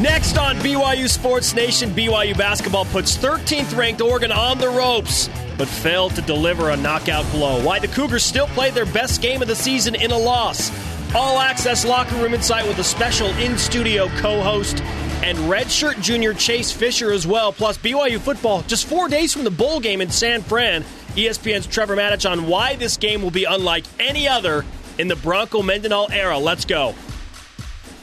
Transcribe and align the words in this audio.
Next 0.00 0.36
on 0.36 0.56
BYU 0.56 1.08
Sports 1.08 1.54
Nation, 1.54 1.90
BYU 1.90 2.36
basketball 2.36 2.84
puts 2.84 3.16
13th 3.16 3.74
ranked 3.74 4.02
Oregon 4.02 4.30
on 4.30 4.58
the 4.58 4.68
ropes, 4.68 5.30
but 5.56 5.66
failed 5.66 6.14
to 6.16 6.20
deliver 6.20 6.68
a 6.68 6.76
knockout 6.76 7.24
blow. 7.30 7.64
Why 7.64 7.78
the 7.78 7.88
Cougars 7.88 8.22
still 8.22 8.46
played 8.48 8.74
their 8.74 8.84
best 8.84 9.22
game 9.22 9.40
of 9.40 9.48
the 9.48 9.56
season 9.56 9.94
in 9.94 10.10
a 10.10 10.18
loss. 10.18 10.70
All 11.14 11.38
access 11.38 11.86
locker 11.86 12.14
room 12.16 12.34
insight 12.34 12.68
with 12.68 12.78
a 12.78 12.84
special 12.84 13.28
in 13.38 13.56
studio 13.56 14.08
co 14.18 14.42
host 14.42 14.82
and 15.22 15.38
redshirt 15.38 15.98
junior 16.02 16.34
Chase 16.34 16.70
Fisher 16.70 17.10
as 17.10 17.26
well. 17.26 17.50
Plus, 17.50 17.78
BYU 17.78 18.20
football 18.20 18.60
just 18.62 18.84
four 18.84 19.08
days 19.08 19.32
from 19.32 19.44
the 19.44 19.50
bowl 19.50 19.80
game 19.80 20.02
in 20.02 20.10
San 20.10 20.42
Fran. 20.42 20.84
ESPN's 21.14 21.66
Trevor 21.66 21.96
Matich 21.96 22.30
on 22.30 22.46
why 22.46 22.76
this 22.76 22.98
game 22.98 23.22
will 23.22 23.30
be 23.30 23.44
unlike 23.44 23.86
any 23.98 24.28
other 24.28 24.62
in 24.98 25.08
the 25.08 25.16
Bronco 25.16 25.62
Mendenhall 25.62 26.12
era. 26.12 26.38
Let's 26.38 26.66
go. 26.66 26.94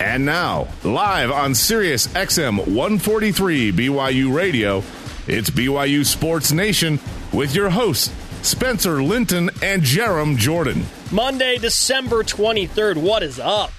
And 0.04 0.26
now, 0.26 0.68
live 0.84 1.32
on 1.32 1.56
Sirius 1.56 2.08
XM 2.08 2.58
143 2.58 3.72
BYU 3.72 4.36
Radio, 4.36 4.84
it's 5.28 5.50
BYU 5.50 6.06
Sports 6.06 6.52
Nation 6.52 7.00
with 7.32 7.56
your 7.56 7.70
hosts, 7.70 8.14
Spencer 8.42 9.02
Linton 9.02 9.50
and 9.62 9.82
Jarom 9.82 10.36
Jordan. 10.36 10.84
Monday, 11.10 11.58
December 11.58 12.22
23rd. 12.22 12.98
What 12.98 13.24
is 13.24 13.40
up? 13.40 13.72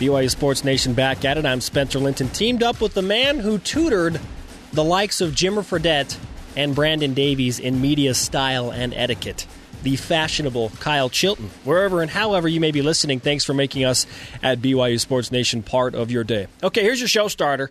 BYU 0.00 0.28
Sports 0.28 0.64
Nation 0.64 0.92
back 0.92 1.24
at 1.24 1.38
it. 1.38 1.46
I'm 1.46 1.60
Spencer 1.60 2.00
Linton, 2.00 2.30
teamed 2.30 2.64
up 2.64 2.80
with 2.80 2.94
the 2.94 3.02
man 3.02 3.38
who 3.38 3.58
tutored 3.58 4.20
the 4.72 4.82
likes 4.82 5.20
of 5.20 5.34
Jimmer 5.34 5.62
Fredette 5.62 6.18
and 6.56 6.74
Brandon 6.74 7.14
Davies 7.14 7.60
in 7.60 7.80
media 7.80 8.14
style 8.14 8.72
and 8.72 8.92
etiquette 8.92 9.46
the 9.82 9.96
fashionable 9.96 10.70
Kyle 10.80 11.08
Chilton. 11.08 11.50
Wherever 11.64 12.02
and 12.02 12.10
however 12.10 12.48
you 12.48 12.60
may 12.60 12.70
be 12.70 12.82
listening, 12.82 13.20
thanks 13.20 13.44
for 13.44 13.54
making 13.54 13.84
us 13.84 14.06
at 14.42 14.60
BYU 14.60 15.00
Sports 15.00 15.32
Nation 15.32 15.62
part 15.62 15.94
of 15.94 16.10
your 16.10 16.24
day. 16.24 16.46
Okay, 16.62 16.82
here's 16.82 17.00
your 17.00 17.08
show 17.08 17.28
starter. 17.28 17.70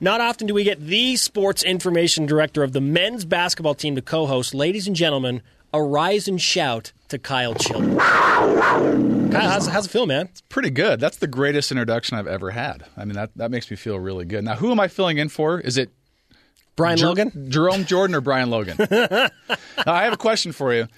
Not 0.00 0.20
often 0.20 0.48
do 0.48 0.54
we 0.54 0.64
get 0.64 0.80
the 0.80 1.16
sports 1.16 1.62
information 1.62 2.26
director 2.26 2.62
of 2.62 2.72
the 2.72 2.80
men's 2.80 3.24
basketball 3.24 3.74
team 3.74 3.94
to 3.94 4.02
co 4.02 4.26
host. 4.26 4.52
Ladies 4.52 4.88
and 4.88 4.96
gentlemen, 4.96 5.42
a 5.72 5.82
rise 5.82 6.26
and 6.28 6.40
shout 6.40 6.92
to 7.08 7.18
Kyle 7.18 7.54
Chilton. 7.54 7.98
Kyle, 7.98 9.30
how's, 9.32 9.66
how's 9.68 9.86
it 9.86 9.90
feel, 9.90 10.06
man? 10.06 10.26
It's 10.26 10.40
pretty 10.40 10.70
good. 10.70 11.00
That's 11.00 11.18
the 11.18 11.26
greatest 11.26 11.70
introduction 11.70 12.18
I've 12.18 12.26
ever 12.26 12.50
had. 12.50 12.84
I 12.96 13.04
mean, 13.04 13.14
that, 13.14 13.30
that 13.36 13.50
makes 13.50 13.70
me 13.70 13.76
feel 13.76 13.98
really 13.98 14.24
good. 14.24 14.44
Now, 14.44 14.56
who 14.56 14.70
am 14.70 14.80
I 14.80 14.88
filling 14.88 15.18
in 15.18 15.28
for? 15.28 15.60
Is 15.60 15.78
it 15.78 15.90
Brian 16.76 16.98
Jer- 16.98 17.06
Logan? 17.06 17.50
Jerome 17.50 17.84
Jordan 17.84 18.16
or 18.16 18.20
Brian 18.20 18.50
Logan? 18.50 18.76
now, 18.90 19.28
I 19.86 20.04
have 20.04 20.12
a 20.12 20.18
question 20.18 20.52
for 20.52 20.74
you. 20.74 20.88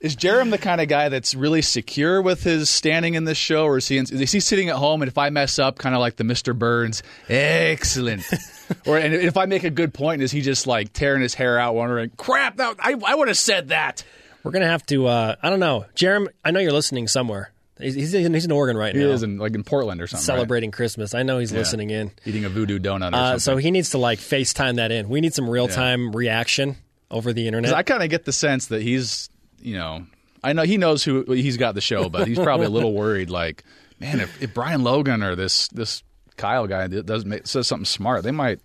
Is 0.00 0.16
Jarom 0.16 0.50
the 0.50 0.56
kind 0.56 0.80
of 0.80 0.88
guy 0.88 1.10
that's 1.10 1.34
really 1.34 1.60
secure 1.60 2.22
with 2.22 2.42
his 2.42 2.70
standing 2.70 3.14
in 3.14 3.24
this 3.24 3.36
show, 3.36 3.64
or 3.64 3.76
is 3.76 3.86
he 3.86 3.98
is 3.98 4.32
he 4.32 4.40
sitting 4.40 4.70
at 4.70 4.76
home 4.76 5.02
and 5.02 5.10
if 5.10 5.18
I 5.18 5.28
mess 5.28 5.58
up, 5.58 5.76
kind 5.78 5.94
of 5.94 6.00
like 6.00 6.16
the 6.16 6.24
Mr. 6.24 6.58
Burns, 6.58 7.02
excellent, 7.28 8.24
or 8.86 8.96
and 8.96 9.12
if 9.12 9.36
I 9.36 9.44
make 9.44 9.62
a 9.62 9.70
good 9.70 9.92
point, 9.92 10.22
is 10.22 10.32
he 10.32 10.40
just 10.40 10.66
like 10.66 10.94
tearing 10.94 11.20
his 11.20 11.34
hair 11.34 11.58
out, 11.58 11.74
wondering, 11.74 12.10
crap, 12.16 12.56
that, 12.56 12.76
I 12.80 12.94
I 13.06 13.14
would 13.14 13.28
have 13.28 13.36
said 13.36 13.68
that. 13.68 14.02
We're 14.42 14.52
gonna 14.52 14.68
have 14.68 14.86
to. 14.86 15.06
Uh, 15.06 15.36
I 15.42 15.50
don't 15.50 15.60
know, 15.60 15.84
Jarom. 15.94 16.28
I 16.42 16.50
know 16.50 16.60
you're 16.60 16.72
listening 16.72 17.06
somewhere. 17.06 17.52
He's, 17.78 17.94
he's, 17.94 18.14
in, 18.14 18.34
he's 18.34 18.44
in 18.44 18.52
Oregon 18.52 18.76
right 18.76 18.94
he 18.94 19.00
now. 19.00 19.08
He 19.08 19.12
is 19.12 19.22
in 19.22 19.36
like 19.38 19.54
in 19.54 19.64
Portland 19.64 20.00
or 20.00 20.06
something. 20.06 20.24
Celebrating 20.24 20.70
right? 20.70 20.76
Christmas. 20.76 21.14
I 21.14 21.24
know 21.24 21.38
he's 21.38 21.52
yeah. 21.52 21.58
listening 21.58 21.90
in. 21.90 22.10
Eating 22.24 22.46
a 22.46 22.48
voodoo 22.48 22.78
donut. 22.78 23.12
Uh, 23.12 23.38
so 23.38 23.58
he 23.58 23.70
needs 23.70 23.90
to 23.90 23.98
like 23.98 24.18
FaceTime 24.18 24.76
that 24.76 24.92
in. 24.92 25.10
We 25.10 25.20
need 25.20 25.34
some 25.34 25.48
real 25.48 25.68
time 25.68 26.06
yeah. 26.06 26.10
reaction 26.14 26.76
over 27.10 27.32
the 27.32 27.46
internet. 27.46 27.74
I 27.74 27.82
kind 27.82 28.02
of 28.02 28.10
get 28.10 28.24
the 28.24 28.32
sense 28.32 28.66
that 28.68 28.82
he's 28.82 29.28
you 29.60 29.76
know 29.76 30.06
I 30.42 30.52
know 30.52 30.62
he 30.62 30.76
knows 30.76 31.04
who 31.04 31.24
he's 31.32 31.56
got 31.56 31.74
the 31.74 31.80
show, 31.80 32.08
but 32.08 32.26
he's 32.26 32.38
probably 32.38 32.66
a 32.66 32.70
little 32.70 32.94
worried. 32.94 33.30
Like, 33.30 33.64
man, 33.98 34.20
if, 34.20 34.42
if 34.42 34.54
Brian 34.54 34.82
Logan 34.82 35.22
or 35.22 35.36
this 35.36 35.68
this 35.68 36.02
Kyle 36.36 36.66
guy 36.66 36.86
does 36.86 37.24
make, 37.24 37.46
says 37.46 37.66
something 37.66 37.84
smart, 37.84 38.22
they 38.22 38.30
might, 38.30 38.60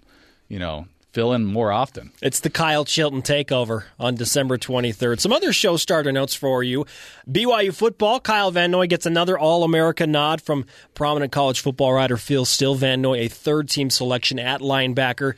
you 0.48 0.60
know, 0.60 0.88
fill 1.12 1.34
in 1.34 1.46
more 1.46 1.72
often. 1.72 2.12
It's 2.22 2.40
the 2.40 2.50
Kyle 2.50 2.86
Chilton 2.86 3.22
takeover 3.22 3.84
on 4.00 4.16
December 4.16 4.58
23rd. 4.58 5.20
Some 5.20 5.34
other 5.34 5.52
show 5.52 5.76
starter 5.76 6.12
notes 6.12 6.36
for 6.36 6.64
you. 6.64 6.86
BYU 7.30 7.74
football, 7.74 8.20
Kyle 8.20 8.52
Van 8.52 8.72
Noy 8.72 8.88
gets 8.88 9.06
another 9.06 9.38
All 9.38 9.64
America 9.64 10.08
nod 10.08 10.42
from 10.42 10.66
prominent 10.94 11.32
college 11.32 11.60
football 11.60 11.94
writer 11.94 12.18
Phil 12.18 12.46
Steele. 12.46 12.76
Van 12.76 13.02
Noy, 13.02 13.20
a 13.20 13.28
third 13.28 13.70
team 13.70 13.90
selection 13.90 14.40
at 14.40 14.62
linebacker. 14.62 15.34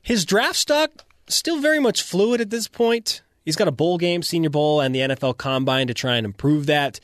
His 0.00 0.24
draft 0.24 0.56
stock 0.56 0.90
still 1.26 1.60
very 1.60 1.80
much 1.80 2.02
fluid 2.02 2.40
at 2.40 2.50
this 2.50 2.68
point. 2.68 3.22
He's 3.44 3.56
got 3.56 3.68
a 3.68 3.72
bowl 3.72 3.98
game, 3.98 4.22
Senior 4.22 4.50
Bowl, 4.50 4.80
and 4.80 4.94
the 4.94 5.00
NFL 5.00 5.36
Combine 5.36 5.86
to 5.88 5.94
try 5.94 6.16
and 6.16 6.24
improve 6.24 6.66
that. 6.66 7.00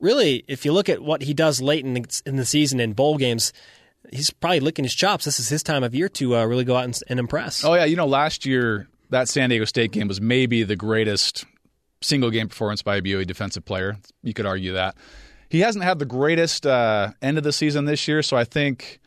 Really, 0.00 0.44
if 0.48 0.64
you 0.64 0.72
look 0.72 0.88
at 0.88 1.02
what 1.02 1.22
he 1.22 1.34
does 1.34 1.60
late 1.60 1.84
in 1.84 1.94
the, 1.94 2.22
in 2.26 2.36
the 2.36 2.44
season 2.44 2.80
in 2.80 2.92
bowl 2.92 3.16
games, 3.16 3.52
he's 4.12 4.30
probably 4.30 4.60
licking 4.60 4.84
his 4.84 4.94
chops. 4.94 5.24
This 5.24 5.40
is 5.40 5.48
his 5.48 5.62
time 5.62 5.82
of 5.82 5.94
year 5.94 6.08
to 6.10 6.36
uh, 6.36 6.44
really 6.44 6.64
go 6.64 6.76
out 6.76 6.84
and, 6.84 6.98
and 7.08 7.18
impress. 7.18 7.64
Oh 7.64 7.74
yeah, 7.74 7.84
you 7.84 7.96
know, 7.96 8.06
last 8.06 8.46
year 8.46 8.88
that 9.10 9.28
San 9.28 9.50
Diego 9.50 9.64
State 9.64 9.92
game 9.92 10.08
was 10.08 10.20
maybe 10.20 10.62
the 10.62 10.76
greatest 10.76 11.44
single 12.00 12.30
game 12.30 12.48
performance 12.48 12.82
by 12.82 12.96
a 12.96 13.02
BYU 13.02 13.26
defensive 13.26 13.64
player. 13.64 13.96
You 14.22 14.34
could 14.34 14.46
argue 14.46 14.72
that 14.74 14.96
he 15.48 15.60
hasn't 15.60 15.84
had 15.84 15.98
the 15.98 16.04
greatest 16.04 16.66
uh, 16.66 17.12
end 17.22 17.38
of 17.38 17.44
the 17.44 17.52
season 17.52 17.86
this 17.86 18.06
year, 18.06 18.22
so 18.22 18.36
I 18.36 18.44
think 18.44 19.00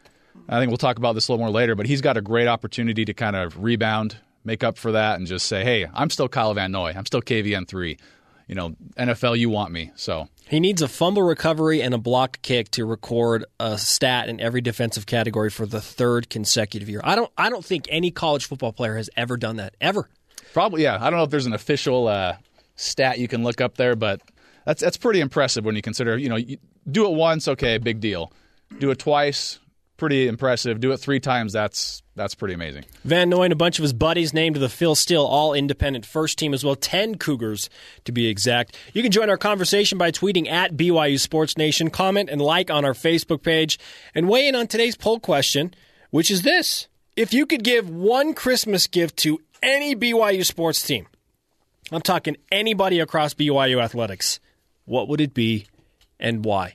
I 0.49 0.59
think 0.59 0.69
we'll 0.69 0.77
talk 0.77 0.97
about 0.97 1.13
this 1.13 1.27
a 1.27 1.31
little 1.31 1.45
more 1.45 1.53
later. 1.53 1.75
But 1.75 1.85
he's 1.85 2.01
got 2.01 2.17
a 2.17 2.21
great 2.21 2.47
opportunity 2.47 3.05
to 3.05 3.13
kind 3.13 3.35
of 3.35 3.63
rebound 3.63 4.17
make 4.44 4.63
up 4.63 4.78
for 4.78 4.94
that 4.94 5.18
and 5.18 5.28
just 5.28 5.46
say, 5.47 5.63
hey, 5.63 5.88
I'm 5.94 6.09
still 6.09 6.28
Kyle 6.28 6.53
Van 6.53 6.72
Noy. 6.72 6.94
I'm 6.96 7.06
still 7.06 7.22
KVN3. 7.22 8.00
You 8.47 8.56
know, 8.56 8.75
NFL, 8.97 9.38
you 9.38 9.50
want 9.50 9.72
me. 9.72 9.91
So 9.96 10.28
he 10.50 10.59
needs 10.59 10.81
a 10.81 10.90
fumble 10.90 11.24
recovery 11.24 11.81
and 11.81 11.94
a 11.94 11.97
blocked 11.97 12.41
kick 12.41 12.69
to 12.72 12.85
record 12.85 13.46
a 13.59 13.78
stat 13.78 14.28
in 14.28 14.41
every 14.41 14.59
defensive 14.59 15.06
category 15.06 15.50
for 15.50 15.66
the 15.66 15.80
third 15.80 16.30
consecutive 16.30 16.90
year. 16.90 17.00
I 17.03 17.16
don't. 17.16 17.31
I 17.38 17.50
don't 17.50 17.63
think 17.63 17.85
any 17.90 18.12
college 18.12 18.46
football 18.46 18.74
player 18.74 18.97
has 18.97 19.09
ever 19.16 19.38
done 19.38 19.56
that 19.56 19.75
ever. 19.80 20.09
Probably, 20.53 20.84
yeah. 20.84 20.97
I 21.00 21.09
don't 21.09 21.19
know 21.19 21.24
if 21.24 21.30
there's 21.30 21.46
an 21.46 21.53
official 21.53 22.09
uh, 22.09 22.35
stat 22.75 23.19
you 23.19 23.30
can 23.30 23.44
look 23.44 23.62
up 23.62 23.78
there, 23.78 23.96
but 23.96 24.22
that's 24.66 24.81
that's 24.81 24.97
pretty 24.97 25.22
impressive 25.22 25.63
when 25.63 25.78
you 25.78 25.81
consider. 25.81 26.18
You 26.18 26.28
know, 26.28 26.35
you 26.35 26.57
do 26.90 27.06
it 27.06 27.13
once, 27.16 27.47
okay, 27.47 27.78
big 27.78 28.01
deal. 28.01 28.34
Do 28.80 28.91
it 28.91 29.00
twice, 29.00 29.59
pretty 30.01 30.28
impressive. 30.28 30.79
Do 30.79 30.94
it 30.94 30.97
three 30.97 31.19
times, 31.19 31.53
that's 31.53 32.01
that's 32.16 32.34
pretty 32.34 32.56
amazing. 32.56 32.85
Van 33.06 33.29
Noy 33.29 33.44
and 33.44 33.53
a 33.53 33.56
bunch 33.56 33.78
of 33.78 33.84
his 33.84 33.94
buddies 33.94 34.34
named 34.34 34.56
to 34.56 34.59
the 34.59 34.67
Phil 34.67 34.95
Steele 34.95 35.23
All 35.23 35.53
Independent 35.53 36.07
First 36.07 36.39
Team 36.39 36.56
as 36.56 36.66
well, 36.66 36.75
10 36.75 37.19
Cougars 37.19 37.69
to 38.06 38.12
be 38.12 38.25
exact. 38.25 38.75
You 38.94 39.03
can 39.03 39.12
join 39.12 39.29
our 39.29 39.38
conversation 39.38 40.00
by 40.00 40.09
tweeting 40.09 40.50
at 40.50 40.75
BYU 40.75 41.19
Sports 41.19 41.56
Nation, 41.56 41.91
comment 41.91 42.31
and 42.31 42.41
like 42.41 42.72
on 42.72 42.84
our 42.84 42.95
Facebook 42.95 43.44
page, 43.44 43.78
and 44.16 44.28
weigh 44.28 44.47
in 44.47 44.56
on 44.56 44.66
today's 44.66 44.97
poll 44.97 45.19
question, 45.19 45.72
which 46.09 46.31
is 46.31 46.41
this. 46.41 46.88
If 47.16 47.31
you 47.31 47.45
could 47.45 47.63
give 47.63 47.88
one 47.88 48.33
Christmas 48.33 48.88
gift 48.88 49.18
to 49.18 49.39
any 49.62 49.95
BYU 49.95 50.44
sports 50.44 50.81
team, 50.81 51.06
I'm 51.91 52.01
talking 52.01 52.38
anybody 52.51 53.00
across 53.00 53.35
BYU 53.35 53.79
athletics, 53.79 54.39
what 54.85 55.07
would 55.09 55.22
it 55.22 55.35
be 55.35 55.68
and 56.19 56.44
why? 56.44 56.73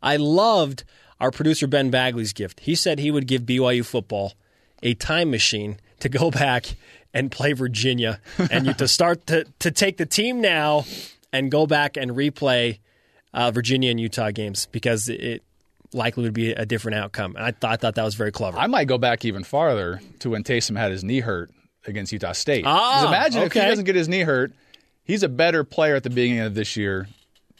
I 0.00 0.14
loved 0.16 0.84
our 1.20 1.30
producer 1.30 1.66
Ben 1.66 1.90
Bagley's 1.90 2.32
gift. 2.32 2.60
He 2.60 2.74
said 2.74 2.98
he 2.98 3.10
would 3.10 3.26
give 3.26 3.42
BYU 3.42 3.84
football 3.84 4.34
a 4.82 4.94
time 4.94 5.30
machine 5.30 5.78
to 6.00 6.08
go 6.08 6.30
back 6.32 6.76
and 7.14 7.30
play 7.30 7.52
Virginia 7.52 8.20
and 8.50 8.66
you 8.66 8.74
to 8.74 8.86
start 8.86 9.26
to, 9.26 9.44
to 9.60 9.70
take 9.70 9.96
the 9.96 10.06
team 10.06 10.40
now 10.40 10.84
and 11.32 11.50
go 11.50 11.66
back 11.66 11.96
and 11.96 12.12
replay 12.12 12.78
uh, 13.32 13.50
Virginia 13.50 13.90
and 13.90 14.00
Utah 14.00 14.30
games 14.30 14.66
because 14.72 15.08
it 15.08 15.42
likely 15.92 16.24
would 16.24 16.34
be 16.34 16.52
a 16.52 16.66
different 16.66 16.96
outcome. 16.96 17.34
And 17.36 17.44
I, 17.44 17.50
th- 17.50 17.64
I 17.64 17.76
thought 17.76 17.94
that 17.94 18.04
was 18.04 18.14
very 18.14 18.32
clever. 18.32 18.58
I 18.58 18.66
might 18.66 18.86
go 18.86 18.98
back 18.98 19.24
even 19.24 19.42
farther 19.42 20.00
to 20.20 20.30
when 20.30 20.44
Taysom 20.44 20.76
had 20.76 20.90
his 20.90 21.02
knee 21.02 21.20
hurt 21.20 21.50
against 21.86 22.12
Utah 22.12 22.32
State. 22.32 22.64
Ah, 22.66 23.08
imagine 23.08 23.42
okay. 23.42 23.60
if 23.60 23.64
he 23.64 23.70
doesn't 23.70 23.84
get 23.84 23.94
his 23.94 24.08
knee 24.08 24.20
hurt, 24.20 24.52
he's 25.04 25.22
a 25.22 25.28
better 25.28 25.64
player 25.64 25.96
at 25.96 26.02
the 26.02 26.10
beginning 26.10 26.40
of 26.40 26.54
this 26.54 26.76
year 26.76 27.08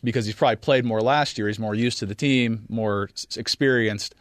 because 0.03 0.27
he's 0.27 0.35
probably 0.35 0.57
played 0.57 0.85
more 0.85 1.01
last 1.01 1.39
year. 1.39 1.49
He's 1.49 1.59
more 1.59 1.75
used 1.75 1.99
to 1.99 2.07
the 2.07 2.15
team, 2.15 2.65
more 2.69 3.11
experienced. 3.37 4.15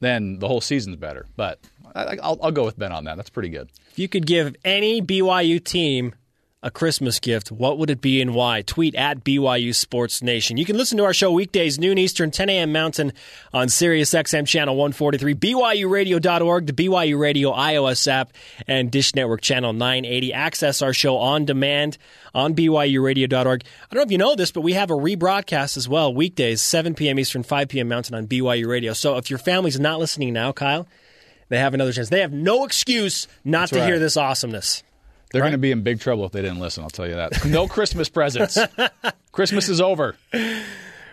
Then 0.00 0.38
the 0.38 0.48
whole 0.48 0.60
season's 0.60 0.96
better. 0.96 1.26
But 1.36 1.60
I, 1.94 2.16
will 2.22 2.50
go 2.52 2.64
with 2.64 2.78
Ben 2.78 2.92
on 2.92 3.04
that. 3.04 3.16
That's 3.16 3.30
pretty 3.30 3.48
good. 3.48 3.70
If 3.90 3.98
you 3.98 4.08
could 4.08 4.26
give 4.26 4.54
any 4.64 5.00
BYU 5.00 5.62
team 5.62 6.14
a 6.62 6.70
Christmas 6.70 7.20
gift, 7.20 7.52
what 7.52 7.76
would 7.76 7.90
it 7.90 8.00
be 8.00 8.20
and 8.22 8.34
why? 8.34 8.62
Tweet 8.62 8.94
at 8.94 9.22
BYU 9.22 9.74
Sports 9.74 10.22
Nation. 10.22 10.56
You 10.56 10.64
can 10.64 10.76
listen 10.76 10.96
to 10.98 11.04
our 11.04 11.12
show 11.12 11.30
weekdays, 11.30 11.78
noon 11.78 11.98
Eastern, 11.98 12.30
10 12.30 12.48
a.m. 12.48 12.72
Mountain 12.72 13.12
on 13.52 13.68
Sirius 13.68 14.10
XM 14.12 14.46
Channel 14.46 14.74
143, 14.74 15.34
BYURadio.org, 15.34 16.66
the 16.66 16.72
BYU 16.72 17.18
Radio 17.18 17.52
iOS 17.52 18.08
app, 18.08 18.32
and 18.66 18.90
Dish 18.90 19.14
Network 19.14 19.42
Channel 19.42 19.74
980. 19.74 20.32
Access 20.32 20.80
our 20.80 20.94
show 20.94 21.18
on 21.18 21.44
demand 21.44 21.98
on 22.34 22.54
BYURadio.org. 22.54 23.62
I 23.90 23.94
don't 23.94 24.00
know 24.00 24.06
if 24.06 24.10
you 24.10 24.18
know 24.18 24.34
this, 24.34 24.50
but 24.50 24.62
we 24.62 24.72
have 24.72 24.90
a 24.90 24.94
rebroadcast 24.94 25.76
as 25.76 25.88
well, 25.88 26.12
weekdays, 26.14 26.62
7 26.62 26.94
p.m. 26.94 27.18
Eastern, 27.18 27.42
5 27.42 27.68
p.m. 27.68 27.88
Mountain 27.88 28.14
on 28.14 28.26
BYU 28.26 28.66
Radio. 28.66 28.94
So 28.94 29.18
if 29.18 29.28
your 29.28 29.38
family's 29.38 29.78
not 29.78 29.98
listening 29.98 30.32
now, 30.32 30.52
Kyle, 30.52 30.88
they 31.50 31.58
have 31.58 31.74
another 31.74 31.92
chance. 31.92 32.08
They 32.08 32.22
have 32.22 32.32
no 32.32 32.64
excuse 32.64 33.28
not 33.44 33.60
That's 33.60 33.72
to 33.72 33.78
right. 33.80 33.86
hear 33.86 33.98
this 33.98 34.16
awesomeness. 34.16 34.82
They're 35.32 35.42
right? 35.42 35.48
going 35.48 35.52
to 35.52 35.58
be 35.58 35.72
in 35.72 35.82
big 35.82 36.00
trouble 36.00 36.24
if 36.24 36.32
they 36.32 36.42
didn't 36.42 36.60
listen. 36.60 36.82
I'll 36.82 36.90
tell 36.90 37.06
you 37.06 37.14
that. 37.14 37.44
No 37.44 37.66
Christmas 37.66 38.08
presents. 38.08 38.58
Christmas 39.32 39.68
is 39.68 39.80
over. 39.80 40.16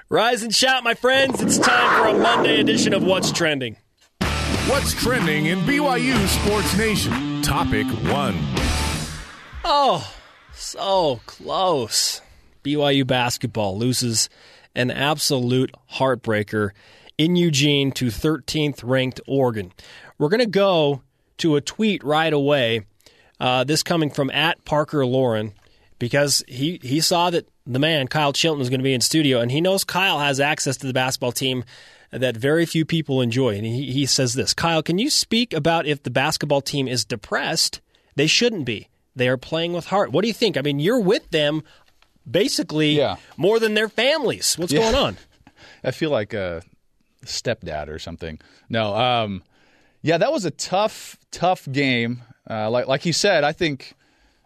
Rise 0.10 0.44
and 0.44 0.54
shout, 0.54 0.84
my 0.84 0.94
friends. 0.94 1.42
It's 1.42 1.58
time 1.58 2.02
for 2.02 2.08
a 2.10 2.20
Monday 2.20 2.60
edition 2.60 2.94
of 2.94 3.04
What's 3.04 3.32
Trending. 3.32 3.78
What's 4.68 4.94
trending 4.94 5.48
in 5.48 5.60
BYU 5.62 6.16
Sports 6.28 6.78
Nation? 6.78 7.42
Topic 7.42 7.86
one. 7.86 8.36
Oh, 9.66 10.14
so 10.54 11.20
close. 11.26 12.22
BYU 12.64 13.06
basketball 13.06 13.78
loses 13.78 14.30
an 14.76 14.90
absolute 14.90 15.72
heartbreaker 15.94 16.70
in 17.18 17.36
Eugene 17.36 17.92
to 17.92 18.06
13th 18.06 18.82
ranked 18.84 19.20
Oregon. 19.28 19.74
We're 20.18 20.30
going 20.30 20.40
to 20.40 20.46
go 20.46 21.02
to 21.40 21.56
a 21.56 21.62
tweet 21.62 22.04
right 22.04 22.32
away. 22.32 22.86
Uh, 23.44 23.64
this 23.66 23.84
coming 23.84 24.10
from 24.10 24.30
at 24.32 24.64
Parker 24.64 25.06
Lauren 25.06 25.52
because 26.00 26.44
he, 26.48 26.80
he 26.82 27.02
saw 27.02 27.30
that 27.30 27.46
the 27.68 27.78
man, 27.80 28.08
Kyle 28.08 28.32
Chilton, 28.32 28.60
was 28.60 28.70
going 28.70 28.80
to 28.80 28.84
be 28.86 28.94
in 28.94 29.02
studio, 29.02 29.42
and 29.42 29.52
he 29.52 29.60
knows 29.60 29.84
Kyle 29.84 30.20
has 30.20 30.40
access 30.40 30.78
to 30.78 30.88
the 30.88 30.94
basketball 30.94 31.34
team 31.34 31.66
that 32.12 32.38
very 32.38 32.66
few 32.66 32.86
people 32.86 33.20
enjoy. 33.22 33.56
And 33.58 33.66
he, 33.66 33.92
he 33.92 34.06
says 34.06 34.34
this 34.34 34.54
Kyle, 34.54 34.82
can 34.82 34.98
you 34.98 35.10
speak 35.10 35.52
about 35.54 35.86
if 35.86 36.04
the 36.04 36.10
basketball 36.10 36.62
team 36.62 36.88
is 36.88 37.04
depressed? 37.04 37.82
They 38.16 38.28
shouldn't 38.28 38.64
be. 38.66 38.88
They 39.14 39.28
are 39.28 39.38
playing 39.38 39.74
with 39.74 39.88
heart. 39.88 40.12
What 40.14 40.22
do 40.22 40.30
you 40.30 40.34
think? 40.34 40.56
I 40.56 40.62
mean, 40.62 40.80
you're 40.80 41.00
with 41.02 41.30
them 41.32 41.64
basically 42.30 42.92
Yeah. 42.98 43.18
more 43.36 43.60
than 43.60 43.74
their 43.74 43.90
families. 43.90 44.56
What's 44.58 44.72
Yeah. 44.72 44.80
going 44.92 44.96
on? 44.96 45.18
I 45.84 45.92
feel 45.92 46.12
like 46.12 46.34
a 46.34 46.64
stepdad 47.26 47.90
or 47.90 48.00
something. 48.00 48.40
No, 48.70 48.96
um, 48.96 49.44
yeah, 50.02 50.18
that 50.18 50.32
was 50.32 50.46
a 50.46 50.52
tough, 50.52 51.18
tough 51.32 51.68
game. 51.72 52.22
Uh, 52.50 52.70
like 52.70 52.88
like 52.88 53.06
you 53.06 53.14
said, 53.14 53.44
I 53.44 53.52
think, 53.52 53.94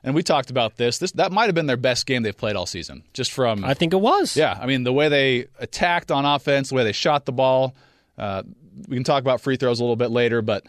and 0.03 0.13
we 0.13 0.23
talked 0.23 0.49
about 0.49 0.77
this. 0.77 0.99
This 0.99 1.11
that 1.13 1.31
might 1.31 1.45
have 1.45 1.55
been 1.55 1.65
their 1.65 1.77
best 1.77 2.05
game 2.05 2.23
they've 2.23 2.37
played 2.37 2.55
all 2.55 2.65
season. 2.65 3.03
Just 3.13 3.31
from 3.31 3.63
I 3.65 3.73
think 3.73 3.93
it 3.93 4.01
was. 4.01 4.37
yeah, 4.37 4.57
I 4.61 4.65
mean 4.65 4.83
the 4.83 4.93
way 4.93 5.09
they 5.09 5.47
attacked 5.59 6.11
on 6.11 6.25
offense, 6.25 6.69
the 6.69 6.75
way 6.75 6.83
they 6.83 6.91
shot 6.91 7.25
the 7.25 7.31
ball. 7.31 7.75
Uh, 8.17 8.43
we 8.87 8.95
can 8.95 9.03
talk 9.03 9.21
about 9.21 9.41
free 9.41 9.57
throws 9.57 9.79
a 9.79 9.83
little 9.83 9.95
bit 9.95 10.11
later, 10.11 10.41
but 10.41 10.65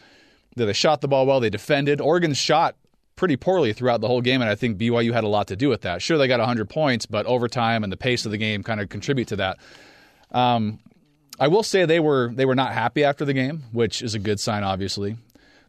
they 0.57 0.73
shot 0.73 1.01
the 1.01 1.09
ball 1.09 1.27
well. 1.27 1.41
They 1.41 1.51
defended. 1.51 2.01
Oregon 2.01 2.35
shot 2.35 2.77
pretty 3.17 3.37
poorly 3.37 3.73
throughout 3.73 4.01
the 4.01 4.07
whole 4.07 4.21
game, 4.21 4.41
and 4.41 4.49
I 4.49 4.55
think 4.55 4.79
BYU 4.79 5.13
had 5.13 5.25
a 5.25 5.29
lot 5.29 5.49
to 5.49 5.57
do 5.57 5.69
with 5.69 5.83
that. 5.83 6.01
Sure, 6.01 6.17
they 6.17 6.29
got 6.29 6.39
100 6.39 6.69
points, 6.69 7.05
but 7.05 7.27
overtime 7.27 7.83
and 7.83 7.93
the 7.93 7.97
pace 7.97 8.25
of 8.25 8.31
the 8.31 8.39
game 8.39 8.63
kind 8.63 8.81
of 8.81 8.89
contribute 8.89 9.29
to 9.29 9.37
that. 9.37 9.59
Um, 10.31 10.79
I 11.41 11.49
will 11.49 11.63
say 11.63 11.85
they 11.85 12.01
were 12.01 12.31
they 12.35 12.45
were 12.45 12.55
not 12.55 12.73
happy 12.73 13.05
after 13.05 13.25
the 13.25 13.33
game, 13.33 13.65
which 13.73 14.03
is 14.03 14.15
a 14.15 14.19
good 14.19 14.41
sign, 14.41 14.65
obviously. 14.65 15.17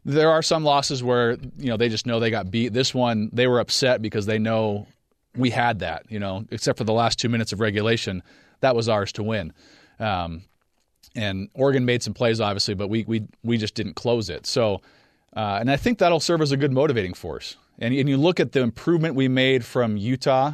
There 0.04 0.30
are 0.30 0.42
some 0.42 0.64
losses 0.64 1.02
where 1.02 1.32
you 1.58 1.66
know 1.66 1.76
they 1.76 1.88
just 1.88 2.06
know 2.06 2.20
they 2.20 2.30
got 2.30 2.50
beat. 2.50 2.72
This 2.72 2.94
one 2.94 3.30
they 3.32 3.46
were 3.46 3.60
upset 3.60 4.00
because 4.00 4.26
they 4.26 4.38
know 4.38 4.86
we 5.36 5.50
had 5.50 5.80
that. 5.80 6.04
You 6.08 6.18
know, 6.18 6.44
except 6.50 6.78
for 6.78 6.84
the 6.84 6.92
last 6.92 7.18
two 7.18 7.28
minutes 7.28 7.52
of 7.52 7.60
regulation, 7.60 8.22
that 8.60 8.74
was 8.74 8.88
ours 8.88 9.12
to 9.12 9.22
win. 9.22 9.52
Um, 9.98 10.42
and 11.14 11.48
Oregon 11.54 11.84
made 11.84 12.02
some 12.02 12.14
plays, 12.14 12.40
obviously, 12.40 12.74
but 12.74 12.88
we 12.88 13.04
we 13.04 13.22
we 13.42 13.58
just 13.58 13.74
didn't 13.74 13.94
close 13.94 14.30
it. 14.30 14.46
So, 14.46 14.80
uh, 15.36 15.58
and 15.60 15.70
I 15.70 15.76
think 15.76 15.98
that'll 15.98 16.20
serve 16.20 16.40
as 16.40 16.52
a 16.52 16.56
good 16.56 16.72
motivating 16.72 17.14
force. 17.14 17.56
And, 17.78 17.94
and 17.94 18.08
you 18.08 18.16
look 18.16 18.40
at 18.40 18.52
the 18.52 18.60
improvement 18.60 19.14
we 19.14 19.28
made 19.28 19.64
from 19.64 19.96
Utah 19.96 20.52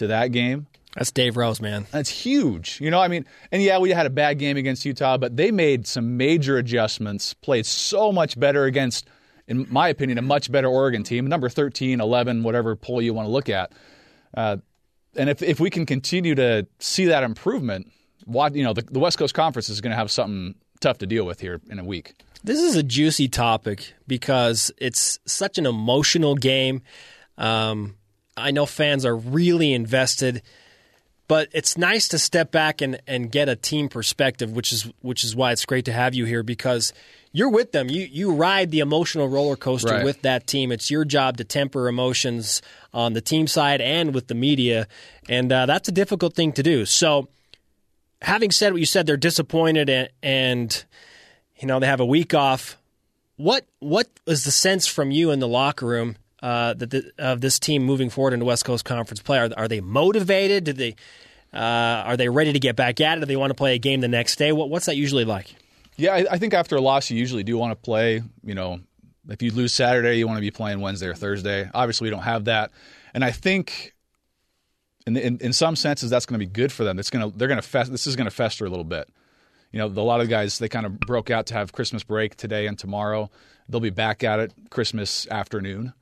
to 0.00 0.08
that 0.08 0.32
game. 0.32 0.66
That's 0.96 1.12
Dave 1.12 1.36
Rose, 1.36 1.60
man. 1.60 1.86
That's 1.92 2.10
huge. 2.10 2.80
You 2.80 2.90
know, 2.90 3.00
I 3.00 3.06
mean, 3.06 3.24
and 3.52 3.62
yeah, 3.62 3.78
we 3.78 3.90
had 3.90 4.06
a 4.06 4.10
bad 4.10 4.38
game 4.38 4.56
against 4.56 4.84
Utah, 4.84 5.18
but 5.18 5.36
they 5.36 5.52
made 5.52 5.86
some 5.86 6.16
major 6.16 6.58
adjustments, 6.58 7.32
played 7.32 7.64
so 7.64 8.10
much 8.10 8.38
better 8.38 8.64
against, 8.64 9.08
in 9.46 9.66
my 9.70 9.88
opinion, 9.88 10.18
a 10.18 10.22
much 10.22 10.50
better 10.50 10.66
Oregon 10.66 11.04
team, 11.04 11.28
number 11.28 11.48
13, 11.48 12.00
11, 12.00 12.42
whatever 12.42 12.74
poll 12.74 13.00
you 13.00 13.14
want 13.14 13.26
to 13.26 13.30
look 13.30 13.48
at. 13.48 13.72
Uh, 14.36 14.56
and 15.14 15.30
if, 15.30 15.42
if 15.42 15.60
we 15.60 15.70
can 15.70 15.86
continue 15.86 16.34
to 16.34 16.66
see 16.80 17.06
that 17.06 17.22
improvement, 17.22 17.90
you 18.26 18.64
know, 18.64 18.72
the, 18.72 18.82
the 18.82 18.98
West 18.98 19.16
Coast 19.16 19.34
Conference 19.34 19.68
is 19.68 19.80
going 19.80 19.90
to 19.92 19.96
have 19.96 20.10
something 20.10 20.56
tough 20.80 20.98
to 20.98 21.06
deal 21.06 21.24
with 21.24 21.40
here 21.40 21.60
in 21.70 21.78
a 21.78 21.84
week. 21.84 22.14
This 22.42 22.60
is 22.60 22.74
a 22.74 22.82
juicy 22.82 23.28
topic 23.28 23.94
because 24.06 24.72
it's 24.78 25.20
such 25.26 25.58
an 25.58 25.66
emotional 25.66 26.34
game. 26.34 26.82
Um, 27.38 27.96
I 28.40 28.50
know 28.50 28.66
fans 28.66 29.04
are 29.04 29.16
really 29.16 29.72
invested, 29.72 30.42
but 31.28 31.48
it's 31.52 31.78
nice 31.78 32.08
to 32.08 32.18
step 32.18 32.50
back 32.50 32.80
and, 32.80 33.00
and 33.06 33.30
get 33.30 33.48
a 33.48 33.54
team 33.56 33.88
perspective, 33.88 34.50
which 34.52 34.72
is 34.72 34.90
which 35.00 35.22
is 35.24 35.36
why 35.36 35.52
it's 35.52 35.64
great 35.64 35.84
to 35.84 35.92
have 35.92 36.14
you 36.14 36.24
here 36.24 36.42
because 36.42 36.92
you're 37.32 37.50
with 37.50 37.70
them. 37.72 37.88
You 37.88 38.02
you 38.10 38.32
ride 38.32 38.70
the 38.72 38.80
emotional 38.80 39.28
roller 39.28 39.54
coaster 39.56 39.94
Right. 39.94 40.04
with 40.04 40.22
that 40.22 40.46
team. 40.48 40.72
It's 40.72 40.90
your 40.90 41.04
job 41.04 41.36
to 41.36 41.44
temper 41.44 41.86
emotions 41.88 42.62
on 42.92 43.12
the 43.12 43.20
team 43.20 43.46
side 43.46 43.80
and 43.80 44.12
with 44.12 44.26
the 44.26 44.34
media, 44.34 44.88
and 45.28 45.52
uh, 45.52 45.66
that's 45.66 45.88
a 45.88 45.92
difficult 45.92 46.34
thing 46.34 46.52
to 46.54 46.62
do. 46.64 46.84
So, 46.84 47.28
having 48.22 48.50
said 48.50 48.72
what 48.72 48.80
you 48.80 48.86
said, 48.86 49.06
they're 49.06 49.16
disappointed 49.16 49.88
and, 49.88 50.08
and 50.22 50.84
you 51.60 51.68
know 51.68 51.78
they 51.78 51.86
have 51.86 52.00
a 52.00 52.06
week 52.06 52.34
off. 52.34 52.76
What 53.36 53.64
what 53.78 54.08
was 54.26 54.44
the 54.44 54.50
sense 54.50 54.88
from 54.88 55.12
you 55.12 55.30
in 55.30 55.38
the 55.38 55.48
locker 55.48 55.86
room 55.86 56.16
uh, 56.42 56.74
that 56.74 56.90
the, 56.90 57.12
of 57.18 57.40
this 57.40 57.58
team 57.58 57.84
moving 57.84 58.10
forward 58.10 58.32
into 58.32 58.46
West 58.46 58.64
Coast 58.64 58.84
Conference 58.84 59.20
play? 59.20 59.38
Are, 59.38 59.50
are 59.56 59.68
they 59.68 59.80
motivated? 59.80 60.64
Did 60.64 60.76
they 60.76 60.96
uh, 61.52 61.56
are 62.06 62.16
they 62.16 62.28
ready 62.28 62.52
to 62.52 62.60
get 62.60 62.76
back 62.76 63.00
at 63.00 63.18
it? 63.18 63.20
Do 63.20 63.26
they 63.26 63.36
want 63.36 63.50
to 63.50 63.54
play 63.54 63.74
a 63.74 63.78
game 63.78 64.00
the 64.00 64.08
next 64.08 64.36
day? 64.36 64.52
What, 64.52 64.70
what's 64.70 64.86
that 64.86 64.96
usually 64.96 65.24
like? 65.24 65.54
Yeah, 65.96 66.12
I, 66.14 66.26
I 66.30 66.38
think 66.38 66.54
after 66.54 66.76
a 66.76 66.80
loss, 66.80 67.10
you 67.10 67.18
usually 67.18 67.42
do 67.42 67.58
want 67.58 67.72
to 67.72 67.76
play. 67.76 68.22
You 68.44 68.54
know, 68.54 68.80
if 69.28 69.42
you 69.42 69.50
lose 69.50 69.72
Saturday, 69.72 70.18
you 70.18 70.26
want 70.26 70.38
to 70.38 70.42
be 70.42 70.50
playing 70.50 70.80
Wednesday 70.80 71.08
or 71.08 71.14
Thursday. 71.14 71.68
Obviously, 71.74 72.06
we 72.06 72.10
don't 72.10 72.22
have 72.22 72.44
that, 72.44 72.70
and 73.14 73.24
I 73.24 73.32
think, 73.32 73.94
in 75.06 75.16
in, 75.16 75.38
in 75.38 75.52
some 75.52 75.76
senses, 75.76 76.08
that's 76.08 76.26
going 76.26 76.38
to 76.40 76.46
be 76.46 76.50
good 76.50 76.72
for 76.72 76.84
them. 76.84 76.98
It's 76.98 77.10
going 77.10 77.30
to 77.30 77.36
they're 77.36 77.48
going 77.48 77.60
to 77.60 77.66
fest, 77.66 77.90
this 77.90 78.06
is 78.06 78.16
going 78.16 78.26
to 78.26 78.34
fester 78.34 78.64
a 78.64 78.70
little 78.70 78.84
bit. 78.84 79.08
You 79.72 79.78
know, 79.78 79.86
a 79.86 80.02
lot 80.02 80.20
of 80.20 80.28
guys 80.28 80.58
they 80.58 80.68
kind 80.68 80.86
of 80.86 80.98
broke 81.00 81.30
out 81.30 81.46
to 81.46 81.54
have 81.54 81.72
Christmas 81.72 82.02
break 82.02 82.36
today 82.36 82.66
and 82.66 82.78
tomorrow. 82.78 83.30
They'll 83.68 83.80
be 83.80 83.90
back 83.90 84.24
at 84.24 84.40
it 84.40 84.52
Christmas 84.70 85.28
afternoon. 85.28 85.92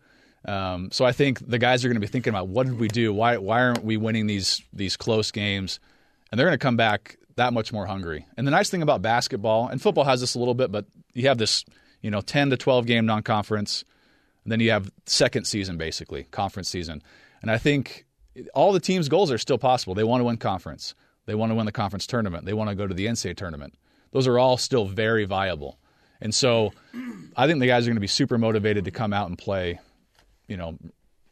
Um, 0.44 0.90
so 0.92 1.04
I 1.04 1.12
think 1.12 1.46
the 1.46 1.58
guys 1.58 1.84
are 1.84 1.88
going 1.88 1.96
to 1.96 2.00
be 2.00 2.06
thinking 2.06 2.30
about 2.30 2.48
what 2.48 2.66
did 2.66 2.78
we 2.78 2.88
do? 2.88 3.12
Why 3.12 3.36
why 3.38 3.60
aren't 3.62 3.84
we 3.84 3.96
winning 3.96 4.26
these 4.26 4.62
these 4.72 4.96
close 4.96 5.30
games? 5.30 5.80
And 6.30 6.38
they're 6.38 6.46
going 6.46 6.58
to 6.58 6.62
come 6.62 6.76
back 6.76 7.16
that 7.36 7.52
much 7.52 7.72
more 7.72 7.86
hungry. 7.86 8.26
And 8.36 8.46
the 8.46 8.50
nice 8.50 8.70
thing 8.70 8.82
about 8.82 9.02
basketball 9.02 9.68
and 9.68 9.80
football 9.80 10.04
has 10.04 10.20
this 10.20 10.34
a 10.34 10.38
little 10.38 10.54
bit, 10.54 10.70
but 10.70 10.86
you 11.14 11.28
have 11.28 11.38
this 11.38 11.64
you 12.00 12.10
know 12.10 12.20
ten 12.20 12.50
to 12.50 12.56
twelve 12.56 12.86
game 12.86 13.06
non 13.06 13.22
conference, 13.22 13.84
and 14.44 14.52
then 14.52 14.60
you 14.60 14.70
have 14.70 14.90
second 15.06 15.46
season 15.46 15.76
basically 15.76 16.24
conference 16.24 16.68
season. 16.68 17.02
And 17.42 17.50
I 17.50 17.58
think 17.58 18.06
all 18.54 18.72
the 18.72 18.80
teams' 18.80 19.08
goals 19.08 19.30
are 19.30 19.38
still 19.38 19.58
possible. 19.58 19.94
They 19.94 20.04
want 20.04 20.20
to 20.20 20.24
win 20.24 20.36
conference. 20.36 20.94
They 21.26 21.34
want 21.34 21.50
to 21.50 21.54
win 21.54 21.66
the 21.66 21.72
conference 21.72 22.06
tournament. 22.06 22.46
They 22.46 22.54
want 22.54 22.70
to 22.70 22.76
go 22.76 22.86
to 22.86 22.94
the 22.94 23.06
NCAA 23.06 23.36
tournament. 23.36 23.74
Those 24.12 24.26
are 24.26 24.38
all 24.38 24.56
still 24.56 24.86
very 24.86 25.24
viable. 25.24 25.78
And 26.20 26.34
so 26.34 26.72
I 27.36 27.46
think 27.46 27.60
the 27.60 27.66
guys 27.66 27.86
are 27.86 27.90
going 27.90 27.96
to 27.96 28.00
be 28.00 28.06
super 28.06 28.38
motivated 28.38 28.86
to 28.86 28.90
come 28.90 29.12
out 29.12 29.28
and 29.28 29.36
play, 29.38 29.78
you 30.48 30.56
know, 30.56 30.76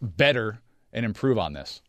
better 0.00 0.60
and 0.92 1.04
improve 1.04 1.38
on 1.38 1.52
this. 1.52 1.82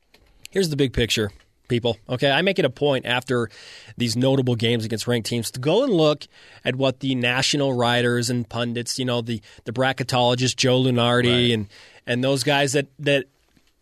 Here's 0.49 0.69
the 0.69 0.75
big 0.77 0.93
picture, 0.93 1.29
people. 1.67 1.97
Okay, 2.09 2.31
I 2.31 2.41
make 2.41 2.57
it 2.57 2.65
a 2.65 2.69
point 2.69 3.05
after 3.05 3.49
these 3.97 4.15
notable 4.15 4.55
games 4.55 4.85
against 4.85 5.07
ranked 5.07 5.27
teams 5.27 5.51
to 5.51 5.59
go 5.59 5.83
and 5.83 5.93
look 5.93 6.25
at 6.65 6.75
what 6.75 7.01
the 7.01 7.13
national 7.15 7.73
writers 7.73 8.29
and 8.29 8.47
pundits, 8.47 8.97
you 8.97 9.05
know, 9.05 9.21
the 9.21 9.41
the 9.65 9.71
bracketologist 9.73 10.55
Joe 10.55 10.81
Lunardi 10.81 11.31
Right. 11.47 11.53
and 11.53 11.67
and 12.05 12.23
those 12.23 12.43
guys 12.43 12.73
that 12.73 12.87
that 12.99 13.25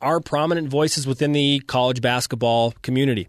are 0.02 0.20
prominent 0.20 0.68
voices 0.70 1.08
within 1.08 1.32
the 1.32 1.60
college 1.68 2.02
basketball 2.02 2.72
community. 2.82 3.28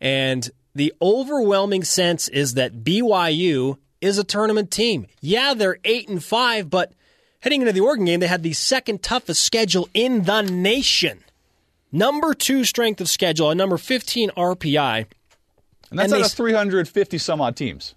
And 0.00 0.48
the 0.74 0.92
overwhelming 1.02 1.84
sense 1.84 2.28
is 2.28 2.54
that 2.54 2.84
BYU 2.84 3.76
is 4.00 4.16
a 4.18 4.24
tournament 4.24 4.70
team. 4.70 5.06
Yeah, 5.20 5.54
they're 5.54 5.78
8 5.84 6.08
and 6.08 6.22
5, 6.24 6.70
but 6.70 6.92
heading 7.40 7.60
into 7.62 7.72
the 7.72 7.80
Oregon 7.80 8.04
game, 8.04 8.20
they 8.20 8.26
had 8.26 8.42
the 8.42 8.52
second 8.52 9.02
toughest 9.02 9.42
schedule 9.42 9.88
in 9.94 10.24
the 10.24 10.42
nation 10.42 11.24
number 11.90 12.34
two 12.34 12.64
strength 12.64 13.00
of 13.00 13.08
schedule, 13.08 13.50
and 13.50 13.56
number 13.58 13.78
15 13.78 14.30
RPI, 14.36 15.06
And 15.90 15.98
that's 15.98 16.12
And 16.12 16.22
out 16.22 16.26
of 16.26 16.32
350 16.36 17.16
some 17.18 17.40
odd 17.40 17.56
teams. 17.56 17.94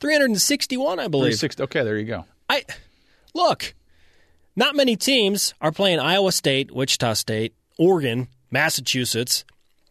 361, 0.00 0.98
I 0.98 1.08
believe. 1.08 1.34
360. 1.38 1.62
Okay, 1.64 1.82
there 1.84 1.98
you 1.98 2.06
go. 2.06 2.24
I 2.48 2.64
look, 3.34 3.74
not 4.56 4.74
many 4.74 4.96
teams 4.96 5.54
are 5.60 5.70
playing 5.72 5.98
Iowa 6.00 6.32
State, 6.32 6.70
Wichita 6.72 7.12
State, 7.14 7.54
Oregon, 7.78 8.28
Massachusetts. 8.50 9.44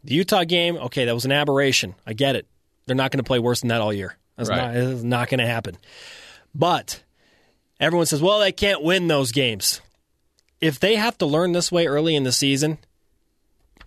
The 0.03 0.15
Utah 0.15 0.43
game, 0.45 0.77
okay, 0.77 1.05
that 1.05 1.13
was 1.13 1.25
an 1.25 1.31
aberration. 1.31 1.93
I 2.07 2.13
get 2.13 2.35
it. 2.35 2.47
They're 2.85 2.95
not 2.95 3.11
going 3.11 3.19
to 3.19 3.27
play 3.27 3.37
worse 3.39 3.59
than 3.61 3.67
that 3.67 3.81
all 3.81 3.93
year. 3.93 4.15
That's 4.37 4.49
Right. 4.49 4.73
not, 4.73 5.03
not 5.03 5.29
going 5.29 5.39
to 5.39 5.45
happen. 5.45 5.77
But 6.55 7.03
everyone 7.79 8.05
says, 8.05 8.21
well, 8.21 8.39
they 8.39 8.51
can't 8.51 8.83
win 8.83 9.07
those 9.07 9.31
games. 9.31 9.81
If 10.61 10.79
they 10.79 10.95
have 10.95 11.17
to 11.19 11.25
learn 11.25 11.53
this 11.53 11.71
way 11.71 11.87
early 11.87 12.15
in 12.15 12.23
the 12.23 12.31
season, 12.31 12.77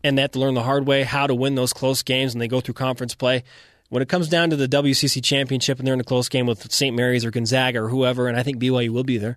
and 0.04 0.16
they 0.16 0.22
have 0.22 0.32
to 0.32 0.38
learn 0.38 0.54
the 0.54 0.62
hard 0.62 0.86
way 0.86 1.04
how 1.04 1.26
to 1.26 1.34
win 1.34 1.54
those 1.54 1.72
close 1.72 2.02
games, 2.02 2.32
and 2.32 2.40
they 2.40 2.48
go 2.48 2.60
through 2.60 2.74
conference 2.74 3.14
play. 3.14 3.44
When 3.88 4.02
it 4.02 4.08
comes 4.08 4.28
down 4.28 4.50
to 4.50 4.56
the 4.56 4.66
WCC 4.66 5.22
championship, 5.22 5.78
and 5.78 5.86
they're 5.86 5.94
in 5.94 6.00
a 6.00 6.04
close 6.04 6.28
game 6.28 6.46
with 6.46 6.72
St. 6.72 6.96
Mary's 6.96 7.24
or 7.24 7.30
Gonzaga 7.30 7.82
or 7.82 7.88
whoever, 7.88 8.26
and 8.26 8.38
I 8.38 8.42
think 8.42 8.58
BYU 8.58 8.88
will 8.88 9.04
be 9.04 9.18
there, 9.18 9.36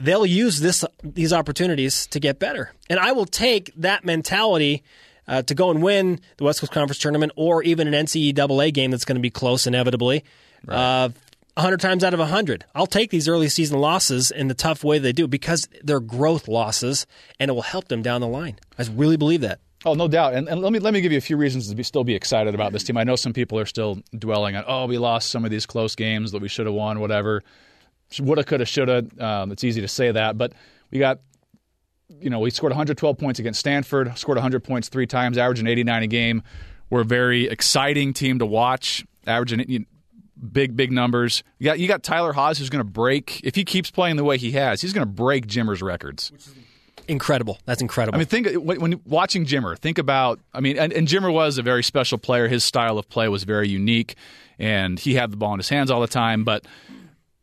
they'll 0.00 0.26
use 0.26 0.60
this 0.60 0.84
these 1.04 1.32
opportunities 1.32 2.06
to 2.08 2.20
get 2.20 2.38
better. 2.38 2.72
And 2.88 2.98
I 2.98 3.12
will 3.12 3.26
take 3.26 3.70
that 3.76 4.04
mentality 4.04 4.82
uh, 5.28 5.42
to 5.42 5.54
go 5.54 5.70
and 5.70 5.82
win 5.82 6.20
the 6.38 6.44
West 6.44 6.60
Coast 6.60 6.72
Conference 6.72 6.98
tournament 6.98 7.32
or 7.36 7.62
even 7.62 7.92
an 7.92 8.06
NCAA 8.06 8.72
game 8.72 8.90
that's 8.90 9.04
going 9.04 9.16
to 9.16 9.22
be 9.22 9.30
close 9.30 9.66
inevitably. 9.66 10.24
Uh, 10.66 11.10
100 11.54 11.80
times 11.80 12.02
out 12.02 12.14
of 12.14 12.20
100. 12.20 12.64
I'll 12.74 12.86
take 12.86 13.10
these 13.10 13.28
early 13.28 13.48
season 13.48 13.78
losses 13.78 14.30
in 14.30 14.48
the 14.48 14.54
tough 14.54 14.82
way 14.82 14.98
they 14.98 15.12
do 15.12 15.26
because 15.28 15.68
they're 15.84 16.00
growth 16.00 16.48
losses 16.48 17.06
and 17.38 17.50
it 17.50 17.54
will 17.54 17.62
help 17.62 17.88
them 17.88 18.00
down 18.00 18.20
the 18.20 18.26
line. 18.26 18.58
I 18.78 18.84
really 18.84 19.16
believe 19.18 19.42
that. 19.42 19.60
Oh, 19.84 19.94
no 19.94 20.08
doubt. 20.08 20.34
And, 20.34 20.48
and 20.48 20.62
let 20.62 20.72
me 20.72 20.78
let 20.78 20.94
me 20.94 21.00
give 21.00 21.12
you 21.12 21.18
a 21.18 21.22
few 21.22 21.36
reasons 21.36 21.68
to 21.68 21.74
be, 21.74 21.82
still 21.82 22.04
be 22.04 22.14
excited 22.14 22.54
about 22.54 22.72
this 22.72 22.84
team. 22.84 22.96
I 22.96 23.04
know 23.04 23.16
some 23.16 23.32
people 23.32 23.58
are 23.58 23.66
still 23.66 23.98
dwelling 24.16 24.56
on, 24.56 24.64
oh, 24.66 24.86
we 24.86 24.96
lost 24.96 25.30
some 25.30 25.44
of 25.44 25.50
these 25.50 25.66
close 25.66 25.96
games 25.96 26.32
that 26.32 26.40
we 26.40 26.48
should 26.48 26.66
have 26.66 26.74
won, 26.74 27.00
whatever. 27.00 27.42
Woulda, 28.18 28.44
coulda, 28.44 28.64
shoulda. 28.64 29.06
Um, 29.18 29.52
it's 29.52 29.64
easy 29.64 29.80
to 29.80 29.88
say 29.88 30.12
that, 30.12 30.38
but 30.38 30.52
we 30.90 30.98
got, 30.98 31.20
you 32.20 32.30
know, 32.30 32.38
we 32.38 32.50
scored 32.50 32.70
112 32.70 33.18
points 33.18 33.40
against 33.40 33.58
Stanford, 33.58 34.16
scored 34.16 34.36
100 34.36 34.62
points 34.62 34.88
three 34.88 35.06
times, 35.06 35.36
averaging 35.36 35.66
89 35.66 36.02
a 36.02 36.06
game. 36.06 36.42
We're 36.90 37.00
a 37.00 37.06
very 37.06 37.48
exciting 37.48 38.12
team 38.12 38.38
to 38.38 38.46
watch, 38.46 39.04
averaging 39.26 39.86
big, 40.52 40.76
big 40.76 40.92
numbers. 40.92 41.42
You 41.58 41.66
got 41.66 41.78
you 41.78 41.88
got 41.88 42.02
Tyler 42.02 42.32
Haws 42.32 42.58
who's 42.58 42.70
going 42.70 42.84
to 42.84 42.90
break 42.90 43.40
if 43.44 43.54
he 43.54 43.64
keeps 43.64 43.90
playing 43.90 44.16
the 44.16 44.24
way 44.24 44.38
he 44.38 44.52
has. 44.52 44.80
He's 44.80 44.92
going 44.92 45.06
to 45.06 45.12
break 45.12 45.46
Jimmer's 45.46 45.82
records. 45.82 46.32
Incredible. 47.08 47.58
That's 47.64 47.82
incredible. 47.82 48.16
I 48.16 48.18
mean, 48.18 48.26
think 48.26 48.54
when, 48.54 49.00
watching 49.04 49.44
Jimmer, 49.44 49.76
think 49.78 49.98
about. 49.98 50.40
I 50.54 50.60
mean, 50.60 50.78
and, 50.78 50.92
and 50.92 51.08
Jimmer 51.08 51.32
was 51.32 51.58
a 51.58 51.62
very 51.62 51.82
special 51.82 52.18
player. 52.18 52.48
His 52.48 52.64
style 52.64 52.98
of 52.98 53.08
play 53.08 53.28
was 53.28 53.44
very 53.44 53.68
unique, 53.68 54.14
and 54.58 54.98
he 54.98 55.14
had 55.14 55.32
the 55.32 55.36
ball 55.36 55.52
in 55.54 55.58
his 55.58 55.68
hands 55.68 55.90
all 55.90 56.00
the 56.00 56.06
time. 56.06 56.44
But 56.44 56.64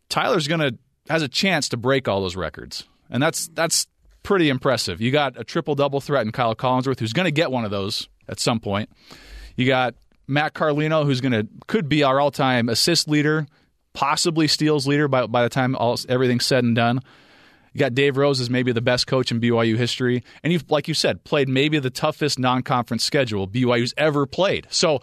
Tyler's 0.08 0.48
going 0.48 0.62
to 0.62 0.78
has 1.10 1.24
a 1.24 1.28
chance 1.28 1.70
to 1.70 1.78
break 1.78 2.08
all 2.08 2.22
those 2.22 2.36
records, 2.36 2.86
and 3.10 3.22
that's 3.22 3.50
that's 3.50 3.88
pretty 4.24 4.50
impressive. 4.50 5.02
You 5.02 5.12
got 5.12 5.38
a 5.40 5.44
triple 5.44 5.76
double 5.76 6.00
threat 6.00 6.26
in 6.26 6.32
Kyle 6.32 6.56
Collinsworth, 6.56 7.00
who's 7.00 7.14
going 7.14 7.26
to 7.26 7.32
get 7.32 7.52
one 7.52 7.66
of 7.66 7.72
those 7.72 8.08
at 8.28 8.40
some 8.40 8.60
point. 8.60 8.90
You 9.56 9.68
got 9.68 9.96
Matt 10.30 10.54
Carlino, 10.54 11.06
who's 11.06 11.22
going 11.22 11.32
to 11.32 11.48
could 11.68 11.90
be 11.90 12.04
our 12.04 12.20
all 12.20 12.32
time 12.32 12.70
assist 12.70 13.08
leader, 13.10 13.48
possibly 13.94 14.48
steals 14.48 14.88
leader 14.88 15.08
by 15.08 15.26
by 15.26 15.44
the 15.44 15.50
time 15.50 15.76
all 15.76 15.98
everything's 16.08 16.46
said 16.46 16.64
and 16.64 16.76
done. 16.76 17.00
You 17.74 17.80
got 17.80 17.94
Dave 17.94 18.18
Rose 18.18 18.40
as 18.40 18.50
maybe 18.50 18.72
the 18.72 18.82
best 18.82 19.08
coach 19.08 19.32
in 19.32 19.40
BYU 19.40 19.78
history, 19.78 20.24
and 20.44 20.54
you've 20.54 20.70
like 20.70 20.88
you 20.88 20.94
said 20.94 21.24
played 21.24 21.50
maybe 21.50 21.80
the 21.80 21.90
toughest 21.90 22.40
non 22.40 22.64
conference 22.64 23.04
schedule 23.04 23.48
BYU's 23.48 23.94
ever 23.98 24.26
played. 24.26 24.68
So 24.70 25.02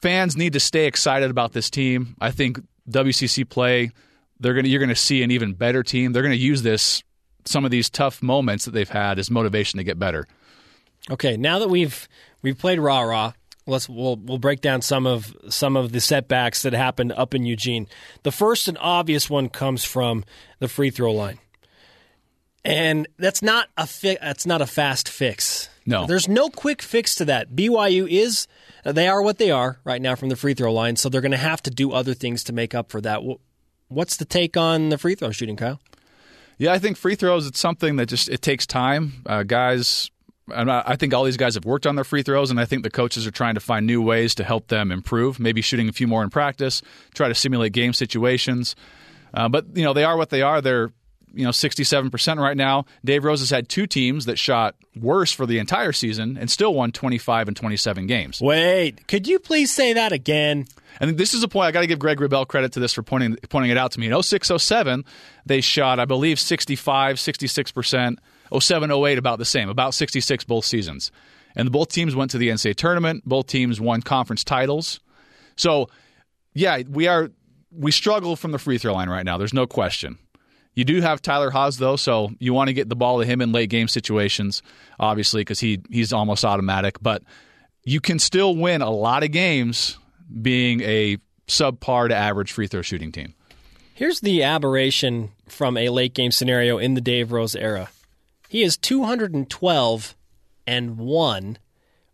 fans 0.00 0.36
need 0.36 0.52
to 0.54 0.60
stay 0.60 0.86
excited 0.86 1.30
about 1.30 1.52
this 1.52 1.68
team. 1.68 2.16
I 2.20 2.30
think 2.30 2.60
WCC 2.88 3.48
play 3.48 3.90
they're 4.40 4.54
gonna 4.54 4.68
you're 4.68 4.80
gonna 4.80 4.94
see 4.94 5.22
an 5.22 5.30
even 5.30 5.54
better 5.54 5.82
team. 5.82 6.12
They're 6.12 6.22
gonna 6.22 6.34
use 6.34 6.62
this 6.62 7.02
some 7.44 7.64
of 7.64 7.70
these 7.70 7.90
tough 7.90 8.22
moments 8.22 8.64
that 8.66 8.72
they've 8.72 8.88
had 8.88 9.18
as 9.18 9.30
motivation 9.30 9.78
to 9.78 9.84
get 9.84 9.98
better. 9.98 10.26
Okay, 11.10 11.36
now 11.36 11.58
that 11.58 11.68
we've 11.68 12.08
we've 12.42 12.58
played 12.58 12.78
rah 12.78 13.00
rah, 13.00 13.32
let's 13.68 13.88
we'll 13.88 14.16
we'll 14.16 14.38
break 14.38 14.60
down 14.60 14.82
some 14.82 15.06
of 15.06 15.36
some 15.48 15.76
of 15.76 15.92
the 15.92 16.00
setbacks 16.00 16.62
that 16.62 16.72
happened 16.72 17.12
up 17.12 17.34
in 17.34 17.44
Eugene. 17.44 17.86
The 18.22 18.32
first 18.32 18.66
and 18.68 18.78
obvious 18.80 19.30
one 19.30 19.48
comes 19.48 19.84
from 19.84 20.24
the 20.58 20.68
free 20.68 20.90
throw 20.90 21.12
line, 21.12 21.38
and 22.64 23.06
that's 23.18 23.42
not 23.42 23.68
a 23.76 23.86
fi- 23.86 24.18
that's 24.20 24.46
not 24.46 24.60
a 24.62 24.66
fast 24.66 25.08
fix. 25.08 25.68
No, 25.86 26.06
there's 26.06 26.28
no 26.28 26.48
quick 26.48 26.82
fix 26.82 27.14
to 27.16 27.24
that. 27.26 27.54
BYU 27.54 28.08
is 28.08 28.46
they 28.84 29.08
are 29.08 29.22
what 29.22 29.38
they 29.38 29.50
are 29.50 29.78
right 29.84 30.02
now 30.02 30.14
from 30.14 30.28
the 30.28 30.36
free 30.36 30.54
throw 30.54 30.72
line, 30.72 30.96
so 30.96 31.08
they're 31.08 31.20
going 31.20 31.30
to 31.32 31.36
have 31.36 31.62
to 31.62 31.70
do 31.70 31.92
other 31.92 32.14
things 32.14 32.44
to 32.44 32.52
make 32.52 32.74
up 32.74 32.90
for 32.90 33.00
that. 33.00 33.22
What's 33.88 34.16
the 34.16 34.24
take 34.24 34.56
on 34.56 34.88
the 34.88 34.98
free 34.98 35.14
throw 35.14 35.30
shooting, 35.30 35.56
Kyle? 35.56 35.80
Yeah, 36.58 36.72
I 36.72 36.78
think 36.78 36.96
free 36.96 37.14
throws. 37.14 37.46
It's 37.46 37.60
something 37.60 37.96
that 37.96 38.06
just 38.06 38.28
it 38.28 38.42
takes 38.42 38.66
time. 38.66 39.22
Uh, 39.24 39.44
guys 39.44 40.10
I 40.54 40.96
think 40.96 41.14
all 41.14 41.24
these 41.24 41.36
guys 41.36 41.54
have 41.54 41.64
worked 41.64 41.86
on 41.86 41.94
their 41.94 42.04
free 42.04 42.22
throws, 42.22 42.50
and 42.50 42.60
I 42.60 42.64
think 42.64 42.82
the 42.82 42.90
coaches 42.90 43.26
are 43.26 43.30
trying 43.30 43.54
to 43.54 43.60
find 43.60 43.86
new 43.86 44.02
ways 44.02 44.34
to 44.36 44.44
help 44.44 44.68
them 44.68 44.90
improve. 44.90 45.38
Maybe 45.38 45.60
shooting 45.60 45.88
a 45.88 45.92
few 45.92 46.06
more 46.06 46.22
in 46.22 46.30
practice, 46.30 46.82
try 47.14 47.28
to 47.28 47.34
simulate 47.34 47.72
game 47.72 47.92
situations. 47.92 48.76
Uh, 49.34 49.48
but 49.48 49.66
you 49.74 49.84
know 49.84 49.92
they 49.92 50.04
are 50.04 50.16
what 50.16 50.30
they 50.30 50.42
are. 50.42 50.60
They're 50.60 50.90
you 51.34 51.44
know 51.44 51.50
67% 51.50 52.38
right 52.38 52.56
now. 52.56 52.84
Dave 53.04 53.24
Rose 53.24 53.40
has 53.40 53.50
had 53.50 53.68
two 53.68 53.86
teams 53.86 54.24
that 54.26 54.38
shot 54.38 54.74
worse 54.96 55.32
for 55.32 55.46
the 55.46 55.58
entire 55.58 55.92
season 55.92 56.36
and 56.38 56.50
still 56.50 56.74
won 56.74 56.90
25 56.92 57.48
and 57.48 57.56
27 57.56 58.06
games. 58.06 58.40
Wait, 58.40 59.06
could 59.06 59.28
you 59.28 59.38
please 59.38 59.72
say 59.72 59.92
that 59.92 60.12
again? 60.12 60.66
And 61.00 61.16
this 61.16 61.34
is 61.34 61.42
a 61.42 61.48
point 61.48 61.66
I 61.66 61.72
got 61.72 61.82
to 61.82 61.86
give 61.86 61.98
Greg 61.98 62.18
Wrubell 62.18 62.48
credit 62.48 62.72
to 62.72 62.80
this 62.80 62.92
for 62.92 63.02
pointing 63.02 63.36
pointing 63.48 63.70
it 63.70 63.78
out 63.78 63.92
to 63.92 64.00
me. 64.00 64.10
In 64.10 64.22
06 64.22 64.50
07, 64.56 65.04
they 65.46 65.60
shot 65.60 66.00
I 66.00 66.04
believe 66.04 66.40
65 66.40 67.16
66%. 67.16 68.18
07 68.56 68.90
08 68.90 69.18
about 69.18 69.38
the 69.38 69.44
same, 69.44 69.68
about 69.68 69.94
66 69.94 70.44
both 70.44 70.64
seasons. 70.64 71.10
And 71.56 71.72
both 71.72 71.88
teams 71.88 72.14
went 72.14 72.30
to 72.32 72.38
the 72.38 72.48
NCAA 72.48 72.76
tournament. 72.76 73.24
Both 73.24 73.46
teams 73.46 73.80
won 73.80 74.02
conference 74.02 74.44
titles. 74.44 75.00
So, 75.56 75.88
yeah, 76.54 76.82
we 76.88 77.08
are 77.08 77.30
we 77.70 77.90
struggle 77.90 78.36
from 78.36 78.52
the 78.52 78.58
free 78.58 78.78
throw 78.78 78.94
line 78.94 79.08
right 79.08 79.24
now. 79.24 79.38
There's 79.38 79.54
no 79.54 79.66
question. 79.66 80.18
You 80.74 80.84
do 80.84 81.00
have 81.00 81.20
Tyler 81.20 81.50
Haws 81.50 81.78
though, 81.78 81.96
so 81.96 82.30
you 82.38 82.54
want 82.54 82.68
to 82.68 82.74
get 82.74 82.88
the 82.88 82.94
ball 82.94 83.18
to 83.18 83.26
him 83.26 83.40
in 83.40 83.50
late 83.50 83.70
game 83.70 83.88
situations, 83.88 84.62
obviously, 85.00 85.40
because 85.40 85.58
he 85.58 85.80
he's 85.90 86.12
almost 86.12 86.44
automatic. 86.44 86.98
But 87.02 87.22
you 87.84 88.00
can 88.00 88.18
still 88.18 88.54
win 88.54 88.80
a 88.80 88.90
lot 88.90 89.24
of 89.24 89.32
games 89.32 89.98
being 90.40 90.80
a 90.82 91.18
subpar 91.48 92.08
to 92.08 92.14
average 92.14 92.52
free 92.52 92.68
throw 92.68 92.82
shooting 92.82 93.10
team. 93.10 93.34
Here's 93.94 94.20
the 94.20 94.44
aberration 94.44 95.32
from 95.48 95.76
a 95.76 95.88
late 95.88 96.14
game 96.14 96.30
scenario 96.30 96.78
in 96.78 96.94
the 96.94 97.00
Dave 97.00 97.32
Rose 97.32 97.56
era. 97.56 97.88
He 98.48 98.62
is 98.62 98.76
212 98.78 100.16
and 100.66 100.98
1 100.98 101.58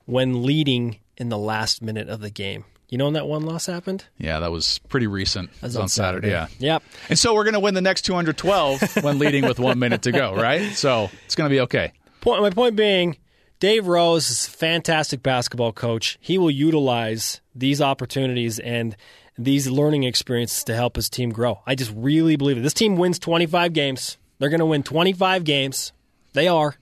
when 0.05 0.43
leading 0.43 0.99
in 1.17 1.29
the 1.29 1.39
last 1.39 1.81
minute 1.81 2.09
of 2.09 2.21
the 2.21 2.31
game. 2.31 2.65
You 2.89 2.99
know 2.99 3.05
when 3.07 3.15
that 3.15 3.27
one 3.27 3.45
loss 3.45 3.67
happened? 3.67 4.05
Yeah, 4.19 4.41
that 4.41 4.51
was 4.51 4.79
pretty 4.89 5.07
recent. 5.07 5.53
That 5.55 5.63
was 5.63 5.77
on, 5.77 5.83
on 5.83 5.89
Saturday. 5.89 6.31
Saturday. 6.31 6.57
Yeah. 6.59 6.75
Yep. 6.75 6.83
And 7.09 7.19
so 7.19 7.35
we're 7.35 7.45
going 7.45 7.55
to 7.55 7.61
win 7.61 7.75
the 7.75 7.81
next 7.81 8.03
212 8.03 9.03
when 9.03 9.19
leading 9.19 9.47
with 9.47 9.59
one 9.59 9.79
minute 9.79 10.03
to 10.03 10.13
go, 10.13 10.35
right? 10.35 10.73
So 10.73 11.11
it's 11.25 11.35
going 11.35 11.49
to 11.49 11.55
be 11.55 11.61
okay. 11.61 11.93
Point, 12.21 12.43
my 12.43 12.51
point 12.51 12.77
being, 12.77 13.17
Dave 13.59 13.87
Rose 13.87 14.31
is 14.31 14.47
a 14.47 14.51
fantastic 14.51 15.23
basketball 15.23 15.73
coach. 15.73 16.19
He 16.21 16.37
will 16.37 16.51
utilize 16.51 17.41
these 17.55 17.81
opportunities 17.81 18.59
and 18.59 18.97
these 19.39 19.69
learning 19.69 20.05
experiences 20.05 20.65
to 20.65 20.75
help 20.75 20.97
his 20.97 21.09
team 21.09 21.31
grow. 21.31 21.61
I 21.67 21.75
just 21.75 21.93
really 21.97 22.37
believe 22.37 22.59
it. 22.59 22.63
This 22.63 22.75
team 22.75 22.97
wins 22.97 23.19
25 23.19 23.73
games. 23.73 24.19
They're 24.39 24.51
going 24.51 24.61
to 24.61 24.67
win 24.67 24.83
25 24.83 25.45
games. 25.45 25.93
They 26.35 26.49
are. 26.49 26.77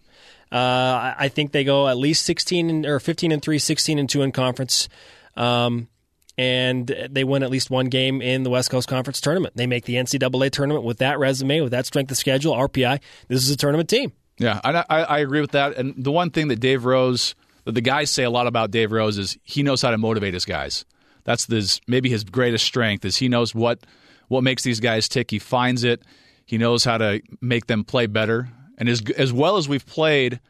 Uh, 0.51 1.15
I 1.17 1.29
think 1.29 1.53
they 1.53 1.65
go 1.65 1.89
at 1.89 1.97
least 1.97 2.27
16 2.27 2.85
or 2.85 3.01
15 3.01 3.33
and 3.33 3.41
3, 3.41 3.59
16 3.59 3.99
and 3.99 4.09
2 4.09 4.23
in 4.23 4.33
conference. 4.33 4.89
Um, 5.35 5.89
and 6.37 6.95
they 7.11 7.25
win 7.25 7.43
at 7.43 7.51
least 7.51 7.71
one 7.71 7.87
game 7.87 8.21
in 8.21 8.43
the 8.43 8.51
West 8.51 8.71
Coast 8.71 8.89
Conference 8.89 9.21
tournament. 9.21 9.57
They 9.57 9.67
make 9.67 9.85
the 9.85 9.95
NCAA 9.95 10.51
tournament 10.51 10.85
with 10.85 10.99
that 10.99 11.19
resume, 11.19 11.61
with 11.61 11.73
that 11.73 11.87
strength 11.87 12.11
of 12.11 12.17
schedule, 12.17 12.55
RPI. 12.55 13.01
This 13.29 13.43
is 13.45 13.51
a 13.51 13.57
tournament 13.57 13.89
team. 13.89 14.13
Yeah, 14.39 14.61
I, 14.65 14.83
I 14.89 15.19
agree 15.21 15.41
with 15.41 15.53
that. 15.53 15.77
And 15.77 15.95
the 16.03 16.11
one 16.11 16.31
thing 16.31 16.49
that 16.49 16.59
Dave 16.59 16.85
Rose, 16.85 17.35
that 17.65 17.73
the 17.73 17.81
guys 17.81 18.11
say 18.11 18.25
a 18.25 18.31
lot 18.31 18.47
about 18.47 18.71
Dave 18.71 18.93
Rose 18.93 19.19
is 19.19 19.39
he 19.45 19.63
knows 19.63 19.83
how 19.83 19.91
to 19.91 19.99
motivate 19.99 20.35
his 20.35 20.45
guys. 20.45 20.85
That's 21.25 21.47
his, 21.47 21.81
maybe 21.87 22.09
his 22.09 22.25
greatest 22.25 22.65
strength 22.65 23.05
is 23.05 23.17
he 23.17 23.29
knows 23.29 23.55
what 23.55 23.81
what 24.29 24.43
makes 24.43 24.63
these 24.63 24.81
guys 24.81 25.09
tick. 25.09 25.31
He 25.31 25.39
finds 25.39 25.85
it. 25.85 26.03
He 26.47 26.57
knows 26.57 26.85
how 26.85 26.99
to 26.99 27.21
make 27.41 27.67
them 27.67 27.85
play 27.85 28.07
better. 28.07 28.49
And 28.83 28.89
as 28.89 29.01
as 29.17 29.33
well 29.33 29.59
as 29.59 29.69
we've 29.69 29.87
played 29.87 30.41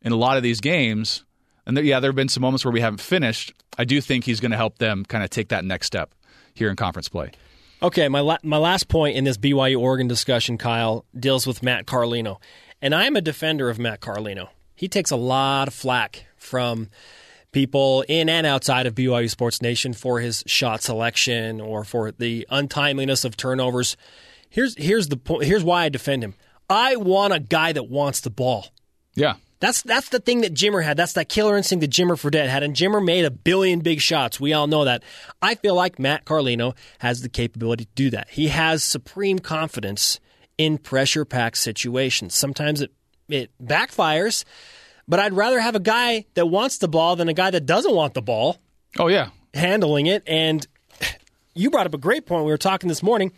in 0.00 0.12
a 0.12 0.16
lot 0.16 0.36
of 0.36 0.44
these 0.44 0.60
games, 0.60 1.24
and 1.66 1.76
there, 1.76 1.82
yeah, 1.82 1.98
there 1.98 2.10
have 2.10 2.14
been 2.14 2.28
some 2.28 2.40
moments 2.40 2.64
where 2.64 2.70
we 2.70 2.80
haven't 2.80 3.00
finished. 3.00 3.52
I 3.76 3.82
do 3.82 4.00
think 4.00 4.22
he's 4.22 4.38
going 4.38 4.52
to 4.52 4.56
help 4.56 4.78
them 4.78 5.04
kind 5.04 5.24
of 5.24 5.30
take 5.30 5.48
that 5.48 5.64
next 5.64 5.88
step 5.88 6.14
here 6.54 6.70
in 6.70 6.76
conference 6.76 7.08
play. 7.08 7.32
Okay, 7.82 8.06
my 8.06 8.20
la- 8.20 8.38
my 8.44 8.58
last 8.58 8.86
point 8.86 9.16
in 9.16 9.24
this 9.24 9.36
BYU 9.36 9.80
Oregon 9.80 10.06
discussion, 10.06 10.56
Kyle, 10.56 11.04
deals 11.18 11.48
with 11.48 11.64
Matt 11.64 11.86
Carlino, 11.86 12.36
and 12.80 12.94
I'm 12.94 13.16
a 13.16 13.20
defender 13.20 13.68
of 13.68 13.80
Matt 13.80 13.98
Carlino. 13.98 14.50
He 14.76 14.86
takes 14.86 15.10
a 15.10 15.16
lot 15.16 15.66
of 15.66 15.74
flack 15.74 16.26
from 16.36 16.90
people 17.50 18.04
in 18.06 18.28
and 18.28 18.46
outside 18.46 18.86
of 18.86 18.94
BYU 18.94 19.28
Sports 19.28 19.60
Nation 19.60 19.94
for 19.94 20.20
his 20.20 20.44
shot 20.46 20.80
selection 20.80 21.60
or 21.60 21.82
for 21.82 22.12
the 22.12 22.46
untimeliness 22.52 23.24
of 23.24 23.36
turnovers. 23.36 23.96
Here's 24.48 24.76
here's 24.76 25.08
the 25.08 25.16
point. 25.16 25.42
Here's 25.42 25.64
why 25.64 25.86
I 25.86 25.88
defend 25.88 26.22
him. 26.22 26.34
I 26.70 26.96
want 26.96 27.34
a 27.34 27.40
guy 27.40 27.72
that 27.72 27.90
wants 27.90 28.20
the 28.20 28.30
ball. 28.30 28.68
Yeah. 29.14 29.34
That's 29.58 29.82
that's 29.82 30.08
the 30.08 30.20
thing 30.20 30.40
that 30.40 30.54
Jimmer 30.54 30.82
had. 30.82 30.96
That's 30.96 31.12
that 31.12 31.28
killer 31.28 31.54
instinct 31.54 31.82
that 31.82 31.90
Jimmer 31.90 32.12
Fredette 32.12 32.48
had, 32.48 32.62
and 32.62 32.74
Jimmer 32.74 33.04
made 33.04 33.26
a 33.26 33.30
billion 33.30 33.80
big 33.80 34.00
shots. 34.00 34.40
We 34.40 34.54
all 34.54 34.66
know 34.66 34.86
that. 34.86 35.02
I 35.42 35.54
feel 35.54 35.74
like 35.74 35.98
Matt 35.98 36.24
Carlino 36.24 36.74
has 37.00 37.20
the 37.20 37.28
capability 37.28 37.84
to 37.84 37.90
do 37.94 38.08
that. 38.10 38.30
He 38.30 38.48
has 38.48 38.82
supreme 38.82 39.38
confidence 39.38 40.18
in 40.56 40.78
pressure 40.78 41.26
packed 41.26 41.58
situations. 41.58 42.34
Sometimes 42.34 42.80
it 42.80 42.90
it 43.28 43.50
backfires, 43.62 44.44
but 45.06 45.20
I'd 45.20 45.34
rather 45.34 45.60
have 45.60 45.74
a 45.74 45.80
guy 45.80 46.24
that 46.34 46.46
wants 46.46 46.78
the 46.78 46.88
ball 46.88 47.14
than 47.16 47.28
a 47.28 47.34
guy 47.34 47.50
that 47.50 47.66
doesn't 47.66 47.94
want 47.94 48.14
the 48.14 48.22
ball. 48.22 48.56
Oh 48.98 49.08
yeah, 49.08 49.28
handling 49.52 50.06
it. 50.06 50.22
And 50.26 50.66
you 51.54 51.68
brought 51.70 51.86
up 51.86 51.92
a 51.92 51.98
great 51.98 52.24
point. 52.24 52.46
We 52.46 52.50
were 52.50 52.56
talking 52.56 52.88
this 52.88 53.02
morning. 53.02 53.32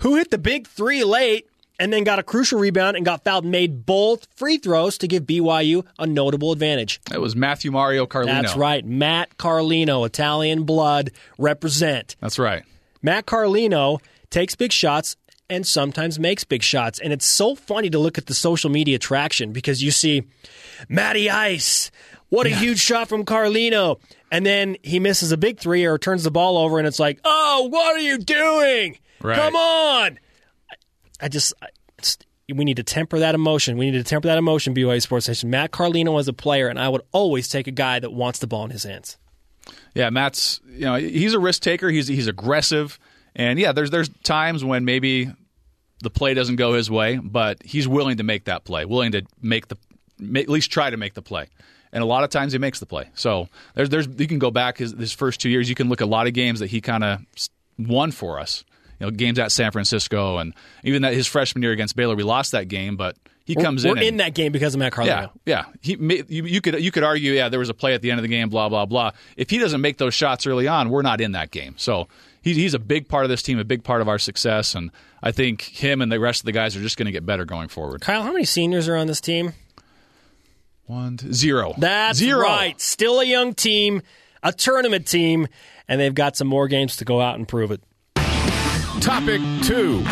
Who 0.00 0.16
hit 0.16 0.30
the 0.30 0.36
big 0.36 0.66
three 0.66 1.02
late 1.02 1.48
and 1.78 1.92
then 1.92 2.04
got 2.04 2.18
a 2.18 2.22
crucial 2.22 2.58
rebound 2.58 2.96
and 2.96 3.04
got 3.04 3.24
fouled, 3.24 3.44
made 3.44 3.86
both 3.86 4.26
free 4.36 4.58
throws 4.58 4.98
to 4.98 5.08
give 5.08 5.24
BYU 5.24 5.84
a 5.98 6.06
notable 6.06 6.52
advantage. 6.52 7.00
It 7.12 7.20
was 7.20 7.36
Matthew 7.36 7.70
Mario 7.70 8.06
Carlino. 8.06 8.42
That's 8.42 8.56
right. 8.56 8.84
Matt 8.84 9.36
Carlino, 9.36 10.04
Italian 10.04 10.64
blood, 10.64 11.10
represent. 11.38 12.16
That's 12.20 12.38
right. 12.38 12.64
Matt 13.02 13.26
Carlino 13.26 14.00
takes 14.30 14.54
big 14.54 14.72
shots 14.72 15.16
and 15.48 15.66
sometimes 15.66 16.18
makes 16.18 16.44
big 16.44 16.62
shots. 16.62 16.98
And 16.98 17.12
it's 17.12 17.26
so 17.26 17.54
funny 17.54 17.90
to 17.90 17.98
look 17.98 18.18
at 18.18 18.26
the 18.26 18.34
social 18.34 18.70
media 18.70 18.98
traction 18.98 19.52
because 19.52 19.82
you 19.82 19.90
see 19.90 20.24
Matty 20.88 21.30
Ice. 21.30 21.90
What 22.28 22.46
a 22.46 22.50
yeah. 22.50 22.56
huge 22.56 22.80
shot 22.80 23.08
from 23.08 23.24
Carlino. 23.24 24.00
And 24.32 24.44
then 24.44 24.76
he 24.82 24.98
misses 24.98 25.30
a 25.30 25.36
big 25.36 25.60
three 25.60 25.84
or 25.84 25.98
turns 25.98 26.24
the 26.24 26.32
ball 26.32 26.58
over, 26.58 26.78
and 26.78 26.86
it's 26.88 26.98
like, 26.98 27.20
oh, 27.24 27.68
what 27.70 27.94
are 27.94 28.00
you 28.00 28.18
doing? 28.18 28.98
Right. 29.22 29.38
Come 29.38 29.54
on. 29.54 30.18
I 31.20 31.28
just, 31.28 31.54
we 32.48 32.64
need 32.64 32.76
to 32.76 32.82
temper 32.82 33.18
that 33.18 33.34
emotion. 33.34 33.76
We 33.76 33.90
need 33.90 33.98
to 33.98 34.04
temper 34.04 34.28
that 34.28 34.38
emotion, 34.38 34.74
BYU 34.74 35.02
Sports 35.02 35.28
Nation. 35.28 35.50
Matt 35.50 35.70
Carlino 35.70 36.12
was 36.12 36.28
a 36.28 36.32
player, 36.32 36.68
and 36.68 36.78
I 36.78 36.88
would 36.88 37.02
always 37.12 37.48
take 37.48 37.66
a 37.66 37.72
guy 37.72 37.98
that 37.98 38.12
wants 38.12 38.38
the 38.38 38.46
ball 38.46 38.64
in 38.64 38.70
his 38.70 38.84
hands. 38.84 39.18
Yeah, 39.94 40.10
Matt's, 40.10 40.60
you 40.68 40.84
know, 40.84 40.94
he's 40.94 41.34
a 41.34 41.38
risk 41.38 41.62
taker. 41.62 41.88
He's, 41.88 42.06
he's 42.06 42.28
aggressive. 42.28 42.98
And 43.36 43.58
yeah, 43.58 43.72
there's 43.72 43.90
there's 43.90 44.08
times 44.22 44.64
when 44.64 44.84
maybe 44.86 45.30
the 46.02 46.10
play 46.10 46.34
doesn't 46.34 46.56
go 46.56 46.72
his 46.72 46.90
way, 46.90 47.16
but 47.16 47.62
he's 47.62 47.86
willing 47.86 48.16
to 48.16 48.22
make 48.22 48.44
that 48.44 48.64
play, 48.64 48.84
willing 48.86 49.12
to 49.12 49.22
make 49.40 49.68
the 49.68 49.76
at 50.34 50.48
least 50.48 50.70
try 50.70 50.88
to 50.88 50.96
make 50.96 51.14
the 51.14 51.22
play. 51.22 51.48
And 51.92 52.02
a 52.02 52.06
lot 52.06 52.24
of 52.24 52.30
times 52.30 52.52
he 52.52 52.58
makes 52.58 52.80
the 52.80 52.86
play. 52.86 53.10
So 53.14 53.48
there's 53.74 53.90
there's 53.90 54.08
you 54.16 54.26
can 54.26 54.38
go 54.38 54.50
back 54.50 54.78
his, 54.78 54.92
his 54.92 55.12
first 55.12 55.40
two 55.40 55.50
years. 55.50 55.68
You 55.68 55.74
can 55.74 55.88
look 55.90 56.00
at 56.00 56.04
a 56.04 56.10
lot 56.10 56.26
of 56.26 56.32
games 56.32 56.60
that 56.60 56.68
he 56.68 56.80
kind 56.80 57.04
of 57.04 57.20
won 57.78 58.10
for 58.10 58.40
us. 58.40 58.64
You 58.98 59.06
know, 59.06 59.10
games 59.10 59.38
at 59.38 59.52
San 59.52 59.72
Francisco, 59.72 60.38
and 60.38 60.54
even 60.82 61.02
that 61.02 61.14
his 61.14 61.26
freshman 61.26 61.62
year 61.62 61.72
against 61.72 61.96
Baylor, 61.96 62.16
we 62.16 62.22
lost 62.22 62.52
that 62.52 62.68
game, 62.68 62.96
but 62.96 63.16
he 63.44 63.54
comes 63.54 63.84
we're, 63.84 63.92
in. 63.92 63.98
We're 63.98 64.08
in 64.08 64.16
that 64.16 64.34
game 64.34 64.52
because 64.52 64.74
of 64.74 64.80
Matt 64.80 64.92
Carlino. 64.92 65.30
Yeah, 65.44 65.64
yeah. 65.64 65.64
He, 65.80 65.92
you, 66.28 66.44
you, 66.44 66.60
could 66.60 66.82
you 66.82 66.90
could 66.90 67.04
argue, 67.04 67.32
yeah, 67.32 67.48
there 67.48 67.60
was 67.60 67.68
a 67.68 67.74
play 67.74 67.94
at 67.94 68.02
the 68.02 68.10
end 68.10 68.18
of 68.18 68.22
the 68.22 68.28
game, 68.28 68.48
blah 68.48 68.68
blah 68.68 68.86
blah. 68.86 69.12
If 69.36 69.50
he 69.50 69.58
doesn't 69.58 69.80
make 69.80 69.98
those 69.98 70.14
shots 70.14 70.46
early 70.46 70.66
on, 70.66 70.90
we're 70.90 71.02
not 71.02 71.20
in 71.20 71.32
that 71.32 71.52
game. 71.52 71.74
So 71.76 72.08
he's, 72.42 72.56
he's 72.56 72.74
a 72.74 72.78
big 72.78 73.08
part 73.08 73.24
of 73.24 73.28
this 73.28 73.42
team, 73.42 73.58
a 73.58 73.64
big 73.64 73.84
part 73.84 74.00
of 74.00 74.08
our 74.08 74.18
success, 74.18 74.74
and 74.74 74.90
I 75.22 75.30
think 75.30 75.62
him 75.62 76.02
and 76.02 76.10
the 76.10 76.18
rest 76.18 76.40
of 76.40 76.46
the 76.46 76.52
guys 76.52 76.76
are 76.76 76.80
just 76.80 76.96
going 76.96 77.06
to 77.06 77.12
get 77.12 77.24
better 77.24 77.44
going 77.44 77.68
forward. 77.68 78.00
Kyle, 78.00 78.22
how 78.22 78.32
many 78.32 78.44
seniors 78.44 78.88
are 78.88 78.96
on 78.96 79.06
this 79.06 79.20
team? 79.20 79.52
One, 80.86 81.16
two, 81.16 81.32
zero. 81.32 81.74
That's 81.78 82.18
zero. 82.18 82.42
right. 82.42 82.80
Still 82.80 83.20
a 83.20 83.24
young 83.24 83.54
team, 83.54 84.02
a 84.42 84.52
tournament 84.52 85.06
team, 85.06 85.48
and 85.88 86.00
they've 86.00 86.14
got 86.14 86.36
some 86.36 86.48
more 86.48 86.68
games 86.68 86.96
to 86.96 87.04
go 87.04 87.20
out 87.20 87.36
and 87.36 87.46
prove 87.46 87.70
it. 87.70 87.80
Topic 89.00 89.40
two. 89.62 90.04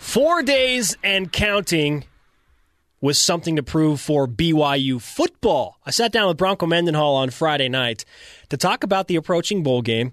Four 0.00 0.42
days 0.42 0.96
and 1.02 1.32
counting 1.32 2.04
was 3.00 3.18
something 3.18 3.56
to 3.56 3.62
prove 3.62 4.00
for 4.00 4.28
BYU 4.28 5.00
football. 5.00 5.78
I 5.84 5.90
sat 5.90 6.12
down 6.12 6.28
with 6.28 6.36
Bronco 6.36 6.66
Mendenhall 6.66 7.16
on 7.16 7.30
Friday 7.30 7.68
night 7.68 8.04
to 8.48 8.56
talk 8.56 8.84
about 8.84 9.08
the 9.08 9.16
approaching 9.16 9.62
bowl 9.62 9.82
game 9.82 10.12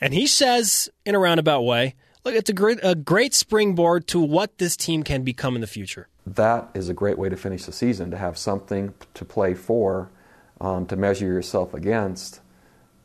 and 0.00 0.12
he 0.12 0.26
says, 0.26 0.88
in 1.04 1.14
a 1.14 1.18
roundabout 1.18 1.62
way, 1.62 1.94
look, 2.24 2.34
it's 2.34 2.50
a 2.50 2.54
great, 2.54 2.78
a 2.82 2.94
great 2.94 3.34
springboard 3.34 4.06
to 4.08 4.20
what 4.20 4.58
this 4.58 4.76
team 4.76 5.02
can 5.02 5.22
become 5.22 5.54
in 5.54 5.60
the 5.60 5.66
future. 5.66 6.08
That 6.26 6.70
is 6.74 6.88
a 6.88 6.94
great 6.94 7.18
way 7.18 7.28
to 7.28 7.36
finish 7.36 7.64
the 7.64 7.72
season, 7.72 8.10
to 8.10 8.16
have 8.16 8.38
something 8.38 8.94
to 9.14 9.24
play 9.24 9.54
for, 9.54 10.10
um, 10.60 10.86
to 10.86 10.96
measure 10.96 11.26
yourself 11.26 11.74
against, 11.74 12.40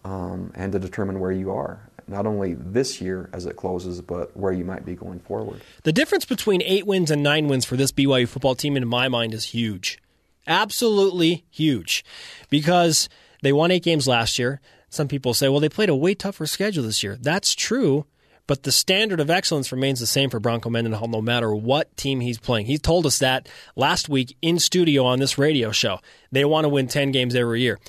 um, 0.03 0.51
and 0.55 0.71
to 0.71 0.79
determine 0.79 1.19
where 1.19 1.31
you 1.31 1.51
are. 1.51 1.88
Not 2.10 2.25
only 2.25 2.56
this 2.56 3.00
year 3.00 3.30
as 3.34 3.46
it 3.46 3.56
closes, 3.56 4.01
but 4.01 4.36
where 4.36 4.51
you 4.51 4.66
might 4.66 4.86
be 4.86 4.96
going 4.96 5.20
forward. 5.20 5.62
The 5.84 5.94
difference 5.94 6.25
between 6.25 6.62
eight 6.63 6.88
wins 6.88 7.12
and 7.12 7.22
nine 7.22 7.48
wins 7.48 7.66
for 7.66 7.78
this 7.78 7.92
BYU 7.92 8.28
football 8.28 8.56
team, 8.56 8.75
in 8.75 8.88
my 8.88 9.08
mind, 9.08 9.34
is 9.34 9.46
huge. 9.46 10.00
Absolutely 10.48 11.46
huge. 11.50 12.04
Because 12.50 13.10
they 13.44 13.54
won 13.54 13.72
eight 13.72 13.84
games 13.84 14.08
last 14.08 14.39
year. 14.39 14.60
Some 14.89 15.08
people 15.08 15.34
say, 15.36 15.50
well, 15.50 15.60
they 15.60 15.70
played 15.70 15.89
a 15.89 15.96
way 15.96 16.16
tougher 16.16 16.48
schedule 16.48 16.84
this 16.84 17.04
year. 17.04 17.16
That's 17.16 17.54
true, 17.54 18.08
but 18.48 18.63
the 18.63 18.72
standard 18.72 19.20
of 19.20 19.30
excellence 19.30 19.72
remains 19.72 20.00
the 20.00 20.08
same 20.08 20.32
for 20.32 20.39
Bronco 20.39 20.72
Mendenhall 20.72 21.08
no 21.08 21.22
matter 21.22 21.54
what 21.54 21.96
team 21.96 22.20
he's 22.20 22.39
playing. 22.39 22.65
He 22.65 22.80
told 22.80 23.06
us 23.06 23.19
that 23.19 23.48
last 23.76 24.10
week 24.10 24.36
in 24.41 24.58
studio 24.58 25.06
on 25.06 25.19
this 25.19 25.38
radio 25.38 25.72
show. 25.72 26.00
They 26.32 26.43
want 26.43 26.65
to 26.65 26.69
win 26.69 26.88
10 26.88 27.12
games 27.12 27.36
every 27.36 27.62
year. 27.62 27.80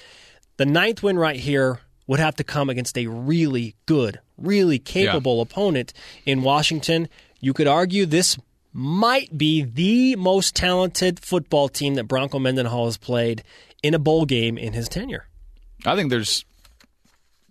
The 0.58 0.66
ninth 0.66 1.02
win 1.02 1.18
right 1.18 1.40
here 1.40 1.80
would 2.10 2.18
have 2.18 2.34
to 2.34 2.42
come 2.42 2.68
against 2.68 2.98
a 2.98 3.06
really 3.06 3.76
good, 3.86 4.18
really 4.36 4.80
capable 4.80 5.36
yeah. 5.36 5.42
opponent 5.42 5.92
in 6.26 6.42
Washington. 6.42 7.08
You 7.38 7.52
could 7.52 7.68
argue 7.68 8.04
this 8.04 8.36
might 8.72 9.38
be 9.38 9.62
the 9.62 10.16
most 10.16 10.56
talented 10.56 11.20
football 11.20 11.68
team 11.68 11.94
that 11.94 12.08
Bronco 12.08 12.40
Mendenhall 12.40 12.86
has 12.86 12.96
played 12.96 13.44
in 13.80 13.94
a 13.94 14.00
bowl 14.00 14.26
game 14.26 14.58
in 14.58 14.72
his 14.72 14.88
tenure. 14.88 15.28
I 15.86 15.94
think 15.94 16.10
there's 16.10 16.44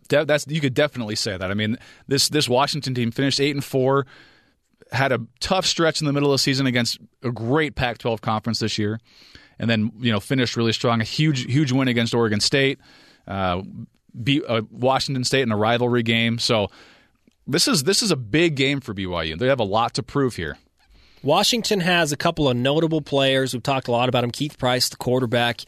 that's 0.10 0.46
you 0.48 0.60
could 0.60 0.74
definitely 0.74 1.16
say 1.16 1.38
that. 1.38 1.50
I 1.50 1.54
mean, 1.54 1.78
this 2.10 2.28
this 2.28 2.50
Washington 2.50 2.94
team 2.94 3.12
finished 3.12 3.40
eight 3.40 3.56
and 3.56 3.64
four, 3.64 4.08
had 4.92 5.14
a 5.14 5.22
tough 5.40 5.66
stretch 5.66 6.02
in 6.02 6.06
the 6.06 6.12
middle 6.12 6.32
of 6.32 6.34
the 6.34 6.40
season 6.40 6.68
against 6.68 7.00
a 7.24 7.32
great 7.32 7.76
Pac-12 7.76 8.20
conference 8.20 8.60
this 8.60 8.78
year, 8.78 9.00
and 9.58 9.70
then 9.70 9.94
you 10.02 10.12
know 10.12 10.20
finished 10.20 10.58
really 10.58 10.74
strong. 10.74 11.00
A 11.00 11.06
huge 11.06 11.46
huge 11.46 11.72
win 11.72 11.88
against 11.88 12.14
Oregon 12.14 12.42
State, 12.42 12.78
uh, 13.26 13.62
beat 14.24 14.44
uh, 14.48 14.62
Washington 14.72 15.24
State 15.24 15.44
in 15.44 15.52
a 15.52 15.58
rivalry 15.58 16.04
game. 16.04 16.40
So 16.40 16.70
this 17.48 17.68
is 17.68 17.84
this 17.84 18.02
is 18.02 18.12
a 18.12 18.16
big 18.16 18.56
game 18.56 18.80
for 18.80 18.94
BYU. 18.94 19.38
They 19.38 19.48
have 19.48 19.60
a 19.60 19.66
lot 19.66 19.94
to 19.96 20.04
prove 20.04 20.36
here. 20.36 20.58
Washington 21.22 21.82
has 21.82 22.12
a 22.12 22.18
couple 22.18 22.48
of 22.48 22.56
notable 22.56 23.02
players. 23.02 23.54
We've 23.54 23.64
talked 23.64 23.88
a 23.88 23.92
lot 23.92 24.08
about 24.08 24.24
him. 24.24 24.32
Keith 24.32 24.58
Price, 24.58 24.88
the 24.88 24.96
quarterback, 24.96 25.62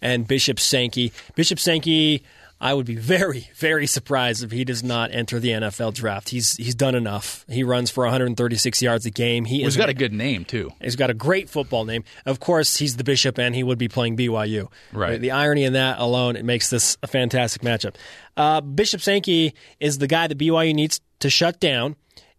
and 0.00 0.28
Bishop 0.28 0.60
Sankey. 0.60 1.12
Bishop 1.34 1.58
Sankey 1.58 2.22
I 2.62 2.74
would 2.74 2.86
be 2.86 2.94
very, 2.94 3.50
very 3.56 3.88
surprised 3.88 4.44
if 4.44 4.52
he 4.52 4.64
does 4.64 4.84
not 4.84 5.12
enter 5.12 5.40
the 5.40 5.48
NFL 5.48 5.94
draft. 5.94 6.28
He's 6.28 6.56
he's 6.56 6.76
done 6.76 6.94
enough. 6.94 7.44
He 7.48 7.64
runs 7.64 7.90
for 7.90 8.04
136 8.04 8.80
yards 8.80 9.04
a 9.04 9.10
game. 9.10 9.46
He 9.46 9.58
well, 9.58 9.64
he's 9.64 9.76
got 9.76 9.88
a 9.88 9.94
good 9.94 10.12
name 10.12 10.44
too. 10.44 10.70
He's 10.80 10.94
got 10.94 11.10
a 11.10 11.14
great 11.14 11.50
football 11.50 11.84
name. 11.84 12.04
Of 12.24 12.38
course, 12.38 12.76
he's 12.76 12.96
the 12.96 13.02
bishop, 13.02 13.36
and 13.36 13.52
he 13.56 13.64
would 13.64 13.78
be 13.78 13.88
playing 13.88 14.16
BYU. 14.16 14.70
Right. 14.92 15.20
The 15.20 15.32
irony 15.32 15.64
in 15.64 15.72
that 15.72 15.98
alone 15.98 16.36
it 16.36 16.44
makes 16.44 16.70
this 16.70 16.96
a 17.02 17.08
fantastic 17.08 17.62
matchup. 17.62 17.96
Uh, 18.36 18.60
bishop 18.60 19.00
Sankey 19.00 19.54
is 19.80 19.98
the 19.98 20.06
guy 20.06 20.28
that 20.28 20.38
BYU 20.38 20.72
needs 20.72 21.00
to 21.18 21.30
shut 21.30 21.58
down. 21.58 21.96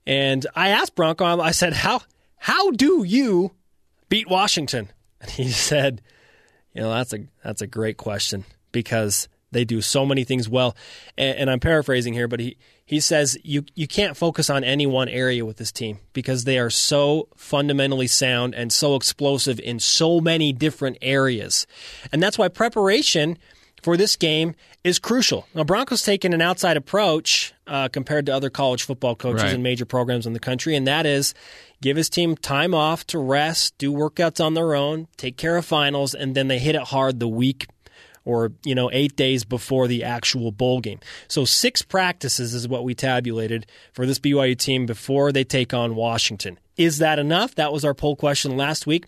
And 0.08 0.48
I 0.56 0.70
asked 0.70 0.96
Bronco, 0.96 1.42
I 1.42 1.52
said, 1.52 1.74
"How 1.74 2.02
how 2.38 2.72
do 2.72 3.04
you 3.04 3.52
beat 4.08 4.30
Washington?" 4.30 4.90
And 5.20 5.30
he 5.30 5.50
said, 5.52 6.02
"You 6.74 6.84
know, 6.84 6.94
that's 6.94 7.12
a 7.12 7.26
that's 7.44 7.62
a 7.62 7.68
great 7.68 7.98
question 7.98 8.46
because." 8.72 9.28
They 9.54 9.66
do 9.66 9.82
so 9.82 10.06
many 10.06 10.24
things 10.24 10.50
well. 10.50 10.76
And, 11.18 11.38
and, 11.38 11.50
I'm 11.50 11.60
paraphrasing 11.60 12.14
here, 12.14 12.28
but 12.28 12.40
he, 12.40 12.58
he 12.86 13.00
says 13.00 13.38
you, 13.44 13.66
you 13.76 13.88
can't 13.88 14.18
focus 14.18 14.50
on 14.50 14.64
any 14.64 14.86
one 14.86 15.08
area 15.08 15.46
with 15.46 15.58
this 15.58 15.72
team 15.72 16.00
because 16.14 16.44
they 16.44 16.60
are 16.60 16.70
so 16.70 17.30
fundamentally 17.36 18.08
sound 18.08 18.54
and 18.56 18.74
so 18.74 18.96
explosive 18.96 19.60
in 19.60 19.80
so 19.80 20.20
many 20.20 20.52
different 20.52 20.98
areas. 21.02 21.66
And 22.12 22.22
that's 22.22 22.38
why 22.38 22.50
preparation 22.50 23.38
for 23.84 23.98
this 23.98 24.16
game 24.16 24.56
is 24.84 24.98
crucial. 24.98 25.46
Now, 25.54 25.64
Broncos 25.64 26.02
taking 26.02 26.34
an 26.34 26.42
outside 26.42 26.78
approach 26.78 27.54
uh, 27.68 27.90
compared 27.90 28.26
to 28.26 28.34
other 28.34 28.50
college 28.50 28.84
football 28.84 29.16
coaches 29.16 29.44
right. 29.44 29.54
and 29.54 29.64
major 29.64 29.86
programs 29.86 30.26
in 30.26 30.34
the 30.34 30.40
country, 30.40 30.76
and 30.76 30.88
that 30.88 31.06
is 31.06 31.34
give 31.82 31.98
his 31.98 32.10
team 32.10 32.36
time 32.36 32.74
off 32.74 33.06
to 33.08 33.20
rest, 33.20 33.78
do 33.78 33.92
workouts 33.92 34.44
on 34.44 34.54
their 34.54 34.74
own, 34.74 35.08
take 35.18 35.38
care 35.38 35.58
of 35.58 35.66
finals, 35.66 36.14
and 36.14 36.34
then 36.34 36.48
they 36.48 36.60
hit 36.60 36.76
it 36.76 36.82
hard 36.84 37.20
the 37.20 37.28
week 37.28 37.68
or 38.26 38.52
you 38.64 38.76
know 38.76 38.90
eight 38.94 39.16
days 39.16 39.44
before 39.44 39.88
the 39.88 40.04
actual 40.04 40.52
bowl 40.52 40.80
game. 40.80 41.00
So 41.28 41.46
six 41.46 41.82
practices 41.82 42.54
is 42.54 42.68
what 42.68 42.84
we 42.84 42.96
tabulated 42.96 43.66
for 43.94 44.06
this 44.06 44.20
BYU 44.20 44.58
team 44.58 44.86
before 44.86 45.32
they 45.32 45.44
take 45.44 45.74
on 45.74 45.96
Washington. 45.96 46.60
Is 46.78 46.98
that 46.98 47.20
enough? 47.20 47.56
That 47.56 47.72
was 47.72 47.86
our 47.86 47.94
poll 47.94 48.16
question 48.16 48.58
last 48.58 48.88
week. 48.88 49.06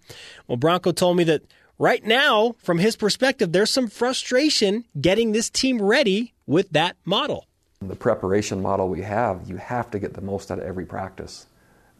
Well, 0.48 0.58
Bronco 0.58 0.92
told 0.92 1.18
me 1.18 1.24
that 1.26 1.42
right 1.80 2.04
now, 2.04 2.56
from 2.60 2.78
his 2.78 2.96
perspective, 2.96 3.52
there's 3.52 3.72
some 3.72 3.88
frustration 3.88 4.86
getting 5.00 5.32
this 5.32 5.50
team 5.50 5.82
ready 5.82 6.34
with 6.46 6.70
that 6.72 6.96
model. 7.06 7.48
The 7.82 7.96
preparation 7.96 8.62
model 8.62 8.88
we 8.88 9.02
have, 9.02 9.50
you 9.50 9.58
have 9.58 9.92
to 9.92 10.00
get 10.00 10.14
the 10.14 10.22
most 10.22 10.52
out 10.52 10.60
of 10.60 10.64
every 10.64 10.86
practice. 10.86 11.48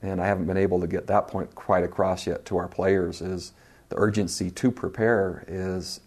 And 0.02 0.22
I 0.22 0.28
haven't 0.28 0.46
been 0.46 0.58
able 0.58 0.80
to 0.82 0.88
get 0.88 1.08
that 1.08 1.28
point 1.28 1.56
quite 1.56 1.84
across 1.84 2.28
yet 2.28 2.46
to 2.46 2.58
our 2.58 2.68
players 2.68 3.22
is 3.22 3.54
the 3.90 3.98
urgency 3.98 4.52
to 4.52 4.72
prepare 4.72 5.44
is 5.48 6.00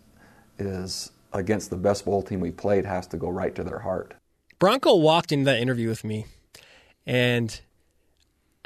is 0.59 1.13
against 1.33 1.71
the 1.71 1.77
best 1.77 2.05
bowl 2.05 2.23
team 2.23 2.41
we 2.41 2.51
played 2.51 2.87
has 2.87 3.07
to 3.09 3.17
go 3.17 3.29
right 3.29 3.55
to 3.55 3.65
their 3.65 3.81
heart. 3.81 4.15
Bronco 4.59 4.97
walked 4.97 5.31
into 5.33 5.45
that 5.47 5.61
interview 5.61 5.89
with 5.89 6.05
me 6.05 6.27
and 7.07 7.61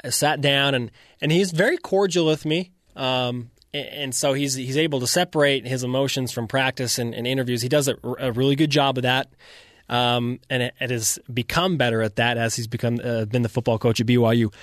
I 0.03 0.09
sat 0.09 0.41
down 0.41 0.75
and, 0.75 0.91
and 1.21 1.31
he's 1.31 1.51
very 1.51 1.77
cordial 1.77 2.25
with 2.25 2.45
me. 2.45 2.71
Um, 2.95 3.51
and 3.73 4.13
so 4.13 4.33
he's 4.33 4.53
he's 4.53 4.77
able 4.77 4.99
to 4.99 5.07
separate 5.07 5.65
his 5.65 5.83
emotions 5.83 6.31
from 6.31 6.47
practice 6.47 6.99
and, 6.99 7.15
and 7.15 7.25
interviews. 7.25 7.61
He 7.61 7.69
does 7.69 7.87
a, 7.87 7.95
a, 8.19 8.31
really 8.31 8.55
good 8.55 8.69
job 8.69 8.97
of 8.97 9.01
that, 9.01 9.33
um, 9.89 10.39
and 10.49 10.61
it, 10.63 10.75
it, 10.79 10.91
has 10.91 11.17
become 11.33 11.77
better 11.77 12.03
at 12.03 12.17
that 12.17 12.37
as 12.37 12.55
he's 12.55 12.67
become 12.67 12.99
uh, 13.03 13.25
been 13.25 13.41
the 13.41 13.49
football 13.49 13.79
coach 13.79 13.99
at 13.99 14.05
BYU. 14.05 14.53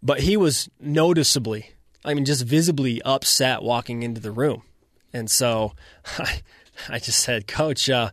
But 0.00 0.20
he 0.20 0.36
was 0.36 0.68
noticeably, 0.78 1.70
I 2.04 2.14
mean, 2.14 2.24
just 2.24 2.44
visibly 2.44 3.02
upset 3.02 3.62
walking 3.62 4.04
into 4.04 4.20
the 4.20 4.30
room, 4.30 4.62
and 5.12 5.30
so 5.30 5.72
I, 6.18 6.42
I 6.88 6.98
just 6.98 7.20
said, 7.20 7.46
Coach, 7.46 7.88
uh, 7.88 8.10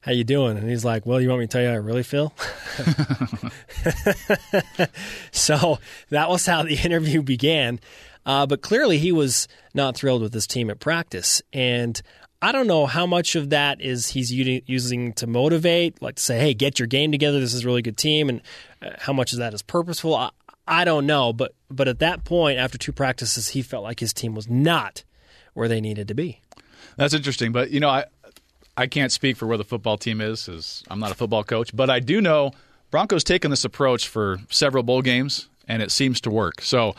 how 0.00 0.12
you 0.12 0.24
doing? 0.24 0.56
And 0.56 0.68
he's 0.68 0.84
like, 0.84 1.06
well, 1.06 1.20
you 1.20 1.28
want 1.28 1.40
me 1.40 1.46
to 1.46 1.52
tell 1.52 1.60
you 1.60 1.68
how 1.68 1.74
I 1.74 1.76
really 1.76 2.02
feel? 2.02 2.32
so 5.32 5.78
that 6.10 6.28
was 6.28 6.46
how 6.46 6.62
the 6.62 6.76
interview 6.84 7.22
began. 7.22 7.80
Uh, 8.24 8.46
but 8.46 8.62
clearly, 8.62 8.98
he 8.98 9.12
was 9.12 9.48
not 9.74 9.96
thrilled 9.96 10.22
with 10.22 10.34
his 10.34 10.46
team 10.46 10.70
at 10.70 10.80
practice. 10.80 11.42
And 11.52 12.00
I 12.40 12.52
don't 12.52 12.66
know 12.66 12.86
how 12.86 13.06
much 13.06 13.36
of 13.36 13.50
that 13.50 13.80
is 13.80 14.08
he's 14.08 14.32
using 14.32 15.12
to 15.14 15.26
motivate, 15.26 16.00
like 16.00 16.16
to 16.16 16.22
say, 16.22 16.38
hey, 16.38 16.54
get 16.54 16.78
your 16.78 16.86
game 16.86 17.10
together. 17.10 17.40
This 17.40 17.54
is 17.54 17.64
a 17.64 17.66
really 17.66 17.82
good 17.82 17.96
team. 17.96 18.28
And 18.28 18.42
uh, 18.80 18.90
how 18.98 19.12
much 19.12 19.32
of 19.32 19.40
that 19.40 19.54
is 19.54 19.62
purposeful. 19.62 20.14
I, 20.14 20.30
I 20.66 20.84
don't 20.84 21.06
know. 21.06 21.32
But, 21.32 21.54
but 21.70 21.88
at 21.88 21.98
that 21.98 22.24
point, 22.24 22.58
after 22.58 22.78
two 22.78 22.92
practices, 22.92 23.48
he 23.48 23.62
felt 23.62 23.82
like 23.82 24.00
his 24.00 24.12
team 24.12 24.34
was 24.34 24.48
not 24.48 25.02
where 25.58 25.68
they 25.68 25.80
needed 25.80 26.08
to 26.08 26.14
be. 26.14 26.40
That's 26.96 27.12
interesting. 27.12 27.52
But, 27.52 27.70
you 27.70 27.80
know, 27.80 27.88
I, 27.88 28.04
I 28.76 28.86
can't 28.86 29.12
speak 29.12 29.36
for 29.36 29.46
where 29.46 29.58
the 29.58 29.64
football 29.64 29.98
team 29.98 30.20
is, 30.20 30.48
as 30.48 30.84
I'm 30.88 31.00
not 31.00 31.10
a 31.10 31.14
football 31.14 31.44
coach, 31.44 31.74
but 31.74 31.90
I 31.90 32.00
do 32.00 32.20
know 32.20 32.52
Broncos 32.90 33.24
taken 33.24 33.50
this 33.50 33.64
approach 33.64 34.08
for 34.08 34.38
several 34.50 34.82
bowl 34.82 35.02
games, 35.02 35.48
and 35.66 35.82
it 35.82 35.90
seems 35.90 36.20
to 36.22 36.30
work. 36.30 36.62
So 36.62 36.94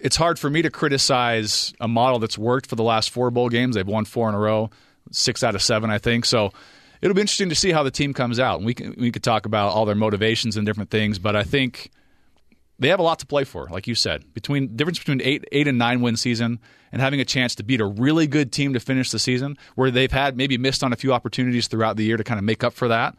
it's 0.00 0.16
hard 0.16 0.38
for 0.38 0.50
me 0.50 0.62
to 0.62 0.70
criticize 0.70 1.74
a 1.80 1.88
model 1.88 2.18
that's 2.18 2.38
worked 2.38 2.66
for 2.66 2.76
the 2.76 2.82
last 2.82 3.10
four 3.10 3.30
bowl 3.30 3.48
games. 3.48 3.74
They've 3.74 3.86
won 3.86 4.04
four 4.04 4.28
in 4.28 4.34
a 4.34 4.38
row, 4.38 4.70
six 5.10 5.42
out 5.42 5.54
of 5.54 5.62
seven, 5.62 5.90
I 5.90 5.98
think. 5.98 6.24
So 6.26 6.52
it'll 7.00 7.14
be 7.14 7.22
interesting 7.22 7.48
to 7.48 7.54
see 7.54 7.72
how 7.72 7.82
the 7.82 7.90
team 7.90 8.14
comes 8.14 8.38
out. 8.38 8.62
We 8.62 8.74
can 8.74 8.94
we 8.98 9.10
could 9.10 9.22
talk 9.22 9.46
about 9.46 9.72
all 9.72 9.86
their 9.86 9.94
motivations 9.94 10.56
and 10.56 10.66
different 10.66 10.90
things, 10.90 11.18
but 11.18 11.34
I 11.34 11.42
think 11.42 11.90
they 12.80 12.88
have 12.88 12.98
a 12.98 13.04
lot 13.04 13.18
to 13.20 13.26
play 13.26 13.44
for, 13.44 13.68
like 13.70 13.86
you 13.86 13.94
said. 13.94 14.32
Between 14.34 14.74
difference 14.74 14.98
between 14.98 15.20
eight 15.22 15.44
eight 15.52 15.68
and 15.68 15.78
nine 15.78 16.00
win 16.00 16.16
season 16.16 16.58
and 16.90 17.00
having 17.00 17.20
a 17.20 17.24
chance 17.24 17.54
to 17.56 17.62
beat 17.62 17.80
a 17.80 17.86
really 17.86 18.26
good 18.26 18.50
team 18.50 18.72
to 18.72 18.80
finish 18.80 19.10
the 19.10 19.18
season, 19.18 19.56
where 19.76 19.90
they've 19.90 20.10
had 20.10 20.36
maybe 20.36 20.58
missed 20.58 20.82
on 20.82 20.92
a 20.92 20.96
few 20.96 21.12
opportunities 21.12 21.68
throughout 21.68 21.96
the 21.96 22.04
year 22.04 22.16
to 22.16 22.24
kind 22.24 22.38
of 22.38 22.44
make 22.44 22.64
up 22.64 22.72
for 22.72 22.88
that. 22.88 23.14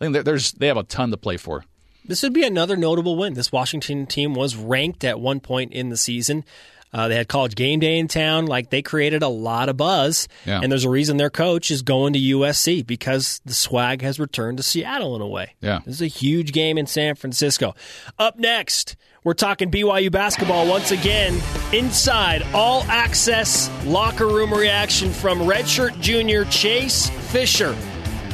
I 0.00 0.04
think 0.04 0.24
there's 0.24 0.52
they 0.52 0.68
have 0.68 0.76
a 0.76 0.84
ton 0.84 1.10
to 1.10 1.16
play 1.16 1.36
for. 1.36 1.64
This 2.04 2.22
would 2.22 2.32
be 2.32 2.44
another 2.44 2.76
notable 2.76 3.16
win. 3.16 3.34
This 3.34 3.52
Washington 3.52 4.06
team 4.06 4.34
was 4.34 4.56
ranked 4.56 5.04
at 5.04 5.20
one 5.20 5.40
point 5.40 5.72
in 5.72 5.90
the 5.90 5.96
season. 5.96 6.44
Uh, 6.92 7.08
they 7.08 7.16
had 7.16 7.28
college 7.28 7.54
game 7.54 7.80
day 7.80 7.98
in 7.98 8.06
town. 8.06 8.46
Like 8.46 8.70
they 8.70 8.82
created 8.82 9.22
a 9.22 9.28
lot 9.28 9.68
of 9.68 9.76
buzz, 9.76 10.28
yeah. 10.44 10.60
and 10.62 10.70
there's 10.70 10.84
a 10.84 10.90
reason 10.90 11.16
their 11.16 11.30
coach 11.30 11.70
is 11.70 11.82
going 11.82 12.12
to 12.12 12.18
USC 12.18 12.86
because 12.86 13.40
the 13.44 13.54
swag 13.54 14.02
has 14.02 14.20
returned 14.20 14.58
to 14.58 14.62
Seattle 14.62 15.16
in 15.16 15.22
a 15.22 15.26
way. 15.26 15.54
Yeah, 15.60 15.80
this 15.86 15.96
is 15.96 16.02
a 16.02 16.06
huge 16.06 16.52
game 16.52 16.76
in 16.76 16.86
San 16.86 17.14
Francisco. 17.14 17.74
Up 18.18 18.38
next, 18.38 18.96
we're 19.24 19.34
talking 19.34 19.70
BYU 19.70 20.12
basketball 20.12 20.68
once 20.68 20.90
again. 20.90 21.40
Inside, 21.72 22.42
all 22.52 22.82
access 22.84 23.70
locker 23.86 24.26
room 24.26 24.52
reaction 24.52 25.12
from 25.12 25.40
redshirt 25.40 25.98
junior 26.00 26.44
Chase 26.46 27.08
Fisher, 27.30 27.74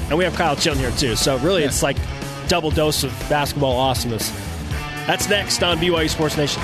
and 0.08 0.18
we 0.18 0.24
have 0.24 0.34
Kyle 0.34 0.56
Chilton 0.56 0.82
here 0.82 0.92
too. 0.92 1.14
So 1.14 1.38
really, 1.38 1.60
yeah. 1.60 1.68
it's 1.68 1.82
like 1.82 1.96
double 2.48 2.70
dose 2.70 3.04
of 3.04 3.12
basketball 3.28 3.76
awesomeness. 3.76 4.30
That's 5.06 5.28
next 5.28 5.62
on 5.62 5.78
BYU 5.78 6.10
Sports 6.10 6.36
Nation. 6.36 6.62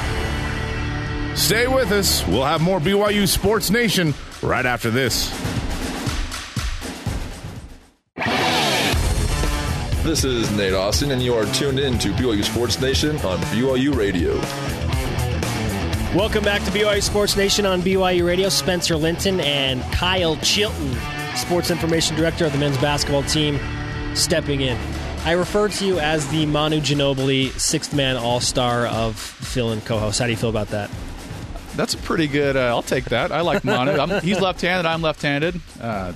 Stay 1.34 1.66
with 1.66 1.90
us. 1.90 2.26
We'll 2.28 2.44
have 2.44 2.60
more 2.60 2.78
BYU 2.78 3.26
Sports 3.26 3.70
Nation 3.70 4.14
right 4.40 4.64
after 4.64 4.90
this. 4.90 5.30
This 10.04 10.22
is 10.24 10.50
Nate 10.56 10.74
Austin, 10.74 11.10
and 11.10 11.20
you 11.20 11.34
are 11.34 11.46
tuned 11.46 11.80
in 11.80 11.98
to 11.98 12.10
BYU 12.12 12.44
Sports 12.44 12.80
Nation 12.80 13.16
on 13.18 13.38
BYU 13.50 13.96
Radio. 13.96 14.34
Welcome 16.16 16.44
back 16.44 16.62
to 16.64 16.70
BYU 16.70 17.02
Sports 17.02 17.36
Nation 17.36 17.66
on 17.66 17.82
BYU 17.82 18.24
Radio. 18.24 18.48
Spencer 18.48 18.94
Linton 18.96 19.40
and 19.40 19.82
Kyle 19.92 20.36
Chilton, 20.36 20.96
Sports 21.34 21.72
Information 21.72 22.14
Director 22.14 22.44
of 22.44 22.52
the 22.52 22.58
men's 22.58 22.78
basketball 22.78 23.24
team, 23.24 23.58
stepping 24.14 24.60
in. 24.60 24.78
I 25.24 25.32
refer 25.32 25.68
to 25.68 25.84
you 25.86 25.98
as 25.98 26.28
the 26.28 26.46
Manu 26.46 26.80
Ginobili 26.80 27.50
sixth 27.58 27.92
man 27.92 28.16
all 28.16 28.40
star 28.40 28.86
of 28.86 29.16
Phil 29.18 29.72
and 29.72 29.84
co 29.84 29.98
host. 29.98 30.20
How 30.20 30.26
do 30.26 30.30
you 30.30 30.36
feel 30.36 30.50
about 30.50 30.68
that? 30.68 30.90
That's 31.76 31.94
a 31.94 31.98
pretty 31.98 32.26
good. 32.26 32.56
Uh, 32.56 32.66
I'll 32.66 32.82
take 32.82 33.06
that. 33.06 33.32
I 33.32 33.40
like 33.40 33.64
Manu. 33.64 33.92
I'm, 33.92 34.22
he's 34.22 34.40
left-handed. 34.40 34.86
I'm 34.86 35.02
left-handed. 35.02 35.60
Uh, 35.80 36.12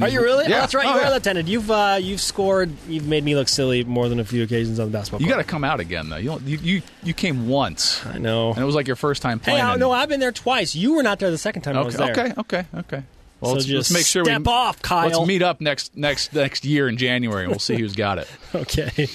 are 0.00 0.08
you 0.08 0.20
really? 0.20 0.48
Yeah. 0.48 0.56
Oh, 0.56 0.60
that's 0.60 0.74
right. 0.74 0.86
Oh, 0.86 0.94
you 0.94 1.00
yeah. 1.00 1.08
are 1.08 1.10
left-handed. 1.10 1.48
You've 1.48 1.70
uh, 1.70 1.98
you've 2.00 2.20
scored. 2.20 2.72
You've 2.88 3.06
made 3.06 3.24
me 3.24 3.34
look 3.34 3.48
silly 3.48 3.84
more 3.84 4.08
than 4.08 4.18
a 4.18 4.24
few 4.24 4.42
occasions 4.42 4.80
on 4.80 4.86
the 4.90 4.92
basketball. 4.92 5.22
You 5.22 5.28
got 5.28 5.38
to 5.38 5.44
come 5.44 5.64
out 5.64 5.80
again 5.80 6.08
though. 6.08 6.16
You, 6.16 6.40
you 6.44 6.58
you 6.58 6.82
you 7.02 7.14
came 7.14 7.48
once. 7.48 8.04
I 8.06 8.18
know, 8.18 8.50
and 8.50 8.58
it 8.58 8.64
was 8.64 8.74
like 8.74 8.86
your 8.86 8.96
first 8.96 9.22
time 9.22 9.38
playing. 9.38 9.58
Hey, 9.58 9.64
I, 9.64 9.76
no, 9.76 9.90
I've 9.92 10.08
been 10.08 10.20
there 10.20 10.32
twice. 10.32 10.74
You 10.74 10.94
were 10.94 11.02
not 11.02 11.18
there 11.18 11.30
the 11.30 11.38
second 11.38 11.62
time 11.62 11.76
okay, 11.76 11.82
I 11.82 11.84
was 11.84 11.96
there. 11.96 12.10
Okay, 12.12 12.32
okay, 12.38 12.66
okay. 12.74 13.02
Well, 13.40 13.50
so 13.50 13.54
let's, 13.56 13.66
just 13.66 13.76
let's 13.76 13.92
make 13.92 14.06
sure 14.06 14.24
we 14.24 14.30
step 14.30 14.42
we 14.42 14.52
off, 14.52 14.82
Kyle. 14.82 15.08
Let's 15.08 15.26
meet 15.26 15.42
up 15.42 15.60
next 15.60 15.96
next 15.96 16.32
next 16.32 16.64
year 16.64 16.88
in 16.88 16.96
January, 16.96 17.44
and 17.44 17.50
we'll 17.50 17.58
see 17.58 17.76
who's 17.76 17.94
got 17.94 18.18
it. 18.18 18.28
okay. 18.54 19.08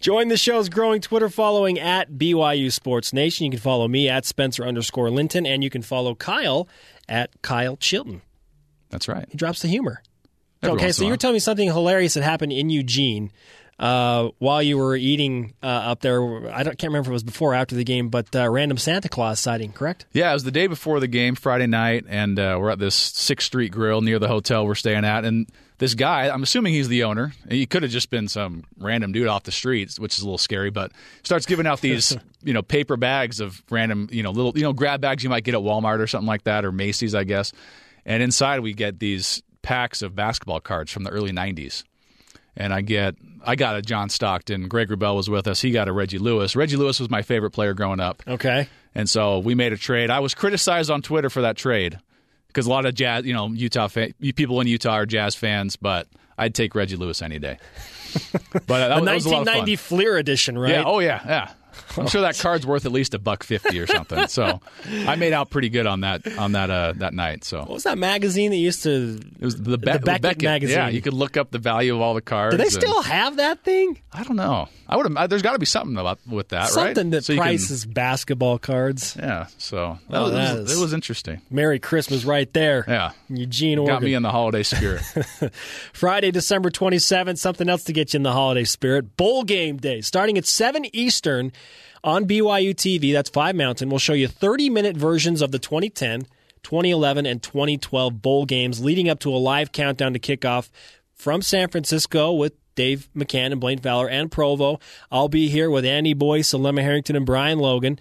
Join 0.00 0.28
the 0.28 0.36
show's 0.36 0.68
growing 0.68 1.00
Twitter 1.00 1.28
following 1.28 1.78
at 1.78 2.12
BYU 2.12 2.72
Sports 2.72 3.12
Nation. 3.12 3.46
You 3.46 3.50
can 3.50 3.60
follow 3.60 3.88
me 3.88 4.08
at 4.08 4.24
Spencer 4.24 4.64
underscore 4.64 5.10
Linton, 5.10 5.44
and 5.44 5.64
you 5.64 5.70
can 5.70 5.82
follow 5.82 6.14
Kyle 6.14 6.68
at 7.08 7.30
Kyle 7.42 7.76
Chilton. 7.76 8.22
That's 8.90 9.08
right. 9.08 9.26
He 9.30 9.36
drops 9.36 9.60
the 9.60 9.68
humor. 9.68 10.02
Every 10.62 10.76
okay, 10.76 10.92
so 10.92 11.04
you 11.04 11.10
were 11.10 11.16
telling 11.16 11.34
me 11.34 11.40
something 11.40 11.68
hilarious 11.68 12.14
that 12.14 12.22
happened 12.22 12.52
in 12.52 12.70
Eugene 12.70 13.30
uh, 13.78 14.30
while 14.38 14.62
you 14.62 14.78
were 14.78 14.96
eating 14.96 15.54
uh, 15.62 15.66
up 15.66 16.00
there. 16.00 16.52
I 16.52 16.64
can't 16.64 16.82
remember 16.84 17.08
if 17.08 17.08
it 17.08 17.12
was 17.12 17.22
before 17.22 17.52
or 17.52 17.54
after 17.54 17.74
the 17.74 17.84
game, 17.84 18.08
but 18.08 18.34
uh, 18.34 18.48
random 18.48 18.78
Santa 18.78 19.08
Claus 19.08 19.40
sighting, 19.40 19.72
correct? 19.72 20.06
Yeah, 20.12 20.30
it 20.30 20.34
was 20.34 20.44
the 20.44 20.50
day 20.50 20.66
before 20.66 21.00
the 21.00 21.06
game, 21.06 21.34
Friday 21.34 21.66
night, 21.66 22.04
and 22.08 22.38
uh, 22.38 22.58
we're 22.60 22.70
at 22.70 22.78
this 22.78 22.94
Sixth 22.94 23.46
Street 23.46 23.70
Grill 23.70 24.00
near 24.00 24.18
the 24.18 24.28
hotel 24.28 24.66
we're 24.66 24.74
staying 24.74 25.04
at, 25.04 25.24
and 25.24 25.50
this 25.78 25.94
guy, 25.94 26.28
I'm 26.28 26.42
assuming 26.42 26.74
he's 26.74 26.88
the 26.88 27.04
owner. 27.04 27.32
He 27.48 27.64
could 27.64 27.84
have 27.84 27.92
just 27.92 28.10
been 28.10 28.26
some 28.26 28.64
random 28.78 29.12
dude 29.12 29.28
off 29.28 29.44
the 29.44 29.52
streets, 29.52 29.98
which 30.00 30.16
is 30.16 30.22
a 30.22 30.24
little 30.24 30.38
scary, 30.38 30.70
but 30.70 30.90
starts 31.22 31.46
giving 31.46 31.68
out 31.68 31.80
these, 31.80 32.16
you 32.42 32.52
know, 32.52 32.62
paper 32.62 32.96
bags 32.96 33.38
of 33.38 33.62
random, 33.70 34.08
you 34.10 34.24
know, 34.24 34.32
little, 34.32 34.56
you 34.56 34.64
know, 34.64 34.72
grab 34.72 35.00
bags 35.00 35.22
you 35.22 35.30
might 35.30 35.44
get 35.44 35.54
at 35.54 35.60
Walmart 35.60 36.00
or 36.00 36.08
something 36.08 36.26
like 36.26 36.42
that, 36.44 36.64
or 36.64 36.72
Macy's, 36.72 37.14
I 37.14 37.22
guess. 37.22 37.52
And 38.04 38.24
inside 38.24 38.60
we 38.60 38.72
get 38.74 38.98
these 38.98 39.40
packs 39.62 40.02
of 40.02 40.16
basketball 40.16 40.60
cards 40.60 40.90
from 40.90 41.04
the 41.04 41.10
early 41.10 41.30
90s. 41.30 41.84
And 42.58 42.74
I 42.74 42.82
get 42.82 43.14
I 43.44 43.56
got 43.56 43.76
a 43.76 43.82
John 43.82 44.10
Stockton. 44.10 44.68
Greg 44.68 44.88
Wrubell 44.88 45.16
was 45.16 45.30
with 45.30 45.46
us. 45.48 45.62
He 45.62 45.70
got 45.70 45.88
a 45.88 45.92
Reggie 45.92 46.18
Lewis. 46.18 46.54
Reggie 46.54 46.76
Lewis 46.76 47.00
was 47.00 47.08
my 47.08 47.22
favorite 47.22 47.52
player 47.52 47.72
growing 47.72 48.00
up. 48.00 48.22
Okay. 48.28 48.68
And 48.94 49.08
so 49.08 49.38
we 49.38 49.54
made 49.54 49.72
a 49.72 49.76
trade. 49.76 50.10
I 50.10 50.20
was 50.20 50.34
criticized 50.34 50.90
on 50.90 51.00
Twitter 51.00 51.30
for 51.30 51.42
that 51.42 51.56
trade 51.56 51.98
because 52.48 52.66
a 52.66 52.70
lot 52.70 52.84
of 52.84 52.94
jazz, 52.94 53.24
you 53.24 53.32
know, 53.32 53.48
Utah 53.48 53.88
people 53.88 54.60
in 54.60 54.66
Utah 54.66 54.94
are 54.94 55.06
jazz 55.06 55.34
fans, 55.34 55.76
but 55.76 56.08
I'd 56.36 56.54
take 56.54 56.74
Reggie 56.74 56.96
Lewis 56.96 57.22
any 57.22 57.38
day. 57.38 57.58
But 58.66 58.66
that, 58.66 58.88
the 58.88 59.04
that 59.04 59.04
1990 59.04 59.76
Fleer 59.76 60.16
edition, 60.16 60.58
right? 60.58 60.72
Yeah. 60.72 60.84
Oh 60.86 60.98
yeah. 60.98 61.20
Yeah. 61.26 61.50
I'm 61.96 62.06
sure 62.06 62.22
that 62.22 62.38
card's 62.38 62.66
worth 62.66 62.86
at 62.86 62.92
least 62.92 63.14
a 63.14 63.18
buck 63.18 63.42
fifty 63.42 63.80
or 63.80 63.86
something. 63.86 64.28
So 64.28 64.60
I 64.86 65.16
made 65.16 65.32
out 65.32 65.50
pretty 65.50 65.68
good 65.68 65.86
on 65.86 66.00
that 66.00 66.26
on 66.38 66.52
that 66.52 66.70
uh, 66.70 66.92
that 66.96 67.14
night. 67.14 67.44
So 67.44 67.60
what 67.60 67.70
was 67.70 67.82
that 67.84 67.98
magazine 67.98 68.50
that 68.50 68.56
used 68.56 68.82
to? 68.84 69.20
It 69.38 69.44
was 69.44 69.56
the, 69.56 69.78
Be- 69.78 69.92
the 69.92 69.98
Beckett, 69.98 70.22
Beckett, 70.22 70.42
magazine. 70.42 70.76
Yeah, 70.76 70.88
you 70.88 71.00
could 71.00 71.12
look 71.14 71.36
up 71.36 71.50
the 71.50 71.58
value 71.58 71.94
of 71.94 72.00
all 72.00 72.14
the 72.14 72.20
cards. 72.20 72.56
Do 72.56 72.62
they 72.62 72.68
still 72.70 73.02
have 73.02 73.36
that 73.36 73.64
thing? 73.64 73.98
I 74.12 74.22
don't 74.24 74.36
know. 74.36 74.68
I 74.88 74.96
would. 74.96 75.16
have 75.16 75.30
There's 75.30 75.42
got 75.42 75.52
to 75.52 75.58
be 75.58 75.66
something 75.66 75.96
about 75.96 76.18
with 76.26 76.48
that, 76.48 76.68
something 76.68 76.82
right? 76.82 76.96
Something 76.96 77.10
that 77.10 77.24
so 77.24 77.36
prices 77.36 77.84
can, 77.84 77.92
basketball 77.92 78.58
cards. 78.58 79.16
Yeah. 79.18 79.46
So 79.58 79.98
that, 80.08 80.18
oh, 80.18 80.22
was, 80.24 80.32
that 80.32 80.76
it 80.76 80.80
was 80.80 80.92
interesting. 80.92 81.42
Merry 81.50 81.78
Christmas, 81.78 82.24
right 82.24 82.50
there. 82.54 82.84
Yeah. 82.88 83.12
Eugene, 83.28 83.78
Oregon. 83.78 83.94
Got 83.96 84.02
me 84.02 84.14
in 84.14 84.22
the 84.22 84.30
holiday 84.30 84.62
spirit. 84.62 85.02
Friday, 85.92 86.30
December 86.30 86.70
27th. 86.70 87.38
Something 87.38 87.68
else 87.68 87.84
to 87.84 87.92
get 87.92 88.14
you 88.14 88.18
in 88.18 88.22
the 88.22 88.32
holiday 88.32 88.64
spirit. 88.64 89.16
Bowl 89.16 89.44
game 89.44 89.76
day, 89.76 90.00
starting 90.00 90.38
at 90.38 90.46
seven 90.46 90.86
Eastern 90.94 91.52
on 92.02 92.26
BYU 92.26 92.74
TV. 92.74 93.12
That's 93.12 93.30
5 93.30 93.54
Mountain. 93.56 93.88
We'll 93.88 93.98
show 93.98 94.12
you 94.12 94.28
30 94.28 94.70
minute 94.70 94.96
versions 94.96 95.42
of 95.42 95.52
the 95.52 95.58
2010, 95.58 96.22
2011, 96.62 97.26
and 97.26 97.42
2012 97.42 98.22
bowl 98.22 98.46
games 98.46 98.82
leading 98.82 99.08
up 99.08 99.20
to 99.20 99.30
a 99.30 99.36
live 99.36 99.72
countdown 99.72 100.12
to 100.12 100.18
kickoff 100.18 100.70
from 101.14 101.42
San 101.42 101.68
Francisco 101.68 102.32
with 102.32 102.52
Dave 102.74 103.08
McCann 103.14 103.52
and 103.52 103.60
Blaine 103.60 103.80
Fowler 103.80 104.08
and 104.08 104.30
Provo. 104.30 104.78
I'll 105.10 105.28
be 105.28 105.48
here 105.48 105.68
with 105.68 105.84
Andy 105.84 106.14
Boyce, 106.14 106.50
Alema 106.50 106.82
Harrington, 106.82 107.16
and 107.16 107.26
Brian 107.26 107.58
Logan. 107.58 107.98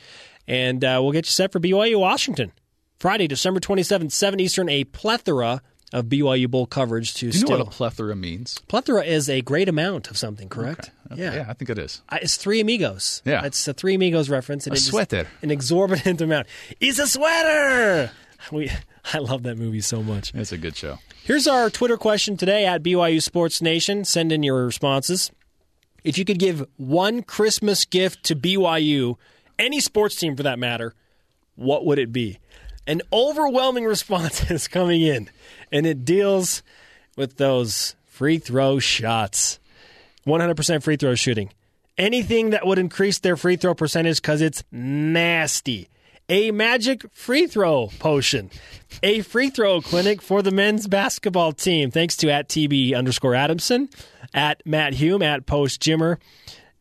And 0.47 0.83
uh, 0.83 0.99
we'll 1.01 1.11
get 1.11 1.25
you 1.25 1.31
set 1.31 1.51
for 1.51 1.59
BYU 1.59 1.99
Washington. 1.99 2.51
Friday, 2.99 3.27
December 3.27 3.59
27th, 3.59 4.11
7 4.11 4.39
Eastern, 4.39 4.69
a 4.69 4.83
plethora 4.85 5.61
of 5.93 6.05
BYU 6.05 6.49
Bowl 6.49 6.65
coverage 6.65 7.13
to 7.15 7.19
Do 7.21 7.25
you 7.27 7.31
still. 7.31 7.49
know 7.49 7.57
what 7.65 7.67
a 7.67 7.71
plethora 7.71 8.15
means? 8.15 8.59
Plethora 8.67 9.03
is 9.03 9.29
a 9.29 9.41
great 9.41 9.69
amount 9.69 10.09
of 10.11 10.17
something, 10.17 10.49
correct? 10.49 10.91
Okay. 11.11 11.13
Okay. 11.13 11.21
Yeah. 11.23 11.35
yeah, 11.35 11.45
I 11.49 11.53
think 11.53 11.69
it 11.69 11.77
is. 11.77 12.01
It's 12.11 12.35
Three 12.35 12.59
Amigos. 12.59 13.21
Yeah. 13.23 13.45
It's 13.45 13.65
a 13.67 13.73
Three 13.73 13.95
Amigos 13.95 14.29
reference. 14.29 14.67
And 14.67 14.75
a 14.75 14.79
sweater. 14.79 15.27
An 15.41 15.49
exorbitant 15.51 16.19
amount. 16.21 16.47
It's 16.81 16.99
a 16.99 17.07
sweater! 17.07 18.11
We, 18.51 18.69
I 19.13 19.19
love 19.19 19.43
that 19.43 19.57
movie 19.57 19.81
so 19.81 20.03
much. 20.03 20.33
It's 20.35 20.51
a 20.51 20.57
good 20.57 20.75
show. 20.75 20.99
Here's 21.23 21.47
our 21.47 21.69
Twitter 21.69 21.97
question 21.97 22.35
today 22.37 22.65
at 22.65 22.83
BYU 22.83 23.21
Sports 23.21 23.61
Nation. 23.61 24.03
Send 24.05 24.31
in 24.31 24.43
your 24.43 24.65
responses. 24.65 25.31
If 26.03 26.17
you 26.17 26.25
could 26.25 26.39
give 26.39 26.65
one 26.77 27.23
Christmas 27.23 27.85
gift 27.85 28.23
to 28.25 28.35
BYU, 28.35 29.15
any 29.57 29.79
sports 29.79 30.15
team 30.17 30.35
for 30.35 30.43
that 30.43 30.59
matter, 30.59 30.93
what 31.55 31.85
would 31.85 31.97
it 31.99 32.11
be? 32.13 32.39
An 32.87 33.01
overwhelming 33.11 33.85
response 33.85 34.49
is 34.51 34.67
coming 34.67 35.01
in, 35.01 35.29
and 35.71 35.85
it 35.85 36.05
deals 36.05 36.63
with 37.15 37.37
those 37.37 37.95
free 38.05 38.39
throw 38.39 38.79
shots. 38.79 39.59
100% 40.25 40.83
free 40.83 40.95
throw 40.95 41.15
shooting. 41.15 41.51
Anything 41.97 42.51
that 42.51 42.65
would 42.65 42.79
increase 42.79 43.19
their 43.19 43.35
free 43.35 43.55
throw 43.55 43.73
percentage 43.73 44.21
because 44.21 44.41
it's 44.41 44.63
nasty. 44.71 45.89
A 46.29 46.51
magic 46.51 47.05
free 47.13 47.47
throw 47.47 47.89
potion. 47.99 48.51
A 49.01 49.21
free 49.21 49.49
throw 49.49 49.81
clinic 49.81 50.21
for 50.21 50.41
the 50.41 50.51
men's 50.51 50.87
basketball 50.87 51.53
team. 51.53 51.89
Thanks 51.89 52.17
to 52.17 52.29
at 52.29 52.49
TB 52.49 52.95
underscore 52.95 53.33
Adamson, 53.33 53.89
at 54.33 54.61
Matt 54.65 54.93
Hume, 54.95 55.21
at 55.21 55.45
Post 55.45 55.81
Jimmer, 55.81 56.17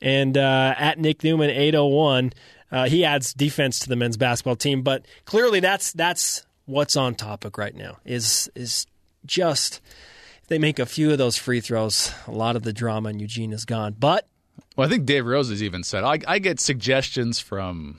and 0.03 0.37
uh, 0.37 0.75
at 0.77 0.99
Nick 0.99 1.23
Newman 1.23 1.51
801. 1.51 2.33
Uh, 2.77 2.85
he 2.85 3.07
adds 3.07 3.33
defense 3.33 3.79
to 3.79 3.89
the 3.89 3.97
men's 3.97 4.19
basketball 4.19 4.55
team, 4.55 4.83
but 4.83 5.07
clearly 5.25 5.61
that's 5.61 5.93
that's 5.95 6.45
what's 6.67 6.95
on 6.95 7.15
topic 7.15 7.57
right 7.57 7.75
now. 7.75 7.97
Is 8.05 8.51
is 8.55 8.87
just 9.25 9.81
if 10.43 10.49
they 10.49 10.59
make 10.59 10.79
a 10.79 10.85
few 10.85 11.11
of 11.11 11.17
those 11.17 11.39
free 11.39 11.61
throws, 11.61 12.13
a 12.27 12.33
lot 12.33 12.55
of 12.55 12.65
the 12.65 12.75
drama 12.75 13.09
in 13.09 13.19
Eugene 13.19 13.55
is 13.55 13.65
gone. 13.65 13.97
But 13.99 14.29
Well, 14.77 14.87
I 14.87 14.91
think 14.91 15.07
Dave 15.07 15.25
Rose 15.25 15.49
has 15.49 15.63
even 15.63 15.85
said 15.85 16.05
I, 16.05 16.19
I 16.29 16.39
get 16.39 16.61
suggestions 16.61 17.39
from 17.39 17.99